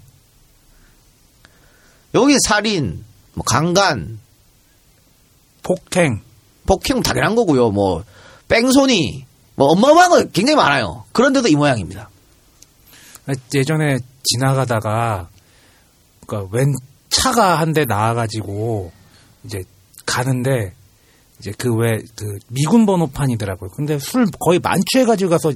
여기 2.15 2.37
살인, 2.47 3.05
뭐 3.35 3.45
강간, 3.45 4.21
폭행, 5.63 6.21
폭행 6.67 7.03
당연한 7.03 7.35
거고요. 7.35 7.71
뭐 7.71 8.05
뺑소니, 8.49 9.25
뭐 9.57 9.69
어마어마한 9.69 10.11
거 10.11 10.25
굉장히 10.31 10.57
많아요. 10.57 11.05
그런데도 11.13 11.49
이 11.49 11.55
모양입니다. 11.57 12.11
예전에 13.55 13.99
지나가다가 14.25 15.29
그러니까 16.27 16.57
웬 16.57 16.73
차가 17.09 17.59
한 17.59 17.73
대 17.73 17.85
나와가지고 17.85 18.91
이제 19.45 19.63
가는데 20.07 20.75
이제 21.43 21.51
그왜그 21.59 22.39
미군 22.49 22.87
번호판이더라고요. 22.87 23.71
근데 23.71 23.99
술 23.99 24.27
거의 24.39 24.61
만취해 24.61 25.05
가지고 25.05 25.31
가서 25.31 25.53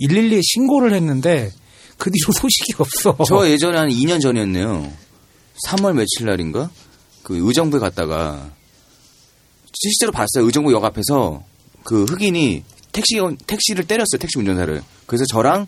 112에 0.00 0.40
신고를 0.42 0.92
했는데 0.94 1.52
그 1.96 2.10
뒤로 2.10 2.32
소식이 2.34 2.74
없어. 2.78 3.16
저 3.24 3.48
예전에 3.48 3.78
한 3.78 3.88
2년 3.88 4.20
전이었네요. 4.20 4.92
3월 5.68 5.94
며칠 5.94 6.26
날인가? 6.26 6.70
그 7.22 7.36
의정부에 7.36 7.78
갔다가 7.78 8.50
실제로 9.74 10.10
봤어요. 10.10 10.44
의정부 10.44 10.72
역 10.72 10.84
앞에서 10.84 11.44
그 11.84 12.04
흑인이 12.04 12.64
택시 12.90 13.20
택시를 13.46 13.86
때렸어요. 13.86 14.18
택시 14.18 14.38
운전사를. 14.38 14.82
그래서 15.06 15.24
저랑 15.26 15.66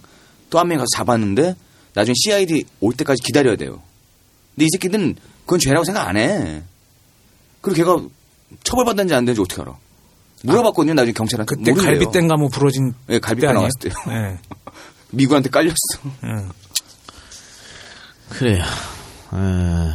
또 0.50 0.58
한 0.58 0.66
명이 0.66 0.78
가서 0.78 0.86
잡았는데 0.96 1.54
나중에 1.94 2.14
CID 2.16 2.64
올 2.80 2.92
때까지 2.94 3.22
기다려야 3.22 3.54
돼요. 3.54 3.80
근데 4.56 4.64
이 4.64 4.68
새끼들은 4.72 5.14
그건 5.44 5.60
죄라고 5.60 5.84
생각 5.84 6.08
안 6.08 6.16
해. 6.16 6.62
그리고 7.60 7.76
걔가 7.76 8.08
처벌받는지 8.64 9.14
안 9.14 9.24
되는지 9.24 9.40
어떻게 9.40 9.62
알아? 9.62 9.76
물어봤거든요. 10.42 10.94
나중에 10.94 11.12
경찰한테. 11.12 11.54
그때. 11.54 11.72
갈비뼈 11.72 12.26
가뭐 12.28 12.48
부러진 12.48 12.94
예, 13.10 13.18
때 13.18 13.26
아니에요? 13.26 13.52
나왔을 13.52 13.78
때요. 13.80 13.92
예. 14.08 14.38
미국한테 15.10 15.50
깔렸어. 15.50 15.74
예. 16.24 16.46
그래요. 18.30 18.62
에, 19.34 19.92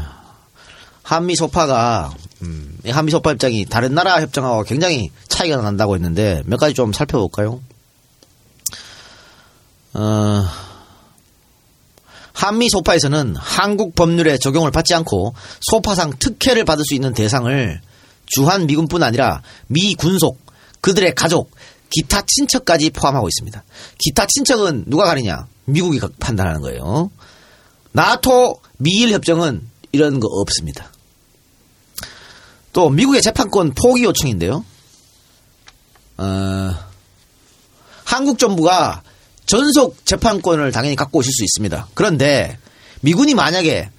한미 1.03 1.35
소파가 1.35 2.13
음, 2.41 2.77
이 2.85 2.89
한미 2.89 3.11
소파 3.11 3.31
협정이 3.31 3.65
다른 3.65 3.95
나라 3.95 4.21
협정하고 4.21 4.63
굉장히 4.63 5.09
차이가 5.27 5.57
난다고 5.57 5.95
했는데 5.95 6.43
몇 6.45 6.57
가지 6.57 6.73
좀 6.73 6.93
살펴볼까요? 6.93 7.61
어, 9.93 10.45
한미 12.33 12.69
소파에서는 12.69 13.35
한국 13.37 13.95
법률에 13.95 14.37
적용을 14.37 14.69
받지 14.71 14.93
않고 14.93 15.33
소파상 15.61 16.11
특혜를 16.19 16.65
받을 16.65 16.83
수 16.85 16.93
있는 16.93 17.13
대상을 17.13 17.81
주한 18.25 18.67
미군뿐 18.67 19.03
아니라 19.03 19.41
미 19.67 19.95
군속, 19.95 20.39
그들의 20.81 21.15
가족, 21.15 21.51
기타 21.89 22.21
친척까지 22.25 22.89
포함하고 22.91 23.27
있습니다. 23.27 23.63
기타 23.99 24.25
친척은 24.27 24.85
누가 24.87 25.05
가리냐? 25.05 25.47
미국이 25.65 25.99
가- 25.99 26.09
판단하는 26.19 26.61
거예요. 26.61 27.11
나토 27.91 28.59
미일 28.77 29.11
협정은 29.13 29.67
이런 29.91 30.19
거 30.19 30.27
없습니다. 30.27 30.91
또 32.73 32.89
미국의 32.89 33.21
재판권 33.21 33.73
포기 33.73 34.03
요청인데요. 34.03 34.65
어, 36.17 36.75
한국 38.03 38.37
정부가 38.39 39.01
전속 39.45 40.05
재판권을 40.05 40.71
당연히 40.71 40.95
갖고 40.95 41.19
오실 41.19 41.31
수 41.31 41.43
있습니다. 41.43 41.87
그런데 41.93 42.57
미군이 43.01 43.33
만약에 43.33 43.89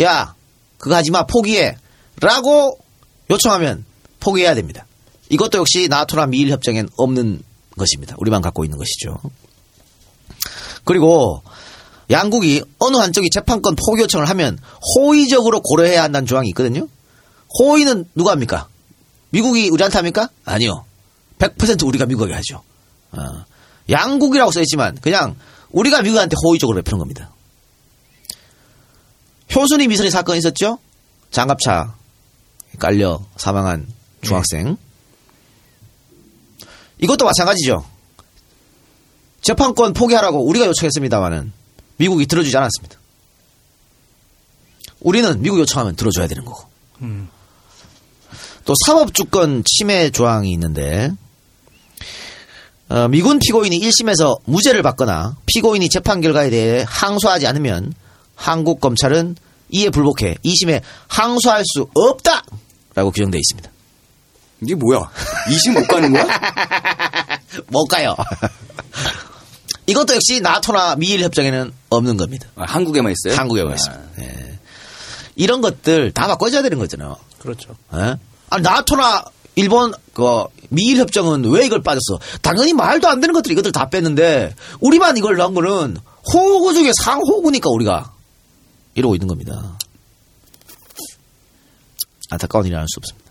야 0.00 0.34
그거 0.78 0.94
하지 0.96 1.10
마 1.10 1.26
포기해 1.26 1.76
라고 2.20 2.78
요청하면 3.32 3.84
포기해야 4.20 4.54
됩니다. 4.54 4.86
이것도 5.30 5.58
역시 5.58 5.88
나토나 5.88 6.26
미일 6.26 6.50
협정엔 6.50 6.88
없는 6.96 7.42
것입니다. 7.76 8.14
우리만 8.18 8.42
갖고 8.42 8.64
있는 8.64 8.78
것이죠. 8.78 9.18
그리고 10.84 11.42
양국이 12.10 12.62
어느 12.78 12.96
한쪽이 12.96 13.30
재판권 13.30 13.76
포기 13.76 14.02
요청을 14.02 14.28
하면 14.28 14.58
호의적으로 14.96 15.60
고려해야 15.60 16.02
한다는 16.02 16.26
조항이 16.26 16.48
있거든요. 16.50 16.86
호의는 17.58 18.04
누가 18.14 18.32
합니까? 18.32 18.68
미국이 19.30 19.70
우리한테 19.70 19.98
합니까? 19.98 20.28
아니요. 20.44 20.84
100% 21.38 21.86
우리가 21.86 22.06
미국에게 22.06 22.34
하죠. 22.34 22.62
어. 23.12 23.44
양국이라고 23.88 24.50
써있지만 24.50 24.98
그냥 25.00 25.36
우리가 25.70 26.02
미국한테 26.02 26.36
호의적으로 26.44 26.76
베푸는 26.76 26.98
겁니다. 26.98 27.30
효순이 29.54 29.88
미선이 29.88 30.10
사건 30.10 30.36
있었죠? 30.36 30.78
장갑차 31.30 31.94
깔려 32.78 33.24
사망한 33.36 33.86
중학생. 34.22 34.76
이것도 36.98 37.24
마찬가지죠. 37.24 37.84
재판권 39.42 39.92
포기하라고 39.92 40.46
우리가 40.46 40.66
요청했습니다만은 40.66 41.52
미국이 41.96 42.26
들어주지 42.26 42.56
않았습니다. 42.56 42.98
우리는 45.00 45.42
미국 45.42 45.58
요청하면 45.58 45.96
들어줘야 45.96 46.28
되는 46.28 46.44
거고. 46.44 46.64
음. 47.02 47.28
또 48.64 48.74
사법주권 48.86 49.64
침해 49.66 50.10
조항이 50.10 50.52
있는데 50.52 51.10
어, 52.88 53.08
미군 53.08 53.38
피고인이 53.38 53.80
1심에서 53.80 54.40
무죄를 54.44 54.82
받거나 54.82 55.36
피고인이 55.46 55.88
재판 55.88 56.20
결과에 56.20 56.50
대해 56.50 56.84
항소하지 56.86 57.46
않으면 57.46 57.92
한국 58.36 58.80
검찰은 58.80 59.36
이에 59.72 59.90
불복해 59.90 60.36
2심에 60.44 60.80
항소할 61.08 61.64
수 61.64 61.88
없다! 61.94 62.44
라고 62.94 63.10
규정되어 63.10 63.38
있습니다. 63.38 63.70
이게 64.62 64.74
뭐야? 64.74 65.10
2심 65.48 65.72
못 65.72 65.88
가는 65.88 66.12
거야? 66.12 66.24
못 67.68 67.86
가요. 67.86 68.14
이것도 69.86 70.14
역시 70.14 70.40
나토나 70.40 70.96
미일 70.96 71.22
협정에는 71.22 71.72
없는 71.90 72.16
겁니다. 72.16 72.46
아, 72.54 72.64
한국에만 72.64 73.12
있어요? 73.12 73.36
한국에만 73.38 73.72
아. 73.72 73.74
있습니다. 73.74 74.04
예. 74.20 74.58
이런 75.34 75.60
것들 75.60 76.12
다 76.12 76.28
바꿔줘야 76.28 76.62
되는 76.62 76.78
거잖아요. 76.78 77.16
그렇죠. 77.38 77.74
예? 77.94 78.16
아, 78.50 78.58
나토나 78.58 79.24
일본 79.54 79.92
그 80.14 80.44
미일 80.68 80.98
협정은 80.98 81.44
왜 81.46 81.66
이걸 81.66 81.82
빠졌어? 81.82 82.20
당연히 82.42 82.72
말도 82.72 83.08
안 83.08 83.20
되는 83.20 83.34
것들 83.34 83.50
이것들 83.52 83.72
다 83.72 83.88
뺐는데 83.90 84.54
우리만 84.80 85.16
이걸 85.16 85.36
넣은 85.36 85.54
거는 85.54 85.96
호구 86.32 86.74
중에 86.74 86.92
상호구니까 87.02 87.68
우리가 87.70 88.12
이러고 88.94 89.14
있는 89.14 89.28
겁니다. 89.28 89.78
안타까운 92.30 92.66
일이 92.66 92.74
아닐 92.74 92.86
수 92.88 92.98
없습니다. 92.98 93.22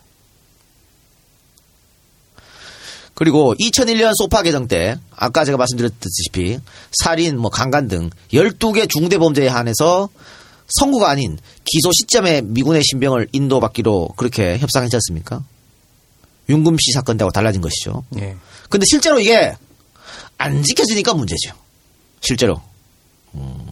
그리고 3.14 3.54
2001년 3.56 4.14
소파 4.16 4.42
개정 4.42 4.68
때 4.68 4.98
아까 5.16 5.46
제가 5.46 5.58
말씀드렸듯이 5.58 6.60
살인, 7.04 7.38
뭐 7.38 7.52
강간 7.52 7.88
등 7.88 8.10
12개 8.34 8.90
중대 8.90 9.18
범죄에 9.18 9.48
한해서 9.48 10.10
선고가 10.80 11.10
아닌 11.10 11.38
기소 11.66 11.92
시점에 11.92 12.42
미군의 12.42 12.82
신병을 12.84 13.28
인도받기로 13.32 14.14
그렇게 14.18 14.58
협상했지 14.58 14.96
않습니까? 14.96 15.44
윤금 16.50 16.78
씨 16.80 16.92
사건 16.94 17.18
때하고 17.18 17.32
달라진 17.32 17.62
것이죠. 17.62 18.04
예. 18.20 18.36
근데 18.70 18.86
실제로 18.90 19.20
이게 19.20 19.54
안 20.38 20.64
지켜지니까 20.64 21.14
문제죠. 21.14 21.54
실제로. 22.22 22.62
음. 23.36 23.71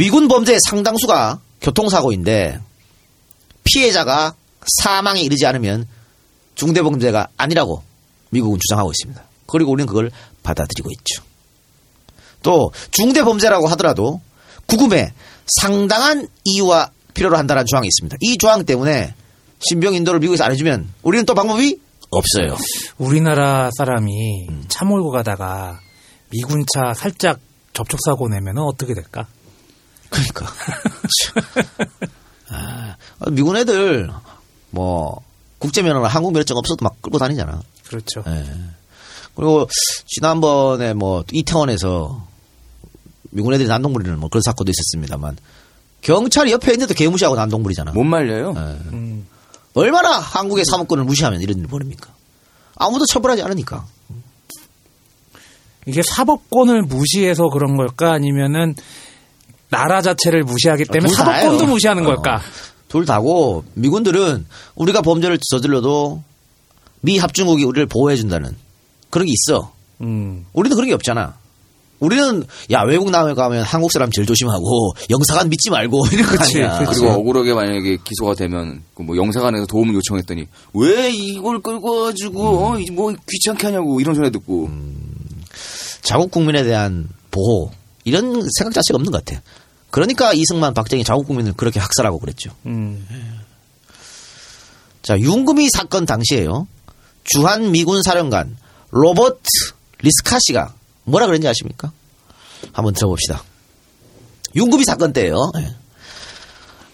미군 0.00 0.28
범죄의 0.28 0.60
상당수가 0.66 1.40
교통사고인데 1.60 2.58
피해자가 3.64 4.34
사망에 4.80 5.20
이르지 5.20 5.44
않으면 5.44 5.86
중대범죄가 6.54 7.28
아니라고 7.36 7.82
미국은 8.30 8.58
주장하고 8.58 8.92
있습니다. 8.92 9.22
그리고 9.46 9.72
우리는 9.72 9.86
그걸 9.86 10.10
받아들이고 10.42 10.88
있죠. 10.92 11.22
또 12.42 12.72
중대범죄라고 12.92 13.68
하더라도 13.68 14.22
구금에 14.64 15.12
상당한 15.60 16.28
이유와 16.44 16.92
필요로 17.12 17.36
한다는 17.36 17.66
조항이 17.66 17.86
있습니다. 17.86 18.16
이 18.22 18.38
조항 18.38 18.64
때문에 18.64 19.14
신병 19.68 19.92
인도를 19.92 20.20
미국에서 20.20 20.44
안 20.44 20.52
해주면 20.52 20.94
우리는 21.02 21.26
또 21.26 21.34
방법이 21.34 21.78
없어요. 22.08 22.56
우리나라 22.96 23.68
사람이 23.76 24.46
차 24.68 24.86
몰고 24.86 25.10
가다가 25.10 25.78
미군 26.30 26.64
차 26.72 26.94
살짝 26.94 27.38
접촉사고 27.74 28.28
내면 28.28 28.56
어떻게 28.60 28.94
될까? 28.94 29.26
그러니까. 30.10 30.46
아, 32.50 32.96
미군 33.30 33.56
애들 33.56 34.10
뭐 34.70 35.20
국제 35.58 35.82
면허나 35.82 36.08
한국 36.08 36.32
면허증 36.32 36.56
없어도 36.56 36.84
막 36.84 37.00
끌고 37.00 37.18
다니잖아. 37.18 37.60
그렇죠. 37.86 38.22
예. 38.26 38.44
그리고 39.34 39.68
지난번에 40.06 40.94
뭐 40.94 41.24
이태원에서 41.32 42.26
미군 43.30 43.54
애들이 43.54 43.68
난동 43.68 43.92
부리는 43.92 44.18
뭐 44.18 44.28
그런 44.28 44.42
사건도 44.42 44.70
있었습니다만 44.70 45.36
경찰이 46.02 46.50
옆에 46.52 46.72
있는데도 46.72 46.94
개무시하고 46.94 47.36
난동 47.36 47.62
부리잖아. 47.62 47.92
못 47.92 48.04
말려요. 48.04 48.54
예. 48.56 48.60
음, 48.92 49.26
얼마나 49.74 50.18
한국의 50.18 50.64
사무권을 50.64 51.04
무시하면 51.04 51.40
이런 51.40 51.58
일이 51.58 51.66
벌입니까? 51.66 52.10
아무도 52.76 53.06
처벌하지 53.06 53.42
않으니까. 53.42 53.86
이게 55.86 56.02
사법권을 56.02 56.82
무시해서 56.82 57.48
그런 57.48 57.76
걸까? 57.76 58.12
아니면은 58.12 58.74
나라 59.70 60.02
자체를 60.02 60.42
무시하기 60.42 60.84
때문에 60.86 61.08
둘 61.08 61.24
다예요. 61.24 61.42
사법권도 61.44 61.72
무시하는 61.72 62.04
걸까? 62.04 62.36
어. 62.36 62.40
둘 62.88 63.06
다고 63.06 63.64
미군들은 63.74 64.46
우리가 64.74 65.00
범죄를 65.02 65.38
저질러도 65.50 66.22
미 67.02 67.18
합중국이 67.18 67.64
우리를 67.64 67.86
보호해준다는 67.86 68.56
그런 69.10 69.26
게 69.26 69.32
있어. 69.32 69.72
음, 70.00 70.44
우리는 70.52 70.74
그런 70.74 70.88
게 70.88 70.94
없잖아. 70.94 71.34
우리는 72.00 72.44
야 72.72 72.82
외국 72.82 73.10
나라에 73.10 73.34
가면 73.34 73.62
한국 73.62 73.92
사람 73.92 74.10
제일 74.10 74.26
조심하고 74.26 74.94
영사관 75.10 75.50
믿지 75.50 75.68
말고 75.70 76.06
이런 76.12 76.26
거 76.26 76.38
그치, 76.38 76.62
아니야. 76.62 76.78
그치. 76.78 77.00
그리고 77.00 77.12
억울하게 77.14 77.52
만약에 77.52 77.98
기소가 78.02 78.34
되면 78.34 78.82
그뭐 78.94 79.16
영사관에서 79.16 79.66
도움을 79.66 79.94
요청했더니 79.94 80.46
왜 80.74 81.10
이걸 81.12 81.60
끌고 81.60 82.04
가지고 82.04 82.70
어, 82.72 82.78
이뭐 82.78 83.14
귀찮게 83.30 83.66
하냐고 83.66 84.00
이런 84.00 84.14
소리 84.14 84.30
듣고 84.32 84.70
자국 86.02 86.30
국민에 86.30 86.64
대한 86.64 87.08
보호 87.30 87.70
이런 88.04 88.48
생각 88.58 88.72
자체가 88.72 88.96
없는 88.96 89.12
것 89.12 89.22
같아. 89.24 89.40
그러니까 89.90 90.32
이승만, 90.32 90.74
박정희 90.74 91.04
자국 91.04 91.26
국민을 91.26 91.52
그렇게 91.54 91.80
학살하고 91.80 92.18
그랬죠. 92.18 92.50
음, 92.66 93.06
자, 95.02 95.18
윤금이 95.18 95.68
사건 95.70 96.06
당시에요. 96.06 96.66
주한 97.24 97.70
미군 97.72 98.02
사령관 98.02 98.56
로버트 98.90 99.40
리스카 100.02 100.38
씨가 100.40 100.74
뭐라 101.04 101.26
그랬는지 101.26 101.48
아십니까? 101.48 101.92
한번 102.72 102.94
들어봅시다. 102.94 103.42
윤금이 104.54 104.84
사건 104.84 105.12
때예요. 105.12 105.36
예. 105.58 105.74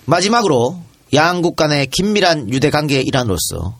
마지막으로 0.04 0.80
양국 1.14 1.56
간의 1.56 1.88
긴밀한 1.88 2.50
유대 2.52 2.70
관계의 2.70 3.04
일환으로서 3.04 3.78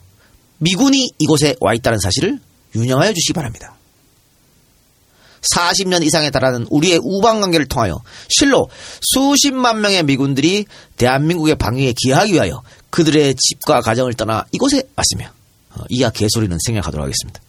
미군이 0.58 1.10
이곳에 1.18 1.54
와 1.60 1.74
있다는 1.74 1.98
사실을 1.98 2.38
유념하여 2.74 3.12
주시기 3.12 3.32
바랍니다. 3.34 3.75
40년 5.54 6.02
이상에 6.04 6.30
달하는 6.30 6.66
우리의 6.70 7.00
우방 7.02 7.40
관계를 7.40 7.66
통하여 7.66 8.00
실로 8.28 8.68
수십만 9.12 9.80
명의 9.80 10.02
미군들이 10.02 10.66
대한민국의 10.96 11.56
방위에 11.56 11.92
기여하기 11.96 12.32
위하여 12.32 12.62
그들의 12.90 13.34
집과 13.34 13.80
가정을 13.80 14.14
떠나 14.14 14.44
이곳에 14.52 14.82
왔으며 14.96 15.30
어, 15.74 15.84
이하 15.88 16.10
개소리는 16.10 16.56
생략하도록 16.66 17.02
하겠습니다. 17.04 17.40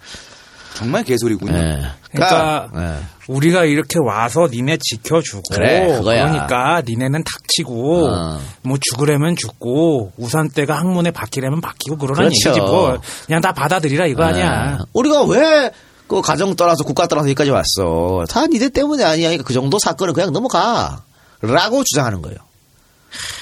정말 0.76 1.04
개소리군요. 1.04 1.58
예. 1.58 1.82
그러니까 2.12 2.70
예. 2.76 3.04
우리가 3.28 3.66
이렇게 3.66 3.98
와서 4.00 4.48
니네 4.52 4.78
지켜주고 4.80 5.42
그래, 5.52 5.88
그거야. 5.98 6.28
러니까 6.28 6.84
니네는 6.86 7.24
닥치고 7.24 8.08
어. 8.08 8.40
뭐 8.62 8.78
죽으려면 8.80 9.36
죽고 9.36 10.14
우산대가 10.18 10.78
항문에 10.78 11.12
박히려면 11.12 11.62
박히고 11.62 11.98
그러는 11.98 12.30
그렇죠. 12.30 12.50
얘기지 12.50 12.60
뭐 12.62 13.00
그냥 13.26 13.42
다 13.42 13.54
받아들이라 13.54 14.06
이거 14.06 14.24
아니야. 14.24 14.78
예. 14.80 14.86
우리가 14.94 15.24
왜 15.24 15.72
그 16.08 16.22
가정 16.22 16.56
떠나서 16.56 16.84
국가 16.84 17.06
떠나서 17.08 17.28
여기까지 17.30 17.52
왔어? 17.52 18.26
다 18.30 18.48
니들 18.48 18.70
때문에 18.70 19.04
아니야. 19.04 19.28
그러니까 19.30 19.44
그 19.44 19.54
정도 19.54 19.78
사건은 19.80 20.14
그냥 20.14 20.32
넘어가. 20.32 21.04
라고 21.42 21.84
주장하는 21.84 22.22
거예요. 22.22 22.38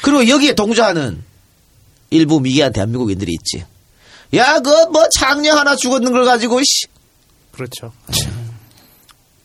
그리고 0.04 0.28
여기에 0.28 0.54
동조하는 0.54 1.24
일부 2.10 2.40
미개한 2.40 2.74
대한민국인들이 2.74 3.32
있지. 3.34 3.66
야, 4.36 4.60
그 4.60 4.70
뭐 4.90 5.08
장녀 5.18 5.54
하나 5.54 5.76
죽었는 5.76 6.12
걸 6.12 6.26
가지고 6.26 6.60
씨. 6.62 6.88
그렇죠. 7.52 7.92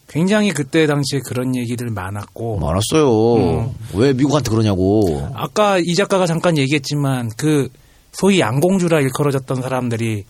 굉장히 0.09 0.52
그때 0.52 0.86
당시에 0.88 1.20
그런 1.24 1.55
얘기들 1.55 1.88
많았고 1.90 2.59
많았어요. 2.59 3.34
음. 3.36 3.74
왜 3.94 4.12
미국한테 4.12 4.51
그러냐고. 4.51 5.30
아까 5.34 5.78
이 5.78 5.94
작가가 5.94 6.26
잠깐 6.26 6.59
얘기했지만 6.59 7.30
그 7.36 7.68
소위 8.12 8.40
양공주라 8.40 9.01
일컬어졌던 9.01 9.62
사람들이 9.62 10.24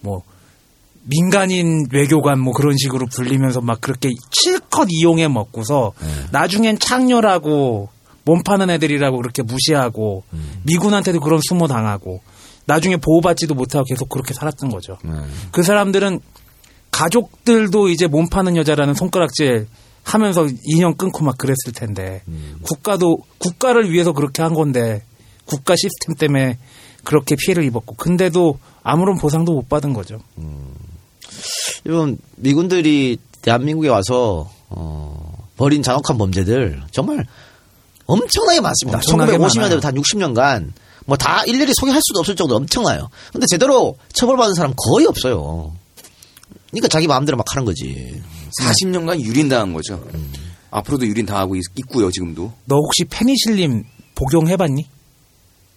뭐 0.00 0.22
민간인 1.08 1.86
외교관 1.92 2.40
뭐 2.40 2.52
그런 2.52 2.76
식으로 2.76 3.06
불리면서 3.06 3.60
막 3.60 3.80
그렇게 3.80 4.10
실컷 4.30 4.88
이용해 4.90 5.28
먹고서 5.28 5.92
나중엔 6.32 6.78
창녀라고 6.78 7.88
몸 8.24 8.42
파는 8.42 8.70
애들이라고 8.70 9.16
그렇게 9.18 9.42
무시하고 9.42 10.24
미군한테도 10.64 11.20
그런 11.20 11.40
수모 11.48 11.68
당하고 11.68 12.20
나중에 12.66 12.96
보호받지도 12.96 13.54
못하고 13.54 13.84
계속 13.84 14.08
그렇게 14.08 14.34
살았던 14.34 14.70
거죠. 14.70 14.98
그 15.52 15.62
사람들은 15.62 16.18
가족들도 16.90 17.88
이제 17.90 18.06
몸 18.08 18.28
파는 18.28 18.56
여자라는 18.56 18.94
손가락질 18.94 19.68
하면서 20.02 20.46
인연 20.64 20.96
끊고 20.96 21.24
막 21.24 21.36
그랬을 21.38 21.72
텐데 21.74 22.22
국가도 22.62 23.18
국가를 23.38 23.92
위해서 23.92 24.12
그렇게 24.12 24.42
한 24.42 24.54
건데 24.54 25.02
국가 25.44 25.74
시스템 25.76 26.14
때문에 26.16 26.58
그렇게 27.04 27.36
피해를 27.36 27.62
입었고 27.64 27.94
근데도 27.94 28.58
아무런 28.82 29.16
보상도 29.18 29.52
못 29.52 29.68
받은 29.68 29.92
거죠. 29.92 30.18
이런 31.84 32.18
미군들이 32.36 33.18
대한민국에 33.42 33.88
와서 33.88 34.50
어, 34.68 35.46
벌인 35.56 35.82
잔혹한 35.82 36.18
범죄들 36.18 36.82
정말 36.90 37.24
엄청나게 38.06 38.60
많습니다. 38.60 38.98
엄청나게 38.98 39.36
1950년대부터 39.38 39.82
한 39.82 39.94
60년간 39.94 40.72
뭐 41.06 41.16
다 41.16 41.44
일일이 41.44 41.72
소개할 41.74 42.00
수도 42.04 42.18
없을 42.20 42.34
정도로 42.34 42.58
엄청나요. 42.58 43.08
근데 43.32 43.46
제대로 43.48 43.96
처벌받은 44.12 44.54
사람 44.54 44.74
거의 44.76 45.06
없어요. 45.06 45.72
그러니까 46.70 46.88
자기 46.88 47.06
마음대로 47.06 47.36
막 47.36 47.46
하는 47.50 47.64
거지. 47.64 48.20
40년간 48.60 49.20
유린당한 49.20 49.72
거죠. 49.72 50.04
앞으로도 50.70 51.06
유린당하고 51.06 51.56
있, 51.56 51.62
있고요, 51.76 52.10
지금도. 52.10 52.52
너 52.64 52.76
혹시 52.76 53.04
페니실린 53.04 53.84
복용해봤니? 54.16 54.86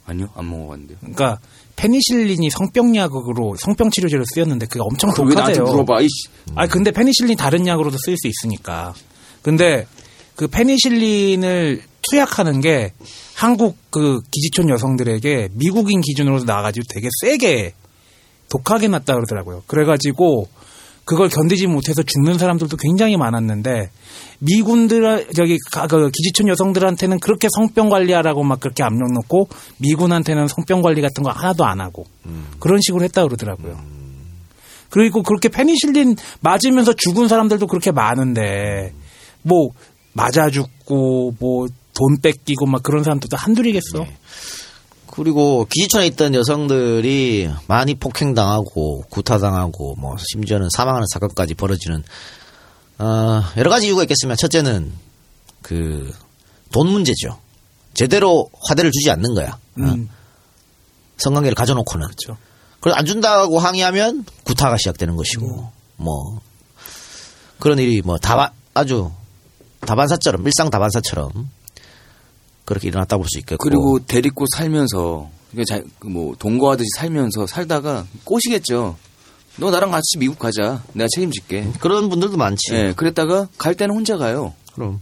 아니요, 0.06 0.30
안 0.36 0.49
먹어봤는데요. 0.49 0.98
그러니까 0.99 1.40
페니실린이 1.80 2.49
성병 2.49 2.93
약으로 2.97 3.56
성병 3.57 3.89
치료제로 3.89 4.23
쓰였는데 4.34 4.65
그게 4.65 4.81
엄청 4.81 5.11
그걸 5.11 5.30
왜 5.30 5.35
나한테 5.35 5.60
독하대요. 5.60 5.73
물어봐, 5.76 6.01
이씨. 6.01 6.27
아 6.56 6.68
근데 6.68 6.91
페니실린 6.91 7.38
다른 7.38 7.65
약으로도 7.65 7.97
쓰일 8.03 8.18
수 8.18 8.27
있으니까. 8.27 8.93
근데 9.41 9.88
그 10.35 10.47
페니실린을 10.47 11.81
투약하는 12.01 12.60
게 12.60 12.91
한국 13.34 13.77
그 13.89 14.19
기지촌 14.30 14.69
여성들에게 14.69 15.49
미국인 15.53 16.01
기준으로 16.01 16.43
나와가지고 16.43 16.85
되게 16.89 17.07
세게 17.22 17.73
독하게 18.49 18.89
났다 18.89 19.14
그러더라고요. 19.14 19.64
그래가지고 19.68 20.49
그걸 21.10 21.27
견디지 21.30 21.65
못해서 21.68 22.03
죽는 22.03 22.38
사람들도 22.38 22.77
굉장히 22.77 23.18
많았는데 23.18 23.90
미군들 24.40 25.27
저기 25.36 25.57
가- 25.72 25.88
그 25.88 26.11
기지촌 26.11 26.48
여성들한테는 26.49 27.19
그렇게 27.19 27.48
성병 27.52 27.90
관리하라고 27.90 28.44
막 28.44 28.60
그렇게 28.60 28.84
압력 28.84 29.11
넣고 29.14 29.49
미군한테는 29.80 30.48
성병 30.48 30.81
관리 30.84 31.02
같은 31.02 31.23
거 31.23 31.31
하나도 31.31 31.65
안 31.65 31.81
하고 31.81 32.06
그런 32.60 32.80
식으로 32.81 33.03
했다 33.03 33.23
그러더라고요. 33.23 33.80
그리고 34.91 35.23
그렇게 35.23 35.49
페니실린 35.49 36.15
맞으면서 36.41 36.94
죽은 36.94 37.27
사람들도 37.27 37.65
그렇게 37.68 37.91
많은데 37.91 38.94
뭐 39.41 39.69
맞아 40.14 40.49
죽고 40.49 41.34
뭐 41.40 41.68
돈 41.91 42.22
뺏기고 42.22 42.65
막 42.65 42.81
그런 42.81 43.03
사람들도 43.03 43.36
한둘이겠어. 43.36 44.06
그리고 45.11 45.65
기지촌에 45.69 46.07
있던 46.07 46.36
여성들이 46.36 47.49
많이 47.68 47.95
폭행당하고 47.95 49.03
구타당하고 49.10 49.95
뭐 49.95 50.15
심지어는 50.18 50.69
사망하는 50.76 51.06
사건까지 51.11 51.56
벌어지는 51.56 52.03
어, 52.99 53.41
여러 53.57 53.69
가지 53.69 53.88
이유가 53.88 54.03
있겠으면 54.03 54.38
첫째는 54.38 54.91
그 55.61 56.11
돈 56.72 56.88
문제죠. 56.90 57.40
제대로 57.94 58.49
화대를 58.68 58.91
주지 58.91 59.10
않는 59.11 59.34
거야. 59.34 59.49
어? 59.49 59.60
음, 59.81 60.10
성관계를 61.18 61.56
가져놓고는. 61.56 62.07
그렇죠. 62.07 62.38
그걸 62.76 62.98
안 62.98 63.06
준다고 63.06 63.60
항의하면 63.60 64.26
구타가 64.44 64.77
시작되는 64.77 65.15
것이고 65.15 65.72
뭐 65.98 66.41
그런 67.60 67.77
일이 67.77 68.02
뭐 68.02 68.18
다바, 68.18 68.52
아주 68.73 69.11
다반사처럼 69.81 70.45
일상 70.45 70.69
다반사처럼 70.69 71.49
그렇게 72.69 72.87
일어났다고 72.87 73.23
볼 73.23 73.27
수 73.29 73.39
있겠고 73.39 73.61
그리고 73.63 73.99
데리고 74.05 74.45
살면서 74.55 75.29
그러니까 75.51 75.75
자- 75.75 75.83
그뭐 75.99 76.35
동거하듯이 76.39 76.87
살면서 76.97 77.47
살다가 77.47 78.05
꼬시겠죠. 78.23 78.95
너 79.57 79.71
나랑 79.71 79.91
같이 79.91 80.17
미국 80.17 80.39
가자. 80.39 80.83
내가 80.93 81.07
책임질게. 81.13 81.73
그런 81.81 82.07
분들도 82.09 82.37
많지. 82.37 82.73
예, 82.73 82.93
그랬다가 82.95 83.47
갈 83.57 83.75
때는 83.75 83.93
혼자 83.95 84.15
가요. 84.17 84.53
그럼 84.73 85.01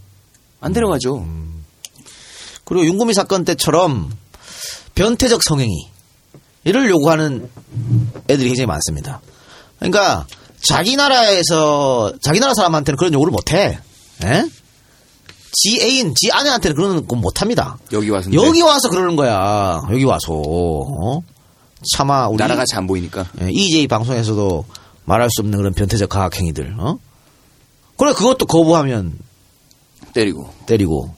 안 0.61 0.73
데려가죠. 0.73 1.25
그리고 2.65 2.85
윤구미 2.85 3.13
사건 3.13 3.45
때처럼 3.45 4.11
변태적 4.95 5.43
성행위 5.43 5.89
이를 6.63 6.89
요구하는 6.89 7.49
애들이 8.29 8.47
굉장히 8.49 8.65
많습니다. 8.65 9.21
그러니까 9.79 10.25
자기 10.61 10.95
나라에서 10.95 12.13
자기 12.21 12.39
나라 12.39 12.53
사람한테는 12.55 12.97
그런 12.97 13.13
요구를 13.13 13.31
못해. 13.31 13.77
예? 14.23 14.43
지 15.53 15.79
애인, 15.81 16.13
지 16.15 16.31
아내한테는 16.31 16.75
그런 16.75 17.07
건 17.07 17.21
못합니다. 17.21 17.77
여기 17.91 18.09
와서 18.09 18.31
여기 18.33 18.61
와서 18.61 18.89
그러는 18.89 19.15
거야. 19.15 19.81
여기 19.91 20.03
와서. 20.03 20.33
어? 20.33 21.21
차마 21.95 22.27
우리 22.27 22.37
나라가 22.37 22.63
잘 22.69 22.79
안 22.79 22.87
보이니까. 22.87 23.27
예, 23.41 23.49
EJ 23.51 23.87
방송에서도 23.87 24.65
말할 25.05 25.29
수 25.31 25.41
없는 25.41 25.57
그런 25.57 25.73
변태적 25.73 26.09
가학행위들. 26.09 26.75
어? 26.79 26.97
그래 27.97 28.13
그것도 28.13 28.45
거부하면 28.45 29.17
때리고 30.13 30.53
때리고 30.65 31.13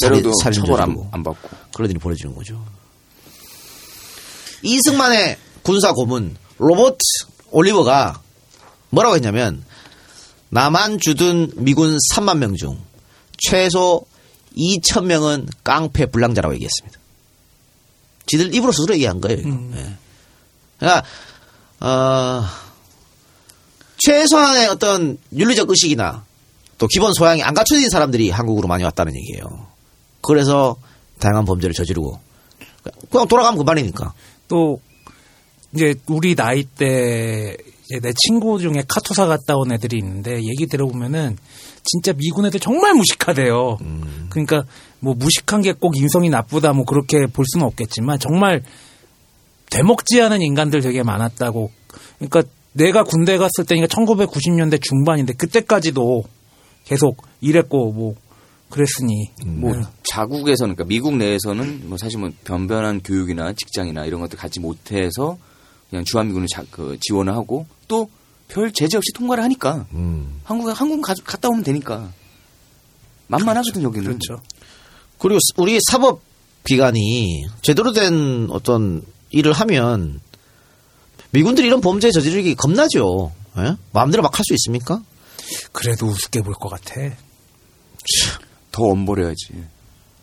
때려도 0.00 0.32
살인 0.42 0.60
처벌 0.60 0.80
안. 0.82 0.96
안 1.12 1.22
받고. 1.22 1.48
일이 1.84 1.98
벌어지는 1.98 2.34
거죠. 2.34 2.62
이승만의 4.62 5.36
군사 5.62 5.92
고문 5.92 6.36
로버트 6.58 6.96
올리버가 7.50 8.20
뭐라고 8.90 9.16
했냐면 9.16 9.64
남한 10.50 10.98
주둔 11.00 11.50
미군 11.56 11.96
3만 12.14 12.38
명 12.38 12.54
중 12.56 12.78
최소 13.38 14.04
2천 14.56 15.04
명은 15.04 15.48
깡패 15.62 16.06
불량자라고 16.06 16.54
얘기했습니다. 16.54 16.98
지들 18.26 18.54
입으로 18.54 18.72
스스로 18.72 18.94
얘기한 18.94 19.20
거예요. 19.20 19.38
이거. 19.38 19.48
예. 19.76 19.96
그러니까 20.78 21.04
어, 21.80 22.44
최소한의 23.98 24.68
어떤 24.68 25.18
윤리적 25.32 25.68
의식이나 25.68 26.24
또 26.78 26.86
기본 26.88 27.12
소양이 27.14 27.42
안 27.42 27.54
갖춰진 27.54 27.90
사람들이 27.90 28.30
한국으로 28.30 28.68
많이 28.68 28.84
왔다는 28.84 29.14
얘기예요. 29.14 29.66
그래서 30.22 30.76
다양한 31.18 31.44
범죄를 31.44 31.74
저지르고 31.74 32.18
그냥 33.10 33.28
돌아가면 33.28 33.58
그만이니까. 33.58 34.14
또 34.48 34.80
이제 35.72 35.94
우리 36.06 36.34
나이 36.34 36.64
때 36.64 37.56
내 38.02 38.12
친구 38.16 38.58
중에 38.58 38.82
카투사 38.88 39.26
갔다 39.26 39.56
온 39.56 39.72
애들이 39.72 39.98
있는데 39.98 40.36
얘기 40.36 40.66
들어보면은 40.66 41.36
진짜 41.84 42.12
미군 42.12 42.46
애들 42.46 42.60
정말 42.60 42.94
무식하대요. 42.94 43.78
그러니까 44.30 44.64
뭐 45.00 45.14
무식한 45.14 45.62
게 45.62 45.72
꼭 45.72 45.96
인성이 45.96 46.30
나쁘다 46.30 46.72
뭐 46.72 46.84
그렇게 46.84 47.26
볼 47.26 47.44
수는 47.46 47.66
없겠지만 47.66 48.18
정말 48.18 48.62
되먹지 49.70 50.20
않은 50.22 50.40
인간들 50.40 50.80
되게 50.80 51.02
많았다고. 51.02 51.70
그러니까 52.18 52.42
내가 52.72 53.04
군대 53.04 53.36
갔을 53.38 53.64
때니까 53.66 53.86
1990년대 53.88 54.82
중반인데 54.82 55.34
그때까지도 55.34 56.24
계속 56.84 57.22
일했고 57.40 57.92
뭐 57.92 58.14
그랬으니 58.70 59.30
뭐 59.46 59.74
네. 59.76 59.82
자국에서는 60.10 60.74
그러니까 60.74 60.84
미국 60.88 61.16
내에서는 61.16 61.88
뭐 61.88 61.96
사실 61.98 62.18
뭐 62.18 62.30
변변한 62.44 63.00
교육이나 63.02 63.52
직장이나 63.52 64.04
이런 64.06 64.20
것들 64.20 64.38
갖지 64.38 64.58
못해서 64.58 65.38
그냥 65.90 66.04
주한미군을 66.04 66.48
자, 66.48 66.64
그 66.70 66.98
지원을 67.00 67.34
하고 67.34 67.66
또 67.86 68.08
별 68.48 68.72
제재 68.72 68.96
없이 68.96 69.10
통과를 69.14 69.42
하니까 69.44 69.86
한국에 70.44 70.72
한국 70.72 71.00
가, 71.02 71.14
갔다 71.24 71.48
오면 71.48 71.64
되니까 71.64 72.12
만만하거든 73.28 73.82
여기는. 73.82 74.04
그렇죠. 74.04 74.40
그리고 75.18 75.38
우리 75.56 75.78
사법 75.90 76.20
기관이 76.66 77.46
제대로 77.62 77.92
된 77.92 78.48
어떤 78.50 79.02
일을 79.30 79.52
하면 79.52 80.20
미군들이 81.30 81.66
이런 81.66 81.80
범죄 81.80 82.10
저지르기 82.10 82.54
겁나죠. 82.54 83.32
예? 83.58 83.76
마음대로 83.92 84.22
막 84.22 84.38
할 84.38 84.44
수 84.44 84.54
있습니까? 84.54 85.02
그래도 85.72 86.06
우습게 86.06 86.40
볼 86.42 86.54
것 86.54 86.68
같아. 86.68 86.94
더 88.70 88.84
엄벌해야지. 88.84 89.64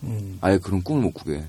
음. 0.04 0.38
아예 0.40 0.58
그런 0.58 0.82
꿈을 0.82 1.02
못 1.02 1.12
꾸게. 1.12 1.44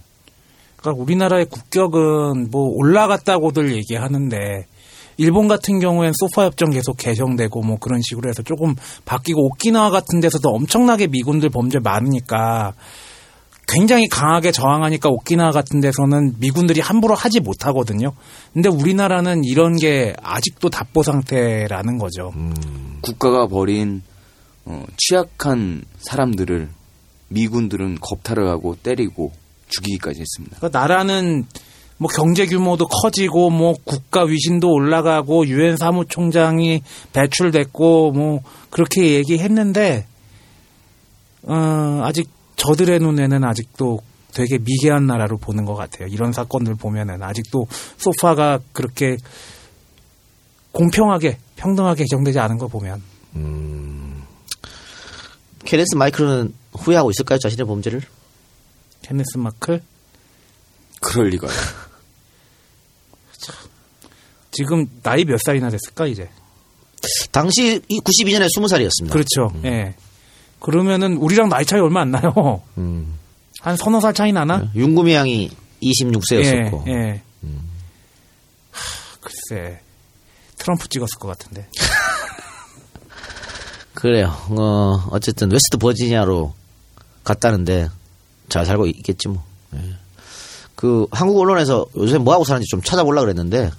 그러니까 0.78 1.02
우리나라의 1.02 1.46
국격은 1.46 2.50
뭐 2.52 2.70
올라갔다고들 2.76 3.74
얘기하는데 3.76 4.68
일본 5.18 5.48
같은 5.48 5.80
경우엔 5.80 6.14
소파 6.16 6.46
협정 6.46 6.72
계속 6.72 6.98
개정되고 6.98 7.62
뭐 7.62 7.78
그런 7.78 8.02
식으로 8.02 8.30
해서 8.30 8.42
조금 8.44 8.76
바뀌고 9.06 9.46
오키나와 9.46 9.90
같은 9.90 10.20
데서도 10.20 10.50
엄청나게 10.50 11.08
미군들 11.08 11.50
범죄 11.50 11.80
많으니까 11.80 12.74
굉장히 13.68 14.08
강하게 14.08 14.52
저항하니까 14.52 15.10
오키나와 15.10 15.52
같은 15.52 15.80
데서는 15.80 16.36
미군들이 16.40 16.82
함부로 16.82 17.16
하지 17.16 17.40
못하거든요. 17.40 18.12
근데 18.54 18.70
우리나라는 18.70 19.44
이런 19.46 19.76
게 19.78 20.14
아직도 20.22 20.70
답보 20.70 21.02
상태라는 21.02 21.98
거죠. 21.98 22.32
국가가 23.02 23.48
벌인 23.48 24.02
어, 24.66 24.84
취약한 24.98 25.84
사람들을 25.98 26.70
미군들은 27.30 27.98
겁탈을 28.00 28.48
하고 28.48 28.76
때리고 28.76 29.32
죽이기까지 29.68 30.22
했습니다. 30.22 30.58
그러니까 30.58 30.80
나라는 30.80 31.46
뭐 31.98 32.10
경제 32.10 32.46
규모도 32.46 32.88
커지고 32.88 33.50
뭐 33.50 33.74
국가 33.84 34.24
위신도 34.24 34.70
올라가고 34.70 35.48
유엔 35.48 35.78
사무총장이 35.78 36.82
배출됐고 37.14 38.12
뭐 38.12 38.42
그렇게 38.70 39.14
얘기했는데 39.14 40.08
어, 41.44 42.02
아직 42.04 42.30
저들의 42.56 43.00
눈에는 43.00 43.44
아직도 43.44 44.00
되게 44.34 44.58
미개한 44.58 45.06
나라로 45.06 45.38
보는 45.38 45.66
것 45.66 45.76
같아요. 45.76 46.08
이런 46.08 46.32
사건들 46.32 46.76
보면은 46.76 47.22
아직도 47.22 47.68
소파가 47.98 48.60
그렇게 48.72 49.18
공평하게 50.72 51.38
평등하게 51.56 52.04
개정되지 52.04 52.40
않은 52.40 52.58
거 52.58 52.68
보면 52.68 53.02
케네스 55.66 55.96
마이클은 55.96 56.54
후회하고 56.74 57.12
있을까요? 57.12 57.38
자신의 57.40 57.68
범죄를? 57.68 58.02
케네스 59.02 59.38
마클 59.38 59.82
그럴 61.02 61.28
리가요. 61.30 61.52
지금 64.54 64.86
나이 65.02 65.26
몇 65.26 65.40
살이나 65.44 65.70
됐을까 65.70 66.08
이제? 66.08 66.30
당시 67.32 67.82
92년에 67.90 68.48
20살이었습니다. 68.56 69.12
그렇죠. 69.12 69.52
예. 69.66 69.96
그러면은 70.60 71.18
우리랑 71.18 71.50
나이 71.50 71.66
차이 71.66 71.82
얼마 71.82 72.02
안 72.02 72.12
나요. 72.12 72.62
음. 72.78 73.20
한 73.60 73.76
서너 73.76 74.00
살 74.00 74.14
차이 74.14 74.32
나나? 74.32 74.72
윤구미 74.76 75.14
양이 75.14 75.50
26세였었고. 75.82 76.88
예, 76.88 76.92
예. 76.94 77.22
하, 78.72 79.18
글쎄. 79.20 79.82
트럼프 80.58 80.88
찍었을 80.88 81.20
것 81.20 81.28
같은데. 81.28 81.68
그래요. 83.94 84.34
어, 84.50 85.08
어쨌든 85.12 85.52
웨스트 85.52 85.78
버지니아로 85.78 86.54
갔다는데 87.24 87.90
잘 88.50 88.66
살고 88.66 88.88
있겠지 88.88 89.28
뭐. 89.28 89.44
예. 89.76 89.80
그 90.76 91.06
한국 91.12 91.40
언론에서 91.40 91.86
요새 91.98 92.18
뭐 92.18 92.34
하고 92.34 92.44
사는지 92.44 92.68
좀 92.70 92.82
찾아보려고 92.82 93.26
그랬는데 93.26 93.72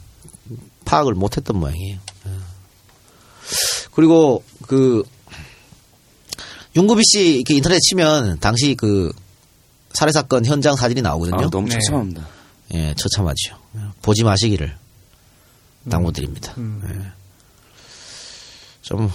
파악을 0.85 1.15
못 1.15 1.37
했던 1.37 1.59
모양이에요. 1.59 1.99
예. 2.27 2.31
그리고 3.93 4.43
그 4.63 5.03
윤금이 6.77 7.03
씨 7.05 7.37
이렇게 7.37 7.55
인터넷 7.55 7.79
치면 7.81 8.41
당시 8.41 8.75
그 8.75 9.13
살해 9.93 10.13
사건 10.13 10.45
현장 10.45 10.75
사진이 10.75 11.03
나오거든요. 11.03 11.47
아, 11.47 11.51
너무 11.51 11.69
네. 11.69 11.79
처참합니다. 11.79 12.29
예, 12.75 12.95
처참하죠. 12.95 13.57
보지 14.03 14.25
마시기를 14.25 14.77
당부드립니다. 15.89 16.55
예. 16.59 17.13
좀 18.83 19.11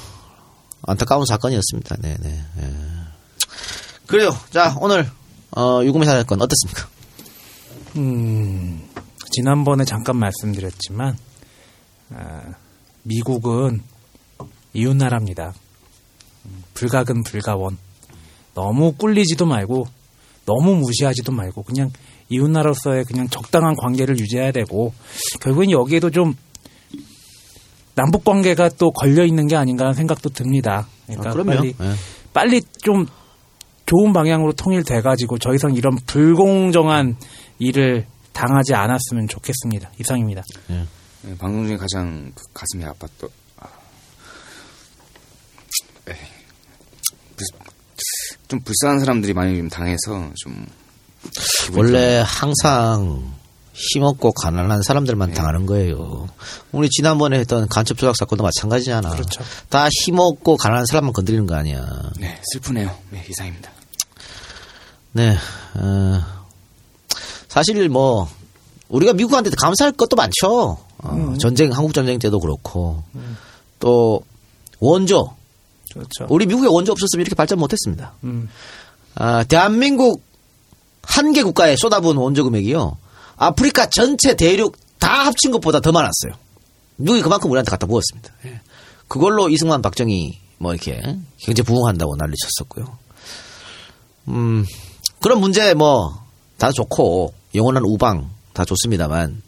안타까운 0.84 1.26
사건이었습니다. 1.26 1.98
네, 2.00 2.16
네. 2.22 2.46
예. 2.62 2.74
그래요. 4.08 4.36
자, 4.52 4.76
오늘 4.80 5.10
어, 5.52 5.82
유구미 5.84 6.06
사건 6.06 6.42
어떻습니까? 6.42 6.88
음, 7.98 8.88
지난번에 9.32 9.84
잠깐 9.84 10.18
말씀드렸지만, 10.18 11.10
아, 11.14 11.29
미국은 13.04 13.82
이웃 14.74 14.96
나라입니다. 14.96 15.54
음, 16.46 16.64
불가근 16.74 17.24
불가원. 17.24 17.78
너무 18.54 18.94
꿀리지도 18.94 19.46
말고, 19.46 19.88
너무 20.46 20.76
무시하지도 20.76 21.32
말고 21.32 21.64
그냥 21.64 21.92
이웃 22.30 22.50
나라로서의 22.50 23.06
그냥 23.06 23.28
적당한 23.30 23.76
관계를 23.76 24.18
유지해야 24.20 24.52
되고 24.52 24.94
결국엔 25.42 25.72
여기에도 25.72 26.10
좀 26.10 26.36
남북 27.96 28.24
관계가 28.24 28.70
또 28.78 28.92
걸려 28.92 29.26
있는 29.26 29.48
게 29.48 29.56
아닌가라는 29.56 29.94
생각도 29.94 30.30
듭니다. 30.30 30.88
그러니까 31.06 31.32
아. 31.32 31.44
빨리 31.44 31.76
예. 31.80 31.94
빨리 32.34 32.62
좀 32.84 33.06
좋은 33.86 34.14
방향으로 34.14 34.54
통일돼 34.54 35.02
가지고 35.02 35.38
더 35.38 35.54
이상 35.54 35.74
이런 35.76 35.96
불공정한 36.06 37.18
일을 37.58 38.06
당하지 38.32 38.76
않았으면 38.76 39.28
좋겠습니다. 39.28 39.92
이상입니다. 40.00 40.44
네, 40.68 40.86
방송 41.38 41.66
중에 41.68 41.78
가장 41.78 42.32
그 42.34 42.44
가슴이 42.54 42.84
아팠던 42.86 43.30
아. 43.60 43.68
좀 48.48 48.60
불쌍한 48.62 49.00
사람들이 49.00 49.34
많이 49.34 49.58
좀 49.58 49.70
당해서 49.70 50.32
좀 50.38 50.66
원래 51.76 52.24
항상 52.26 53.34
힘없고 53.74 54.32
가난한 54.34 54.82
사람들만 54.82 55.34
당하는 55.34 55.66
거예요. 55.66 56.28
우리 56.72 56.90
지난번에 56.90 57.40
했던 57.40 57.68
간첩 57.70 57.98
조작 57.98 58.16
사건도 58.18 58.44
마찬가지잖아. 58.44 59.10
그렇죠. 59.12 59.44
다 59.70 59.88
힘없고 60.04 60.58
가난한 60.58 60.86
사람만 60.86 61.14
건드리는 61.14 61.46
거 61.46 61.56
아니야. 61.56 61.86
좀- 61.86 62.12
네 62.22 62.42
슬프네요. 62.54 62.98
네 63.12 63.26
이상입니다. 63.30 63.72
네. 65.14 65.38
어, 65.76 66.22
사실 67.48 67.88
뭐 67.90 68.28
우리가 68.90 69.14
미국한테 69.14 69.50
감사할 69.52 69.94
것도 69.94 70.16
많죠. 70.16 70.84
어, 71.04 71.34
전쟁 71.40 71.72
한국 71.72 71.94
전쟁 71.94 72.20
때도 72.20 72.40
그렇고 72.40 73.04
또 73.80 74.22
원조 74.80 75.34
그렇죠. 75.94 76.28
우리 76.30 76.46
미국에 76.46 76.68
원조 76.70 76.92
없었으면 76.92 77.22
이렇게 77.22 77.36
발전 77.36 77.58
못했습니다. 77.60 78.14
음. 78.24 78.50
아, 79.16 79.44
대한민국 79.44 80.24
한 81.02 81.34
개 81.34 81.42
국가에 81.44 81.76
쏟아부은 81.76 82.18
원조 82.18 82.44
금액이요. 82.44 82.98
아프리카 83.38 83.88
전체 83.88 84.36
대륙 84.36 84.78
다 85.00 85.26
합친 85.26 85.52
것보다 85.52 85.80
더 85.80 85.92
많았어요. 85.92 86.34
미국이 86.98 87.22
그만큼 87.22 87.50
우리한테 87.50 87.72
갖다 87.72 87.88
부었습니다. 87.88 88.34
예. 88.46 88.62
그걸로 89.08 89.50
이승만 89.50 89.82
박정희 89.82 90.40
뭐 90.60 90.74
이렇게 90.74 91.02
경제 91.40 91.64
부흥한다고 91.64 92.16
난리 92.18 92.34
쳤었고요. 92.58 92.98
음, 94.28 94.66
그런 95.22 95.40
문제 95.40 95.74
뭐 95.74 96.20
다 96.60 96.74
좋고 96.74 97.34
영원한 97.56 97.84
우방 97.86 98.30
다 98.52 98.66
좋습니다만 98.66 99.42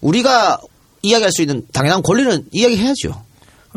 우리가 0.00 0.60
이야기할 1.02 1.32
수 1.32 1.42
있는 1.42 1.66
당연한 1.72 2.02
권리는 2.02 2.46
이야기해야죠. 2.52 3.24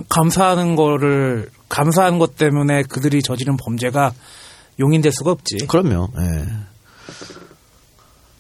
감사하는 0.09 0.75
거를 0.75 1.49
감사한 1.69 2.19
것 2.19 2.35
때문에 2.35 2.83
그들이 2.83 3.21
저지른 3.21 3.57
범죄가 3.57 4.13
용인될 4.79 5.11
수가 5.11 5.31
없지. 5.31 5.57
그럼요. 5.67 6.09
예. 6.19 6.47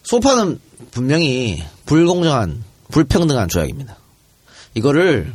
소파는 0.03 0.59
분명히 0.91 1.63
불공정한, 1.85 2.63
불평등한 2.89 3.47
조약입니다. 3.47 3.97
이거를 4.73 5.33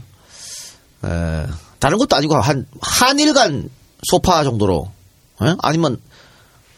에, 1.05 1.47
다른 1.79 1.99
것도 1.99 2.17
아니고 2.17 2.37
한 2.37 2.67
한일 2.81 3.33
간 3.33 3.69
소파 4.03 4.45
정도로 4.45 4.91
예? 5.43 5.55
아니면 5.63 6.01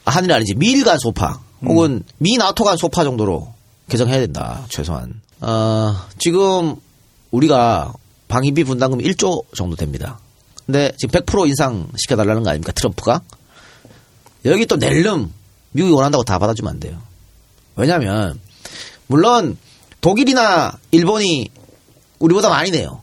한일 0.05 0.33
아니지 0.33 0.55
미일 0.55 0.85
간 0.85 0.99
소파 0.99 1.41
혹은 1.65 2.03
미 2.19 2.37
나토 2.37 2.65
간 2.65 2.77
소파 2.77 3.05
정도로 3.05 3.55
개정해야 3.89 4.21
된다 4.21 4.65
최소한. 4.69 5.21
어, 5.41 5.97
지금 6.19 6.77
우리가 7.31 7.93
방위비 8.29 8.65
분담금 8.65 8.99
1조 9.01 9.45
정도 9.55 9.77
됩니다. 9.77 10.19
근데 10.67 10.93
지금 10.99 11.21
100% 11.21 11.47
인상 11.49 11.89
시켜달라는 11.97 12.43
거 12.43 12.51
아닙니까 12.51 12.73
트럼프가? 12.73 13.23
여기 14.45 14.67
또 14.67 14.77
낼름 14.77 15.33
미국이 15.73 15.95
원한다고 15.95 16.25
다 16.25 16.39
받아주면 16.39 16.73
안 16.75 16.81
돼요. 16.81 17.01
왜냐하면 17.77 18.39
물론 19.07 19.57
독일이나 20.01 20.79
일본이 20.91 21.49
우리보다 22.19 22.49
많이 22.49 22.71
내요. 22.71 23.03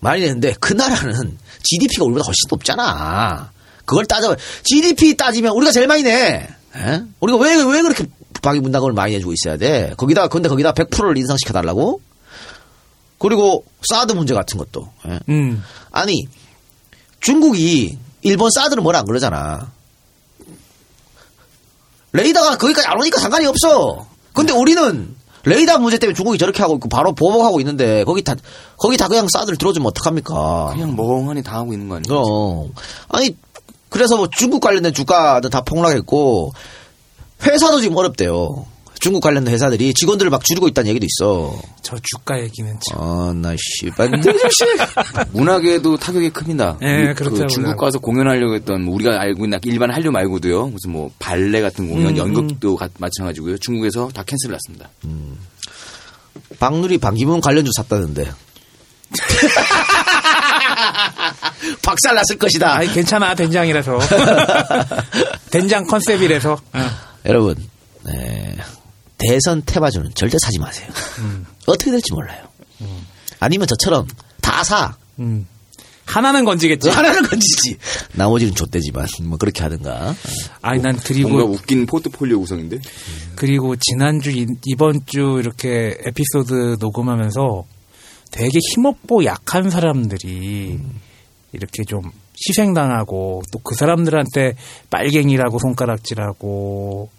많이 0.00 0.20
내는데 0.20 0.54
그 0.60 0.72
나라는 0.72 1.38
GDP가 1.62 2.04
우리보다 2.04 2.24
훨씬 2.26 2.40
높잖아. 2.50 3.52
그걸 3.84 4.04
따져 4.06 4.36
GDP 4.64 5.16
따지면 5.16 5.52
우리가 5.52 5.72
제일 5.72 5.86
많이 5.86 6.02
내. 6.02 6.48
에? 6.74 7.02
우리가 7.20 7.38
왜 7.38 7.54
왜 7.62 7.82
그렇게 7.82 8.06
방위 8.42 8.60
분담금을 8.60 8.92
많이 8.92 9.14
내주고 9.14 9.32
있어야 9.32 9.56
돼? 9.56 9.94
거기다 9.96 10.28
근데 10.28 10.48
거기다 10.48 10.72
100%를 10.72 11.16
인상시켜 11.16 11.52
달라고? 11.52 12.00
그리고 13.18 13.64
사드 13.88 14.12
문제 14.12 14.34
같은 14.34 14.58
것도. 14.58 14.88
예? 15.08 15.20
음. 15.28 15.62
아니 15.90 16.26
중국이 17.20 17.96
일본 18.22 18.50
사드는 18.50 18.82
뭐라 18.82 18.98
안 18.98 19.04
그러잖아. 19.04 19.70
레이더가 22.12 22.58
거기까지 22.58 22.86
안 22.88 22.98
오니까 23.00 23.20
상관이 23.20 23.46
없어. 23.46 24.06
근데 24.32 24.52
우리는 24.52 25.14
레이더 25.44 25.78
문제 25.78 25.98
때문에 25.98 26.14
중국이 26.14 26.38
저렇게 26.38 26.62
하고 26.62 26.74
있고 26.76 26.88
바로 26.88 27.12
보복하고 27.14 27.60
있는데 27.60 28.04
거기 28.04 28.22
다 28.22 28.34
거기 28.76 28.96
다 28.96 29.08
그냥 29.08 29.26
사드를 29.32 29.56
들어주면 29.56 29.86
어떡합니까? 29.88 30.70
그냥 30.72 30.94
멍하니 30.94 31.42
당하고 31.42 31.72
있는 31.72 31.88
거 31.88 31.96
아니에요? 31.96 32.06
그럼 32.08 32.72
아니 33.08 33.36
그래서 33.88 34.16
뭐 34.16 34.28
중국 34.30 34.60
관련된 34.60 34.92
주가도 34.94 35.48
다 35.48 35.60
폭락했고 35.62 36.52
회사도 37.44 37.80
지금 37.80 37.96
어렵대요. 37.96 38.66
중국 39.00 39.20
관련된 39.20 39.52
회사들이 39.52 39.94
직원들을 39.94 40.30
막 40.30 40.44
줄이고 40.44 40.68
있다는 40.68 40.90
얘기도 40.90 41.06
있어. 41.06 41.60
저 41.82 41.96
주가 42.04 42.40
얘기는 42.40 42.72
참. 42.88 42.98
아 43.00 43.32
나 43.34 43.52
씨발 43.58 44.10
문학에도 45.32 45.96
타격이 45.96 46.30
큽니다. 46.30 46.78
예, 46.82 47.08
그 47.08 47.14
그렇다고요. 47.24 47.48
중국 47.48 47.76
가서 47.78 47.98
공연하려고 47.98 48.54
했던 48.54 48.84
뭐 48.84 48.94
우리가 48.94 49.20
알고 49.20 49.44
있는 49.46 49.58
일반 49.64 49.90
한류 49.90 50.12
말고도요. 50.12 50.68
무슨 50.68 50.92
뭐 50.92 51.10
발레 51.18 51.60
같은 51.62 51.88
공연, 51.88 52.12
음, 52.12 52.16
연극도 52.16 52.76
가- 52.76 52.88
마찬가지고요. 52.98 53.58
중국에서 53.58 54.08
다 54.14 54.22
캔슬 54.22 54.52
났습니다. 54.52 54.88
박누리 56.60 56.98
방기문 56.98 57.40
관련주 57.40 57.72
샀다는데. 57.74 58.30
박살 61.82 62.14
났을 62.14 62.38
것이다. 62.38 62.76
아이 62.76 62.86
괜찮아 62.92 63.34
된장이라서 63.34 63.98
된장 65.50 65.84
컨셉이라서 65.86 66.52
어. 66.72 67.11
여러분, 67.26 67.56
네, 68.04 68.56
대선 69.18 69.62
테마주는 69.64 70.10
절대 70.14 70.36
사지 70.42 70.58
마세요. 70.58 70.88
어떻게 71.66 71.90
될지 71.90 72.12
몰라요. 72.12 72.44
아니면 73.40 73.66
저처럼 73.68 74.06
다 74.40 74.64
사. 74.64 74.96
음. 75.18 75.46
하나는 76.04 76.44
건지겠지. 76.44 76.90
하나는 76.90 77.22
건지지. 77.22 77.76
나머지는 78.14 78.54
좆대지만 78.54 79.06
뭐 79.24 79.38
그렇게 79.38 79.62
하든가. 79.62 80.14
아니 80.60 80.82
난 80.82 80.92
뭔가 80.96 81.02
그리고 81.06 81.44
웃긴 81.44 81.86
포트폴리오 81.86 82.40
구성인데. 82.40 82.78
그리고 83.36 83.76
지난주 83.76 84.30
이- 84.30 84.46
이번 84.66 85.06
주 85.06 85.36
이렇게 85.38 85.96
에피소드 86.04 86.76
녹음하면서 86.80 87.64
되게 88.32 88.58
힘없고 88.74 89.24
약한 89.24 89.70
사람들이 89.70 90.80
이렇게 91.52 91.84
좀 91.84 92.02
희생당하고 92.48 93.42
또 93.52 93.58
그 93.64 93.74
사람들한테 93.74 94.54
빨갱이라고 94.90 95.58
손가락질하고 95.58 97.10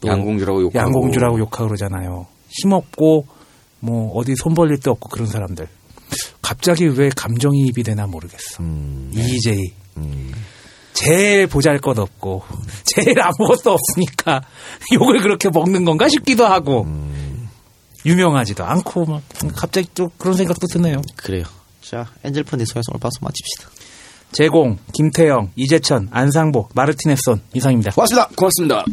또 0.00 0.08
양공주라고 0.08 0.62
욕하고. 0.62 0.78
양공주라고 0.78 1.38
욕하고 1.38 1.66
그러잖아요. 1.68 2.26
힘없고 2.48 3.26
뭐 3.80 4.12
어디 4.14 4.34
손 4.36 4.54
벌릴 4.54 4.78
데 4.78 4.90
없고 4.90 5.08
그런 5.08 5.26
사람들. 5.26 5.68
갑자기 6.42 6.86
왜 6.86 7.08
감정이입이 7.14 7.82
되나 7.84 8.06
모르겠어. 8.06 8.62
이재희. 9.12 9.60
제일 10.92 11.46
보잘 11.46 11.78
것 11.78 11.98
없고, 11.98 12.42
제일 12.84 13.14
아무것도 13.20 13.70
없으니까 13.72 14.42
욕을 14.92 15.20
그렇게 15.20 15.48
먹는 15.48 15.84
건가 15.84 16.08
싶기도 16.08 16.44
하고, 16.46 16.86
유명하지도 18.04 18.64
않고, 18.64 19.04
막, 19.06 19.22
갑자기 19.54 19.88
또 19.94 20.10
그런 20.18 20.34
생각도 20.36 20.66
드네요. 20.66 21.00
그래요. 21.16 21.44
자, 21.80 22.06
엔젤펀드 22.24 22.64
소야성을 22.66 22.98
박수 23.00 23.18
마칩시다. 23.22 23.68
제공, 24.32 24.78
김태영, 24.92 25.50
이재천, 25.56 26.08
안상보, 26.10 26.68
마르티네손 26.74 27.40
이상입니다. 27.54 27.92
고맙습니다. 27.92 28.28
고맙습니다. 28.36 28.84